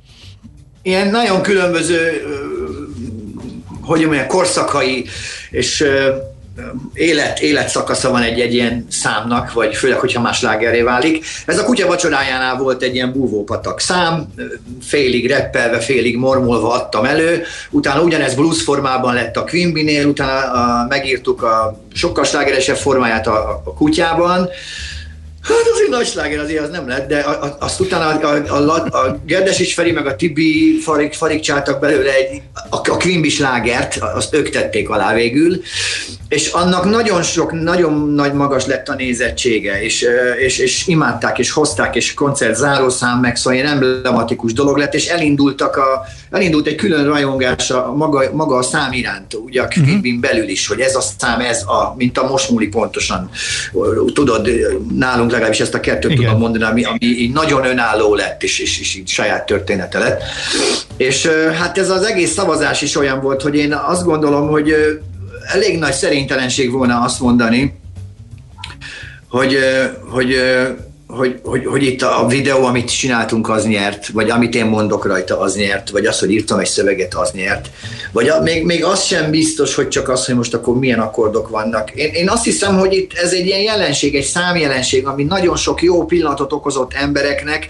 Ilyen 0.81 1.09
nagyon 1.09 1.41
különböző, 1.41 1.97
hogy 3.81 4.01
mondjam, 4.01 4.27
korszakai, 4.27 5.05
és 5.49 5.83
élet, 6.93 7.39
életszakasza 7.39 8.11
van 8.11 8.21
egy, 8.21 8.39
egy 8.39 8.53
ilyen 8.53 8.85
számnak, 8.89 9.53
vagy 9.53 9.75
főleg, 9.75 9.99
hogyha 9.99 10.21
más 10.21 10.41
lágeré 10.41 10.81
válik. 10.81 11.25
Ez 11.45 11.59
a 11.59 11.63
kutya 11.63 11.87
vacsorájánál 11.87 12.57
volt 12.57 12.81
egy 12.81 12.95
ilyen 12.95 13.11
búvópatak 13.11 13.79
szám, 13.79 14.33
félig 14.81 15.27
reppelve, 15.27 15.79
félig 15.79 16.17
mormolva 16.17 16.73
adtam 16.73 17.05
elő, 17.05 17.43
utána 17.69 18.01
ugyanez 18.01 18.35
blues 18.35 18.63
formában 18.63 19.13
lett 19.13 19.37
a 19.37 19.43
Quimby-nél, 19.43 20.05
utána 20.05 20.51
a, 20.51 20.85
megírtuk 20.87 21.43
a 21.43 21.81
sokkal 21.93 22.23
slágeresebb 22.23 22.77
formáját 22.77 23.27
a, 23.27 23.61
a 23.63 23.73
kutyában, 23.73 24.49
Hát 25.47 25.67
azért 25.73 25.89
nagy 25.89 26.05
sláger 26.05 26.39
azért 26.39 26.63
az 26.63 26.69
nem 26.69 26.87
lett, 26.87 27.07
de 27.07 27.25
azt 27.59 27.79
utána 27.79 28.27
a, 28.27 28.43
a, 28.47 28.75
a, 28.75 28.97
a 28.97 29.19
Gerdes 29.25 29.59
is 29.59 29.73
Feri 29.73 29.91
meg 29.91 30.05
a 30.05 30.15
Tibi 30.15 30.79
farik, 30.81 31.13
farikcsáltak 31.13 31.79
belőle 31.79 32.13
egy, 32.13 32.41
a, 32.69 32.75
a 32.75 32.97
Quimby 32.97 33.29
slágert, 33.29 33.97
azt 33.97 34.33
ők 34.33 34.49
tették 34.49 34.89
alá 34.89 35.13
végül, 35.13 35.61
és 36.27 36.47
annak 36.47 36.89
nagyon 36.89 37.23
sok, 37.23 37.51
nagyon 37.51 38.09
nagy 38.09 38.33
magas 38.33 38.65
lett 38.65 38.87
a 38.87 38.95
nézettsége, 38.95 39.81
és, 39.83 40.05
és, 40.39 40.57
és 40.57 40.87
imádták, 40.87 41.39
és 41.39 41.51
hozták, 41.51 41.95
és 41.95 42.13
koncert 42.13 42.55
zárószám 42.55 43.19
meg, 43.19 43.35
szóval 43.35 43.59
ilyen 43.59 43.71
emblematikus 43.71 44.53
dolog 44.53 44.77
lett, 44.77 44.93
és 44.93 45.07
elindultak 45.07 45.77
a, 45.77 46.05
elindult 46.31 46.67
egy 46.67 46.75
külön 46.75 47.05
rajongás 47.05 47.71
a 47.71 47.93
maga, 47.95 48.23
maga 48.33 48.55
a 48.55 48.61
szám 48.61 48.91
iránt, 48.91 49.33
ugye 49.33 49.61
a 49.61 49.67
Quimby 49.67 50.09
uh-huh. 50.09 50.21
belül 50.21 50.47
is, 50.47 50.67
hogy 50.67 50.79
ez 50.79 50.95
a 50.95 51.01
szám, 51.17 51.39
ez 51.39 51.61
a, 51.61 51.93
mint 51.97 52.17
a 52.17 52.27
most 52.27 52.49
múlik 52.49 52.69
pontosan. 52.69 53.29
Tudod, 54.13 54.49
nálunk 54.95 55.31
legalábbis 55.31 55.59
ezt 55.59 55.73
a 55.73 55.79
kettőt 55.79 56.11
Igen. 56.11 56.23
tudom 56.23 56.39
mondani, 56.39 56.63
ami, 56.63 56.83
ami 56.83 56.97
így 56.99 57.33
nagyon 57.33 57.65
önálló 57.65 58.15
lett, 58.15 58.43
és, 58.43 58.59
és, 58.59 58.79
és 58.79 58.95
így 58.95 59.07
saját 59.07 59.45
története 59.45 59.99
lett. 59.99 60.21
És 60.97 61.27
hát 61.59 61.77
ez 61.77 61.89
az 61.89 62.03
egész 62.03 62.33
szavazás 62.33 62.81
is 62.81 62.95
olyan 62.95 63.21
volt, 63.21 63.41
hogy 63.41 63.55
én 63.55 63.73
azt 63.73 64.03
gondolom, 64.03 64.47
hogy 64.47 64.73
elég 65.53 65.77
nagy 65.77 65.93
szerénytelenség 65.93 66.71
volna 66.71 67.01
azt 67.01 67.19
mondani, 67.19 67.73
hogy, 69.27 69.57
hogy 70.09 70.35
hogy, 71.07 71.39
hogy, 71.43 71.65
hogy 71.65 71.83
itt 71.83 72.01
a 72.01 72.25
videó, 72.27 72.63
amit 72.63 72.97
csináltunk, 72.97 73.49
az 73.49 73.65
nyert, 73.65 74.07
vagy 74.07 74.29
amit 74.29 74.55
én 74.55 74.65
mondok 74.65 75.05
rajta, 75.05 75.39
az 75.39 75.55
nyert, 75.55 75.89
vagy 75.89 76.05
az, 76.05 76.19
hogy 76.19 76.31
írtam 76.31 76.59
egy 76.59 76.67
szöveget, 76.67 77.15
az 77.15 77.31
nyert. 77.31 77.69
Vagy 78.11 78.27
a, 78.27 78.41
még, 78.41 78.65
még 78.65 78.83
az 78.83 79.03
sem 79.03 79.31
biztos, 79.31 79.75
hogy 79.75 79.87
csak 79.87 80.09
az, 80.09 80.25
hogy 80.25 80.35
most 80.35 80.53
akkor 80.53 80.79
milyen 80.79 80.99
akkordok 80.99 81.49
vannak. 81.49 81.91
Én, 81.91 82.13
én 82.13 82.29
azt 82.29 82.43
hiszem, 82.43 82.77
hogy 82.77 82.93
itt 82.93 83.13
ez 83.13 83.31
egy 83.31 83.45
ilyen 83.45 83.61
jelenség, 83.61 84.15
egy 84.15 84.23
számjelenség, 84.23 85.07
ami 85.07 85.23
nagyon 85.23 85.55
sok 85.55 85.81
jó 85.81 86.05
pillanatot 86.05 86.53
okozott 86.53 86.93
embereknek, 86.93 87.67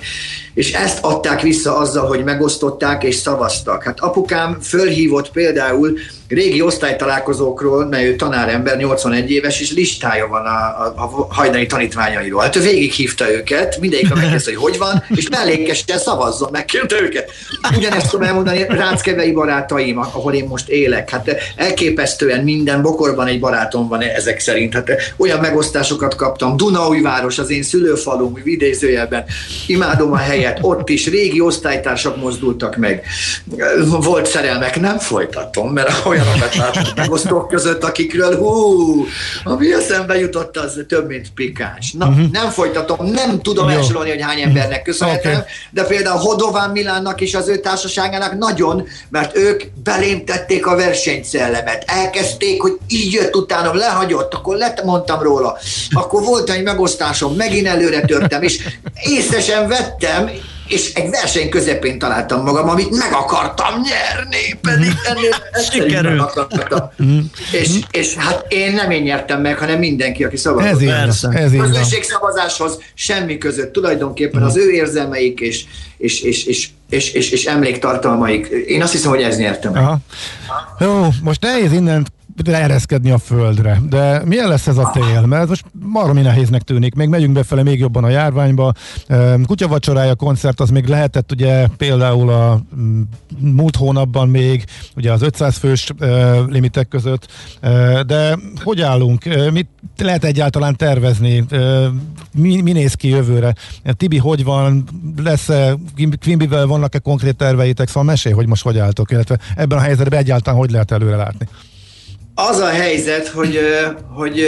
és 0.54 0.74
ezt 0.74 0.98
adták 1.02 1.42
vissza 1.42 1.78
azzal, 1.78 2.08
hogy 2.08 2.24
megosztották 2.24 3.04
és 3.04 3.16
szavaztak. 3.16 3.84
Hát 3.84 4.00
apukám 4.00 4.60
fölhívott 4.62 5.32
például 5.32 5.98
régi 6.28 6.62
osztálytalálkozókról, 6.62 7.86
mert 7.86 8.04
ő 8.04 8.16
tanárember, 8.16 8.78
81 8.78 9.32
éves, 9.32 9.60
és 9.62 9.72
listája 9.72 10.28
van 10.28 10.46
a, 10.46 10.50
a, 10.50 10.94
a 10.96 11.34
hajdani 11.34 11.66
tanítványairól. 11.66 12.42
Hát 12.42 12.56
ő 12.56 12.62
végighívta 12.62 13.32
őket, 13.32 13.80
mindegyik 13.80 14.14
megkezdte, 14.14 14.56
hogy 14.56 14.76
hogy 14.78 14.78
van, 14.78 15.04
és 15.16 15.30
mellékesen 15.30 15.98
szavazzon, 15.98 16.50
megkérte 16.52 17.02
őket. 17.02 17.32
Ugyanezt 17.78 18.10
tudom 18.10 18.28
elmondani 18.28 18.66
ráckevei 18.70 19.32
barátaim, 19.32 19.98
ahol 19.98 20.34
én 20.34 20.46
most 20.48 20.70
élek. 20.70 21.10
Hát 21.10 21.36
elképesztően 21.56 22.44
minden 22.44 22.82
bokorban 22.82 23.28
egy 23.28 23.40
barátom 23.40 23.88
van 23.88 24.02
ezek 24.02 24.40
szerint. 24.40 24.74
Hát 24.74 24.92
olyan 25.18 25.40
megosztásokat 25.40 26.16
kaptam. 26.16 26.58
Dunaújváros, 26.58 27.38
az 27.38 27.50
én 27.50 27.64
szülőfalum, 27.64 28.40
vidézőjelben. 28.44 29.24
Imádom 29.68 30.12
a 30.12 30.18
helyet, 30.18 30.58
ott 30.62 30.90
is 30.90 31.08
régi 31.08 31.40
osztálytársak 31.40 32.22
mozdultak 32.22 32.76
meg. 32.76 33.04
Volt 34.02 34.26
szerelmek, 34.26 34.80
nem 34.80 34.98
folytatom, 34.98 35.74
mert 35.74 35.90
olyanokat 36.16 36.56
láttam 36.56 36.84
megosztók 36.96 37.48
között, 37.48 37.84
akikről 37.84 38.38
hú, 38.38 39.06
ami 39.44 39.74
eszembe 39.74 40.20
jutott, 40.20 40.58
az 40.58 40.84
több, 40.88 41.08
mint 41.08 41.34
pikáns. 41.36 41.92
Na, 41.92 42.08
uh-huh. 42.08 42.32
nem 42.32 42.50
folytatom, 42.50 43.06
nem 43.06 43.42
tudom 43.42 43.70
Jó. 43.70 43.78
elsorolni, 43.78 44.10
hogy 44.10 44.22
hány 44.22 44.42
embernek 44.42 44.82
köszönhetem, 44.82 45.32
okay. 45.32 45.44
de 45.72 45.84
például 45.84 46.20
Hodován 46.20 46.70
Milánnak 46.70 47.22
és 47.22 47.36
az 47.36 47.48
ő 47.48 47.58
társaságának 47.58 48.38
nagyon, 48.38 48.88
mert 49.10 49.38
ők 49.38 49.64
belém 49.84 50.26
tették 50.26 50.66
a 50.68 50.76
versenyszellemet. 50.76 51.84
Elkezdték, 51.88 52.62
hogy 52.62 52.78
így 52.88 53.14
jött 53.14 53.36
utána, 53.36 53.74
lehagyott, 53.74 54.34
akkor 54.34 54.56
lett, 54.56 54.84
mondtam 54.84 55.22
róla. 55.22 55.58
Akkor 55.92 56.24
volt 56.24 56.50
egy 56.50 56.64
megosztásom, 56.64 57.36
megint 57.36 57.68
előre 57.68 58.02
törtem, 58.02 58.42
és 58.42 58.68
észre 59.04 59.42
sem 59.42 59.68
vettem, 59.68 60.30
és 60.68 60.94
egy 60.94 61.10
verseny 61.10 61.50
közepén 61.50 62.00
találtam 62.00 62.44
magam, 62.44 62.70
amit 62.70 62.98
meg 62.98 63.14
akartam 63.14 63.82
nyerni, 63.82 64.60
pedig 64.62 64.94
ennél 65.06 65.36
sikerült. 65.72 66.48
Mm. 67.04 67.20
és, 67.52 67.80
és 67.92 68.14
hát 68.14 68.46
én 68.48 68.72
nem 68.72 68.92
én 68.92 69.02
nyertem 69.02 69.42
meg, 69.42 69.58
hanem 69.58 69.80
mindenki, 69.80 70.24
aki 70.24 70.38
szavazott. 70.38 70.70
Ez 70.70 70.82
így, 70.82 70.90
ez 70.90 71.94
így 71.94 72.04
szavazáshoz 72.04 72.78
semmi 72.94 73.38
között. 73.38 73.74
Tulajdonképpen 73.74 74.44
az 74.44 74.58
ő 74.58 74.72
érzelmeik 74.72 75.40
és, 75.40 75.66
és, 75.98 76.22
és, 76.22 76.46
és 76.46 76.70
és, 76.90 77.12
és, 77.12 77.30
és 77.30 77.46
emléktartalmaik. 77.46 78.48
Én 78.68 78.82
azt 78.82 78.92
hiszem, 78.92 79.10
hogy 79.10 79.22
ez 79.22 79.38
nyertem 79.38 79.72
meg. 79.72 79.82
Aha. 79.82 79.98
Jó, 80.80 81.08
most 81.22 81.42
nehéz 81.42 81.72
innen 81.72 82.06
leereszkedni 82.44 83.12
a 83.12 83.18
földre. 83.18 83.82
De 83.90 84.22
milyen 84.26 84.48
lesz 84.48 84.68
ez 84.68 84.78
a 84.78 84.92
tél? 84.94 85.22
Mert 85.26 85.48
most 85.48 85.66
marmi 85.80 86.22
nehéznek 86.22 86.62
tűnik. 86.62 86.96
Még 86.96 87.08
megyünk 87.08 87.34
befele 87.34 87.64
még 87.64 87.80
jobban 87.80 88.04
a 88.04 88.10
járványba. 88.10 88.74
Kutyavacsorája 89.46 90.16
koncert 90.16 90.60
az 90.60 90.70
még 90.70 90.86
lehetett 90.86 91.32
ugye 91.32 91.68
például 91.78 92.30
a 92.30 92.62
mm, 92.80 93.02
múlt 93.40 93.76
hónapban 93.76 94.30
még 94.30 94.64
ugye 94.96 95.12
az 95.12 95.22
500 95.22 95.58
fős 95.58 95.92
limitek 96.48 96.88
között. 96.88 97.28
De 98.06 98.38
hogy 98.64 98.82
állunk? 98.82 99.24
Mit 99.52 99.68
lehet 99.98 100.24
egyáltalán 100.24 100.76
tervezni? 100.76 101.46
Mi, 102.34 102.62
mi 102.62 102.72
néz 102.72 102.94
ki 102.94 103.08
jövőre? 103.08 103.56
Tibi, 103.84 104.18
hogy 104.18 104.44
van? 104.44 104.84
Lesz-e, 105.24 105.78
Quimbivel 106.22 106.66
vannak-e 106.66 107.00
konkrét 107.00 107.36
terveitek? 107.36 107.88
Szóval 107.88 108.04
mesélj, 108.04 108.36
hogy 108.36 108.48
most 108.48 108.64
hogy 108.64 108.78
álltok, 108.78 109.12
illetve 109.12 109.40
ebben 109.56 109.78
a 109.78 109.82
helyzetben 109.82 110.20
egyáltalán 110.20 110.60
hogy 110.60 110.72
lehet 110.72 110.92
előre 110.92 111.16
látni? 111.16 111.48
Az 112.36 112.60
a 112.60 112.70
helyzet, 112.70 113.28
hogy, 113.28 113.60
hogy 114.14 114.48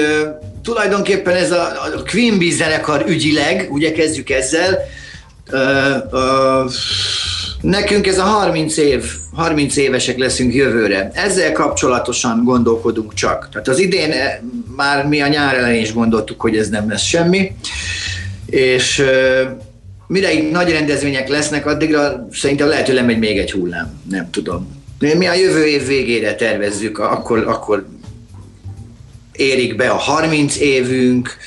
tulajdonképpen 0.64 1.36
ez 1.36 1.52
a, 1.52 1.64
a 1.66 2.04
Quimby 2.10 2.52
zenekar 2.52 3.04
ügyileg, 3.08 3.68
ugye 3.72 3.92
kezdjük 3.92 4.30
ezzel, 4.30 4.78
nekünk 7.62 8.08
ez 8.08 8.18
a 8.18 8.24
30 8.24 8.78
év, 8.78 9.06
30 9.34 9.76
évesek 9.76 10.18
leszünk 10.18 10.54
jövőre. 10.54 11.12
Ezzel 11.14 11.52
kapcsolatosan 11.52 12.44
gondolkodunk 12.44 13.14
csak. 13.14 13.50
Tehát 13.52 13.68
az 13.68 13.80
idén 13.80 14.14
már 14.76 15.06
mi 15.06 15.22
a 15.22 15.28
nyár 15.28 15.56
elején 15.56 15.82
is 15.82 15.94
gondoltuk, 15.94 16.42
hogy 16.42 16.58
ez 16.58 16.70
nem 16.70 16.90
lesz 16.90 17.04
semmi, 17.04 17.52
és 18.46 19.04
mire 20.08 20.34
itt 20.34 20.52
nagy 20.52 20.72
rendezvények 20.72 21.28
lesznek, 21.28 21.66
addigra 21.66 22.28
szerintem 22.32 22.68
lehet, 22.68 22.86
hogy 22.86 22.96
lemegy 22.96 23.20
még 23.20 23.38
egy 23.38 23.52
hullám, 23.52 24.02
nem 24.10 24.30
tudom. 24.30 24.77
Mi 25.00 25.28
a 25.28 25.34
jövő 25.34 25.66
év 25.66 25.88
végére 25.88 26.36
tervezzük, 26.36 27.00
akkor, 27.00 27.44
akkor 27.48 27.88
érik 29.32 29.76
be 29.76 29.90
a 29.90 29.96
30 29.96 30.60
évünk, 30.60 31.38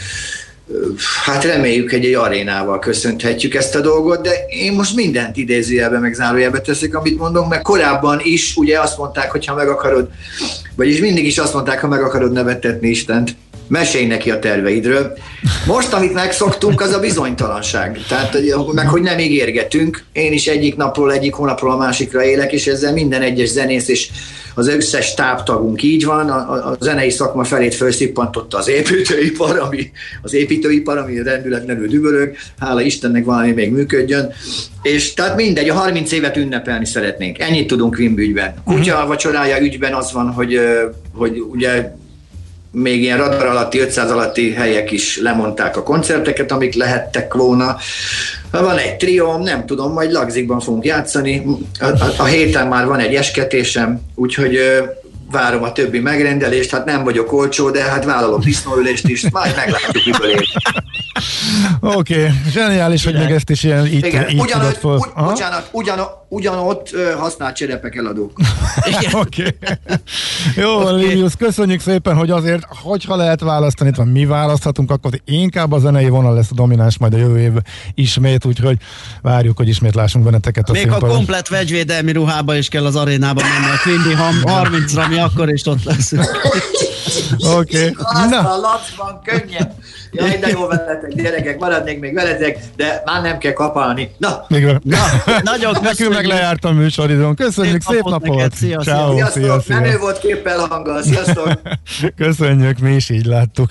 hát 1.24 1.44
reméljük, 1.44 1.90
hogy 1.90 2.04
egy 2.04 2.14
arénával 2.14 2.78
köszönhetjük 2.78 3.54
ezt 3.54 3.74
a 3.74 3.80
dolgot, 3.80 4.22
de 4.22 4.30
én 4.48 4.72
most 4.72 4.94
mindent 4.94 5.36
idézőjelbe, 5.36 5.98
meg 5.98 6.14
zárójelbe 6.14 6.60
teszek, 6.60 6.94
amit 6.94 7.18
mondok, 7.18 7.48
mert 7.48 7.62
korábban 7.62 8.20
is 8.22 8.56
ugye 8.56 8.80
azt 8.80 8.98
mondták, 8.98 9.30
hogy 9.30 9.46
ha 9.46 9.54
meg 9.54 9.68
akarod, 9.68 10.08
vagyis 10.76 11.00
mindig 11.00 11.26
is 11.26 11.38
azt 11.38 11.54
mondták, 11.54 11.80
ha 11.80 11.88
meg 11.88 12.02
akarod 12.02 12.32
nevetetni 12.32 12.88
Istent, 12.88 13.36
mesélj 13.70 14.06
neki 14.06 14.30
a 14.30 14.38
terveidről. 14.38 15.18
Most, 15.66 15.92
amit 15.92 16.12
megszoktunk, 16.12 16.80
az 16.80 16.92
a 16.92 17.00
bizonytalanság. 17.00 17.98
Tehát, 18.08 18.38
meg 18.72 18.88
hogy 18.88 19.02
nem 19.02 19.18
ígérgetünk. 19.18 20.02
Én 20.12 20.32
is 20.32 20.46
egyik 20.46 20.76
napról, 20.76 21.12
egyik 21.12 21.34
hónapról 21.34 21.72
a 21.72 21.76
másikra 21.76 22.24
élek, 22.24 22.52
és 22.52 22.66
ezzel 22.66 22.92
minden 22.92 23.22
egyes 23.22 23.48
zenész 23.48 23.88
és 23.88 24.10
az 24.54 24.68
összes 24.68 25.14
táptagunk 25.14 25.82
így 25.82 26.04
van. 26.04 26.28
A, 26.30 26.70
a 26.70 26.76
zenei 26.80 27.10
szakma 27.10 27.44
felét 27.44 27.74
felszippantotta 27.74 28.58
az 28.58 28.68
építőipar, 28.68 29.58
ami, 29.58 29.90
az 30.22 30.34
építőipar, 30.34 30.98
ami 30.98 31.22
rendületlenül 31.22 31.86
dübörög. 31.86 32.36
Hála 32.58 32.80
Istennek 32.80 33.24
valami 33.24 33.52
még 33.52 33.72
működjön. 33.72 34.32
És 34.82 35.14
tehát 35.14 35.36
mindegy, 35.36 35.68
a 35.68 35.74
30 35.74 36.12
évet 36.12 36.36
ünnepelni 36.36 36.86
szeretnénk. 36.86 37.38
Ennyit 37.38 37.66
tudunk 37.66 37.96
Vimbügyben. 37.96 38.54
Kutya 38.64 39.06
vacsorája 39.06 39.60
ügyben 39.60 39.94
az 39.94 40.12
van, 40.12 40.32
hogy, 40.32 40.60
hogy 41.12 41.38
ugye 41.50 41.98
még 42.72 43.02
ilyen 43.02 43.18
radar 43.18 43.46
alatti, 43.46 43.78
500 43.78 44.10
alatti 44.10 44.52
helyek 44.52 44.90
is 44.90 45.18
lemondták 45.18 45.76
a 45.76 45.82
koncerteket, 45.82 46.52
amik 46.52 46.74
lehettek 46.74 47.34
volna. 47.34 47.76
Van 48.50 48.78
egy 48.78 48.96
trióm, 48.96 49.42
nem 49.42 49.66
tudom, 49.66 49.92
majd 49.92 50.12
Lagzikban 50.12 50.60
fogunk 50.60 50.84
játszani. 50.84 51.46
A, 51.80 51.84
a, 51.84 52.14
a 52.18 52.24
héten 52.24 52.66
már 52.66 52.86
van 52.86 52.98
egy 52.98 53.14
esketésem, 53.14 54.00
úgyhogy 54.14 54.58
várom 55.30 55.62
a 55.62 55.72
többi 55.72 55.98
megrendelést, 55.98 56.70
hát 56.70 56.84
nem 56.84 57.04
vagyok 57.04 57.32
olcsó, 57.32 57.70
de 57.70 57.82
hát 57.82 58.04
vállalom 58.04 58.40
disznóülést 58.40 59.08
is, 59.08 59.30
majd 59.30 59.56
meglátjuk, 59.56 60.04
miből 60.04 60.30
ér. 60.30 60.48
Oké, 61.80 62.14
okay. 62.14 62.30
zseniális, 62.50 63.04
hogy 63.04 63.14
még 63.14 63.30
ezt 63.30 63.50
is 63.50 63.62
ilyen 63.62 63.86
így, 63.86 64.04
Igen. 64.04 64.28
így 64.28 64.40
ugyanott, 64.40 64.76
fel. 64.76 64.90
Ugy, 64.90 65.08
bocsánat, 65.16 65.68
ugyan, 65.72 66.00
ugyanott 66.28 66.90
használt 67.18 67.56
cserepek 67.56 67.96
eladók. 67.96 68.32
Oké. 69.12 69.46
Okay. 69.46 69.78
Jó, 70.56 70.80
okay. 70.80 71.06
Livius, 71.06 71.32
köszönjük 71.38 71.80
szépen, 71.80 72.16
hogy 72.16 72.30
azért, 72.30 72.66
hogyha 72.68 73.16
lehet 73.16 73.40
választani, 73.40 73.90
van 73.96 74.08
mi 74.08 74.26
választhatunk, 74.26 74.90
akkor 74.90 75.10
inkább 75.24 75.72
a 75.72 75.78
zenei 75.78 76.08
vonal 76.08 76.34
lesz 76.34 76.50
a 76.50 76.54
domináns 76.54 76.98
majd 76.98 77.14
a 77.14 77.16
jövő 77.16 77.38
év 77.38 77.52
ismét, 77.94 78.44
úgyhogy 78.44 78.76
várjuk, 79.22 79.56
hogy 79.56 79.68
ismét 79.68 79.94
lássunk 79.94 80.24
benneteket 80.24 80.68
a 80.68 80.72
Még 80.72 80.80
színpadon. 80.80 81.10
a 81.10 81.12
komplet 81.12 81.48
vegyvédelmi 81.48 82.12
ruhába 82.12 82.56
is 82.56 82.68
kell 82.68 82.86
az 82.86 82.96
arénába 82.96 83.40
menni, 83.40 83.72
a 83.74 83.78
Quindi 83.82 84.16
30-ra 84.44 85.08
mi 85.08 85.18
akkor 85.20 85.52
is 85.52 85.66
ott 85.66 85.84
lesz. 85.84 86.12
Oké. 87.38 87.88
Okay. 87.88 88.28
Na. 88.28 88.38
a 88.38 88.56
lacban 88.56 89.20
könnyen. 89.24 89.74
Jaj, 90.12 90.38
de 90.38 90.48
jó 90.48 90.66
veletek, 90.66 91.14
gyerekek, 91.14 91.58
maradnék 91.58 92.00
még 92.00 92.14
veletek, 92.14 92.58
de 92.76 93.02
már 93.04 93.22
nem 93.22 93.38
kell 93.38 93.52
kapálni. 93.52 94.10
Na, 94.18 94.44
még 94.48 94.64
Na 94.64 94.78
nagyon 95.42 95.72
köszönjük. 95.72 95.82
Nekünk 95.82 96.14
meg 96.14 96.26
lejárt 96.26 96.64
a 96.64 96.72
műsoridőn. 96.72 97.34
Köszönjük, 97.34 97.82
szép, 97.82 97.94
szép 97.94 98.04
napot. 98.04 98.36
Neked. 98.36 98.52
Szia, 98.54 98.80
Ciao, 98.80 99.14
Sziasztok, 99.14 99.42
szia, 99.42 99.60
szia. 99.60 99.80
menő 99.80 99.98
volt 99.98 100.18
képpel 100.18 100.58
hanggal. 100.58 101.02
Sziasztok. 101.02 101.60
Köszönjük, 102.16 102.78
mi 102.78 102.94
is 102.94 103.10
így 103.10 103.24
láttuk. 103.24 103.70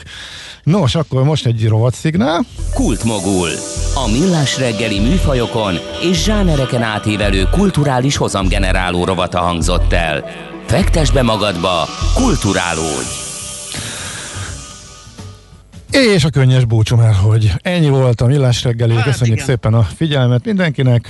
Nos, 0.64 0.96
akkor 0.96 1.24
most 1.24 1.46
egy 1.46 1.68
rovatszignál. 1.68 2.46
Kultmogul. 2.74 3.50
A 3.96 4.12
millás 4.12 4.58
reggeli 4.58 5.00
műfajokon 5.00 5.80
és 6.02 6.24
zsánereken 6.24 6.82
átívelő 6.82 7.48
kulturális 7.52 8.18
hozamgeneráló 8.18 9.06
rovata 9.06 9.40
hangzott 9.40 9.94
el. 9.94 10.49
Fektes 10.70 11.12
be 11.12 11.22
magadba, 11.22 11.88
kulturálódj! 12.14 13.08
És 15.92 16.24
a 16.24 16.30
könnyes 16.30 16.66
búcsú 16.66 17.00
el, 17.00 17.14
hogy 17.14 17.52
ennyi 17.62 17.90
volt 17.90 18.22
a 18.22 18.26
millás 18.26 18.64
reggeli. 18.64 18.94
Hát 18.94 19.04
Köszönjük 19.04 19.36
igen. 19.36 19.48
szépen 19.48 19.74
a 19.74 19.84
figyelmet 19.84 20.46
mindenkinek. 20.46 21.10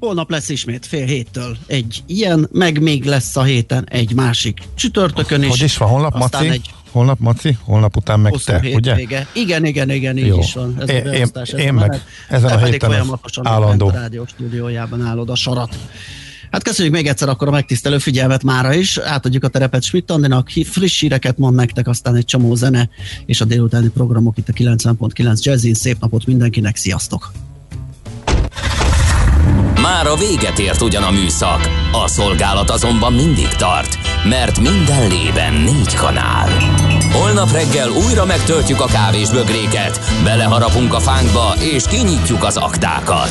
Holnap 0.00 0.30
lesz 0.30 0.48
ismét 0.48 0.86
fél 0.86 1.06
héttől 1.06 1.56
egy 1.66 2.02
ilyen, 2.06 2.48
meg 2.52 2.82
még 2.82 3.04
lesz 3.04 3.36
a 3.36 3.42
héten 3.42 3.86
egy 3.90 4.14
másik 4.14 4.58
csütörtökön 4.74 5.42
is. 5.42 5.48
Hogy 5.48 5.62
is 5.62 5.76
van, 5.76 5.88
holnap 5.88 6.16
Maci? 6.16 6.48
Egy 6.48 6.70
holnap 6.90 7.18
Maci, 7.18 7.56
holnap 7.64 7.96
után 7.96 8.20
meg 8.20 8.34
te, 8.44 8.60
ugye? 8.74 8.94
Vége. 8.94 9.26
Igen, 9.32 9.64
igen, 9.64 9.90
igen, 9.90 10.16
így 10.16 10.26
Jó. 10.26 10.38
is 10.38 10.52
van. 10.52 10.76
Ez 10.78 10.88
én, 10.88 11.06
a 11.06 11.12
én, 11.12 11.26
ez 11.32 11.54
én 11.54 11.74
meg 11.74 12.04
ezen 12.28 12.50
a 12.50 12.64
héten 12.64 12.90
az 12.90 13.30
állandó. 13.42 13.88
A 13.88 13.92
rádió 13.92 14.26
stúdiójában 14.26 15.06
állod 15.06 15.30
a 15.30 15.34
sarat. 15.34 15.76
Hát 16.50 16.62
köszönjük 16.62 16.94
még 16.94 17.06
egyszer 17.06 17.28
akkor 17.28 17.48
a 17.48 17.50
megtisztelő 17.50 17.98
figyelmet 17.98 18.42
mára 18.42 18.74
is. 18.74 18.98
Átadjuk 18.98 19.44
a 19.44 19.48
terepet 19.48 19.82
Schmidt 19.82 20.10
Andinak, 20.10 20.48
friss 20.64 21.00
híreket 21.00 21.38
mond 21.38 21.54
nektek, 21.54 21.88
aztán 21.88 22.14
egy 22.14 22.24
csomó 22.24 22.54
zene, 22.54 22.88
és 23.26 23.40
a 23.40 23.44
délutáni 23.44 23.88
programok 23.88 24.38
itt 24.38 24.48
a 24.48 24.52
90.9 24.52 25.42
Jazzin. 25.42 25.74
Szép 25.74 26.00
napot 26.00 26.26
mindenkinek, 26.26 26.76
sziasztok! 26.76 27.32
Már 29.82 30.06
a 30.06 30.16
véget 30.16 30.58
ért 30.58 30.82
ugyan 30.82 31.02
a 31.02 31.10
műszak, 31.10 31.68
a 31.92 32.08
szolgálat 32.08 32.70
azonban 32.70 33.12
mindig 33.12 33.48
tart, 33.48 33.98
mert 34.28 34.60
minden 34.60 35.08
lében 35.08 35.54
négy 35.54 35.94
kanál. 35.94 36.48
Holnap 37.12 37.52
reggel 37.52 37.90
újra 37.90 38.24
megtöltjük 38.24 38.80
a 38.80 38.86
kávés 38.86 39.30
bögréket, 39.30 40.00
beleharapunk 40.24 40.94
a 40.94 41.00
fánkba 41.00 41.54
és 41.74 41.84
kinyitjuk 41.86 42.44
az 42.44 42.56
aktákat. 42.56 43.30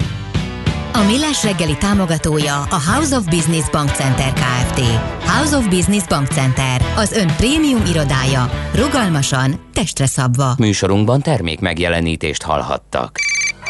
A 0.93 1.03
Millás 1.03 1.43
reggeli 1.43 1.77
támogatója 1.77 2.61
a 2.61 2.81
House 2.91 3.15
of 3.15 3.25
Business 3.25 3.69
Bank 3.69 3.89
Center 3.89 4.33
Kft. 4.33 4.79
House 5.25 5.57
of 5.57 5.67
Business 5.67 6.07
Bank 6.07 6.27
Center, 6.27 6.81
az 6.95 7.11
ön 7.11 7.27
prémium 7.27 7.85
irodája, 7.85 8.49
rugalmasan, 8.75 9.59
testre 9.73 10.05
szabva. 10.05 10.53
Műsorunkban 10.57 11.21
termék 11.21 11.59
megjelenítést 11.59 12.41
hallhattak. 12.43 13.30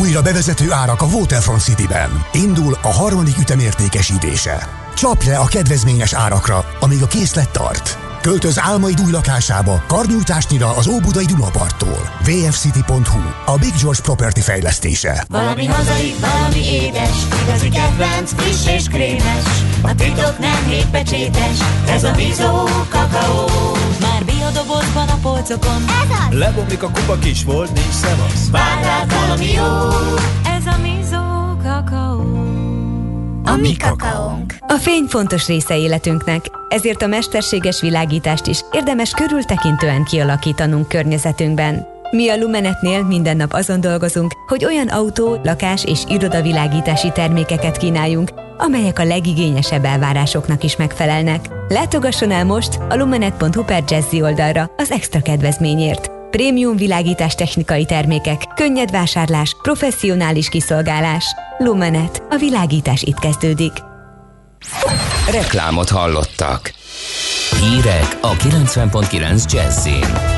Újra 0.00 0.22
bevezető 0.22 0.72
árak 0.72 1.02
a 1.02 1.06
Waterfront 1.06 1.60
City-ben. 1.60 2.10
Indul 2.32 2.78
a 2.82 2.92
harmadik 2.92 3.38
ütemértékesítése. 3.38 4.68
Csap 4.96 5.22
le 5.22 5.36
a 5.36 5.46
kedvezményes 5.46 6.12
árakra, 6.12 6.64
amíg 6.80 7.02
a 7.02 7.06
készlet 7.06 7.50
tart. 7.50 7.98
Költöz 8.20 8.58
álmaid 8.60 9.00
új 9.00 9.10
lakásába, 9.10 9.82
karnyújtásnyira 9.86 10.76
az 10.76 10.86
Óbudai 10.86 11.24
Dunaparttól. 11.24 12.10
vfcity.hu, 12.20 13.52
a 13.54 13.56
Big 13.58 13.72
George 13.80 14.00
Property 14.02 14.40
fejlesztése. 14.40 15.24
Valami 15.28 15.66
hazai, 15.66 16.14
valami 16.20 16.64
édes, 16.72 17.16
igazi 17.42 17.68
kedvenc, 17.68 18.32
friss 18.36 18.66
és 18.66 18.88
krémes. 18.88 19.44
A 19.82 19.94
titok 19.94 20.38
nem 20.38 20.66
hétpecsétes, 20.68 21.58
ez 21.88 22.04
a 22.04 22.12
bizó 22.12 22.64
kakaó. 22.88 23.46
Már 24.00 24.24
biodobozban 24.24 25.08
a 25.08 25.18
polcokon. 25.22 25.82
Ez 26.02 26.18
az! 26.28 26.38
Lebomlik 26.38 26.82
a 26.82 26.90
kupa 26.90 27.18
kis 27.18 27.44
volt, 27.44 27.72
nincs 27.72 27.94
szevasz. 27.94 28.50
Vár 28.50 29.06
valami 29.08 29.52
jó, 29.52 29.64
ez 30.56 30.66
a 30.66 30.76
bizó 30.82 31.16
kakaó. 31.62 32.44
A 33.44 33.56
mi 33.56 33.76
kakaónk. 33.76 34.54
A 34.60 34.74
fény 34.74 35.04
fontos 35.08 35.46
része 35.46 35.76
életünknek, 35.76 36.44
ezért 36.68 37.02
a 37.02 37.06
mesterséges 37.06 37.80
világítást 37.80 38.46
is 38.46 38.60
érdemes 38.72 39.10
körültekintően 39.10 40.04
kialakítanunk 40.04 40.88
környezetünkben. 40.88 41.86
Mi 42.10 42.28
a 42.28 42.36
Lumenetnél 42.36 43.04
minden 43.04 43.36
nap 43.36 43.52
azon 43.52 43.80
dolgozunk, 43.80 44.32
hogy 44.46 44.64
olyan 44.64 44.88
autó, 44.88 45.40
lakás 45.44 45.84
és 45.84 46.00
irodavilágítási 46.08 47.10
termékeket 47.12 47.76
kínáljunk, 47.76 48.30
amelyek 48.58 48.98
a 48.98 49.04
legigényesebb 49.04 49.84
elvárásoknak 49.84 50.62
is 50.64 50.76
megfelelnek. 50.76 51.48
Látogasson 51.68 52.30
el 52.30 52.44
most 52.44 52.78
a 52.88 52.96
lumenet.hu 52.96 53.64
per 53.64 53.82
Jazzy 53.88 54.22
oldalra 54.22 54.70
az 54.76 54.90
extra 54.90 55.20
kedvezményért. 55.20 56.10
Prémium 56.30 56.76
világítás 56.76 57.34
technikai 57.34 57.84
termékek, 57.84 58.42
könnyed 58.54 58.90
vásárlás, 58.90 59.56
professzionális 59.62 60.48
kiszolgálás. 60.48 61.24
Lumenet. 61.58 62.22
A 62.30 62.36
világítás 62.36 63.02
itt 63.02 63.18
kezdődik. 63.18 63.72
Reklámot 65.30 65.88
hallottak. 65.88 66.72
Hírek 67.60 68.18
a 68.20 68.32
90.9 68.32 69.52
Jazzin. 69.52 70.35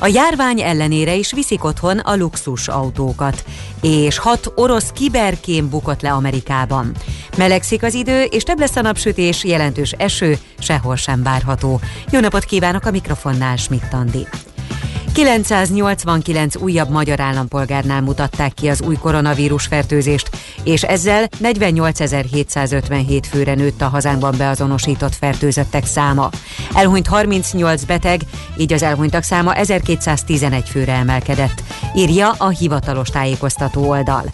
A 0.00 0.06
járvány 0.06 0.60
ellenére 0.60 1.14
is 1.14 1.32
viszik 1.32 1.64
otthon 1.64 1.98
a 1.98 2.16
luxus 2.16 2.68
autókat, 2.68 3.44
és 3.82 4.18
hat 4.18 4.52
orosz 4.54 4.90
kiberkém 4.92 5.68
bukott 5.68 6.02
le 6.02 6.12
Amerikában. 6.12 6.92
Melegszik 7.36 7.82
az 7.82 7.94
idő, 7.94 8.22
és 8.22 8.42
több 8.42 8.58
lesz 8.58 8.76
a 8.76 8.80
napsütés, 8.80 9.44
jelentős 9.44 9.92
eső, 9.92 10.38
sehol 10.58 10.96
sem 10.96 11.22
várható. 11.22 11.80
Jó 12.10 12.20
napot 12.20 12.44
kívánok 12.44 12.84
a 12.84 12.90
mikrofonnál, 12.90 13.56
Schmidt 13.56 13.92
Andi. 13.92 14.26
989 15.18 16.56
újabb 16.56 16.90
magyar 16.90 17.20
állampolgárnál 17.20 18.00
mutatták 18.00 18.54
ki 18.54 18.68
az 18.68 18.82
új 18.82 18.94
koronavírus 18.94 19.66
fertőzést, 19.66 20.30
és 20.62 20.82
ezzel 20.82 21.28
48.757 21.42 23.22
főre 23.30 23.54
nőtt 23.54 23.82
a 23.82 23.88
hazánkban 23.88 24.34
beazonosított 24.36 25.14
fertőzöttek 25.14 25.86
száma. 25.86 26.30
Elhunyt 26.74 27.06
38 27.06 27.84
beteg, 27.84 28.20
így 28.56 28.72
az 28.72 28.82
elhunytak 28.82 29.22
száma 29.22 29.54
1211 29.54 30.68
főre 30.68 30.92
emelkedett, 30.92 31.62
írja 31.96 32.30
a 32.30 32.48
hivatalos 32.48 33.08
tájékoztató 33.08 33.88
oldal. 33.88 34.24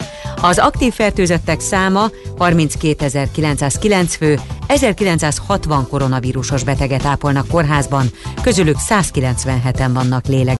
Az 0.41 0.57
aktív 0.57 0.93
fertőzöttek 0.93 1.59
száma 1.59 2.09
32.909 2.39 4.13
fő, 4.17 4.39
1960 4.67 5.87
koronavírusos 5.89 6.63
beteget 6.63 7.05
ápolnak 7.05 7.47
kórházban, 7.47 8.05
közülük 8.41 8.77
197-en 8.89 9.89
vannak 9.93 10.25
lélek 10.25 10.53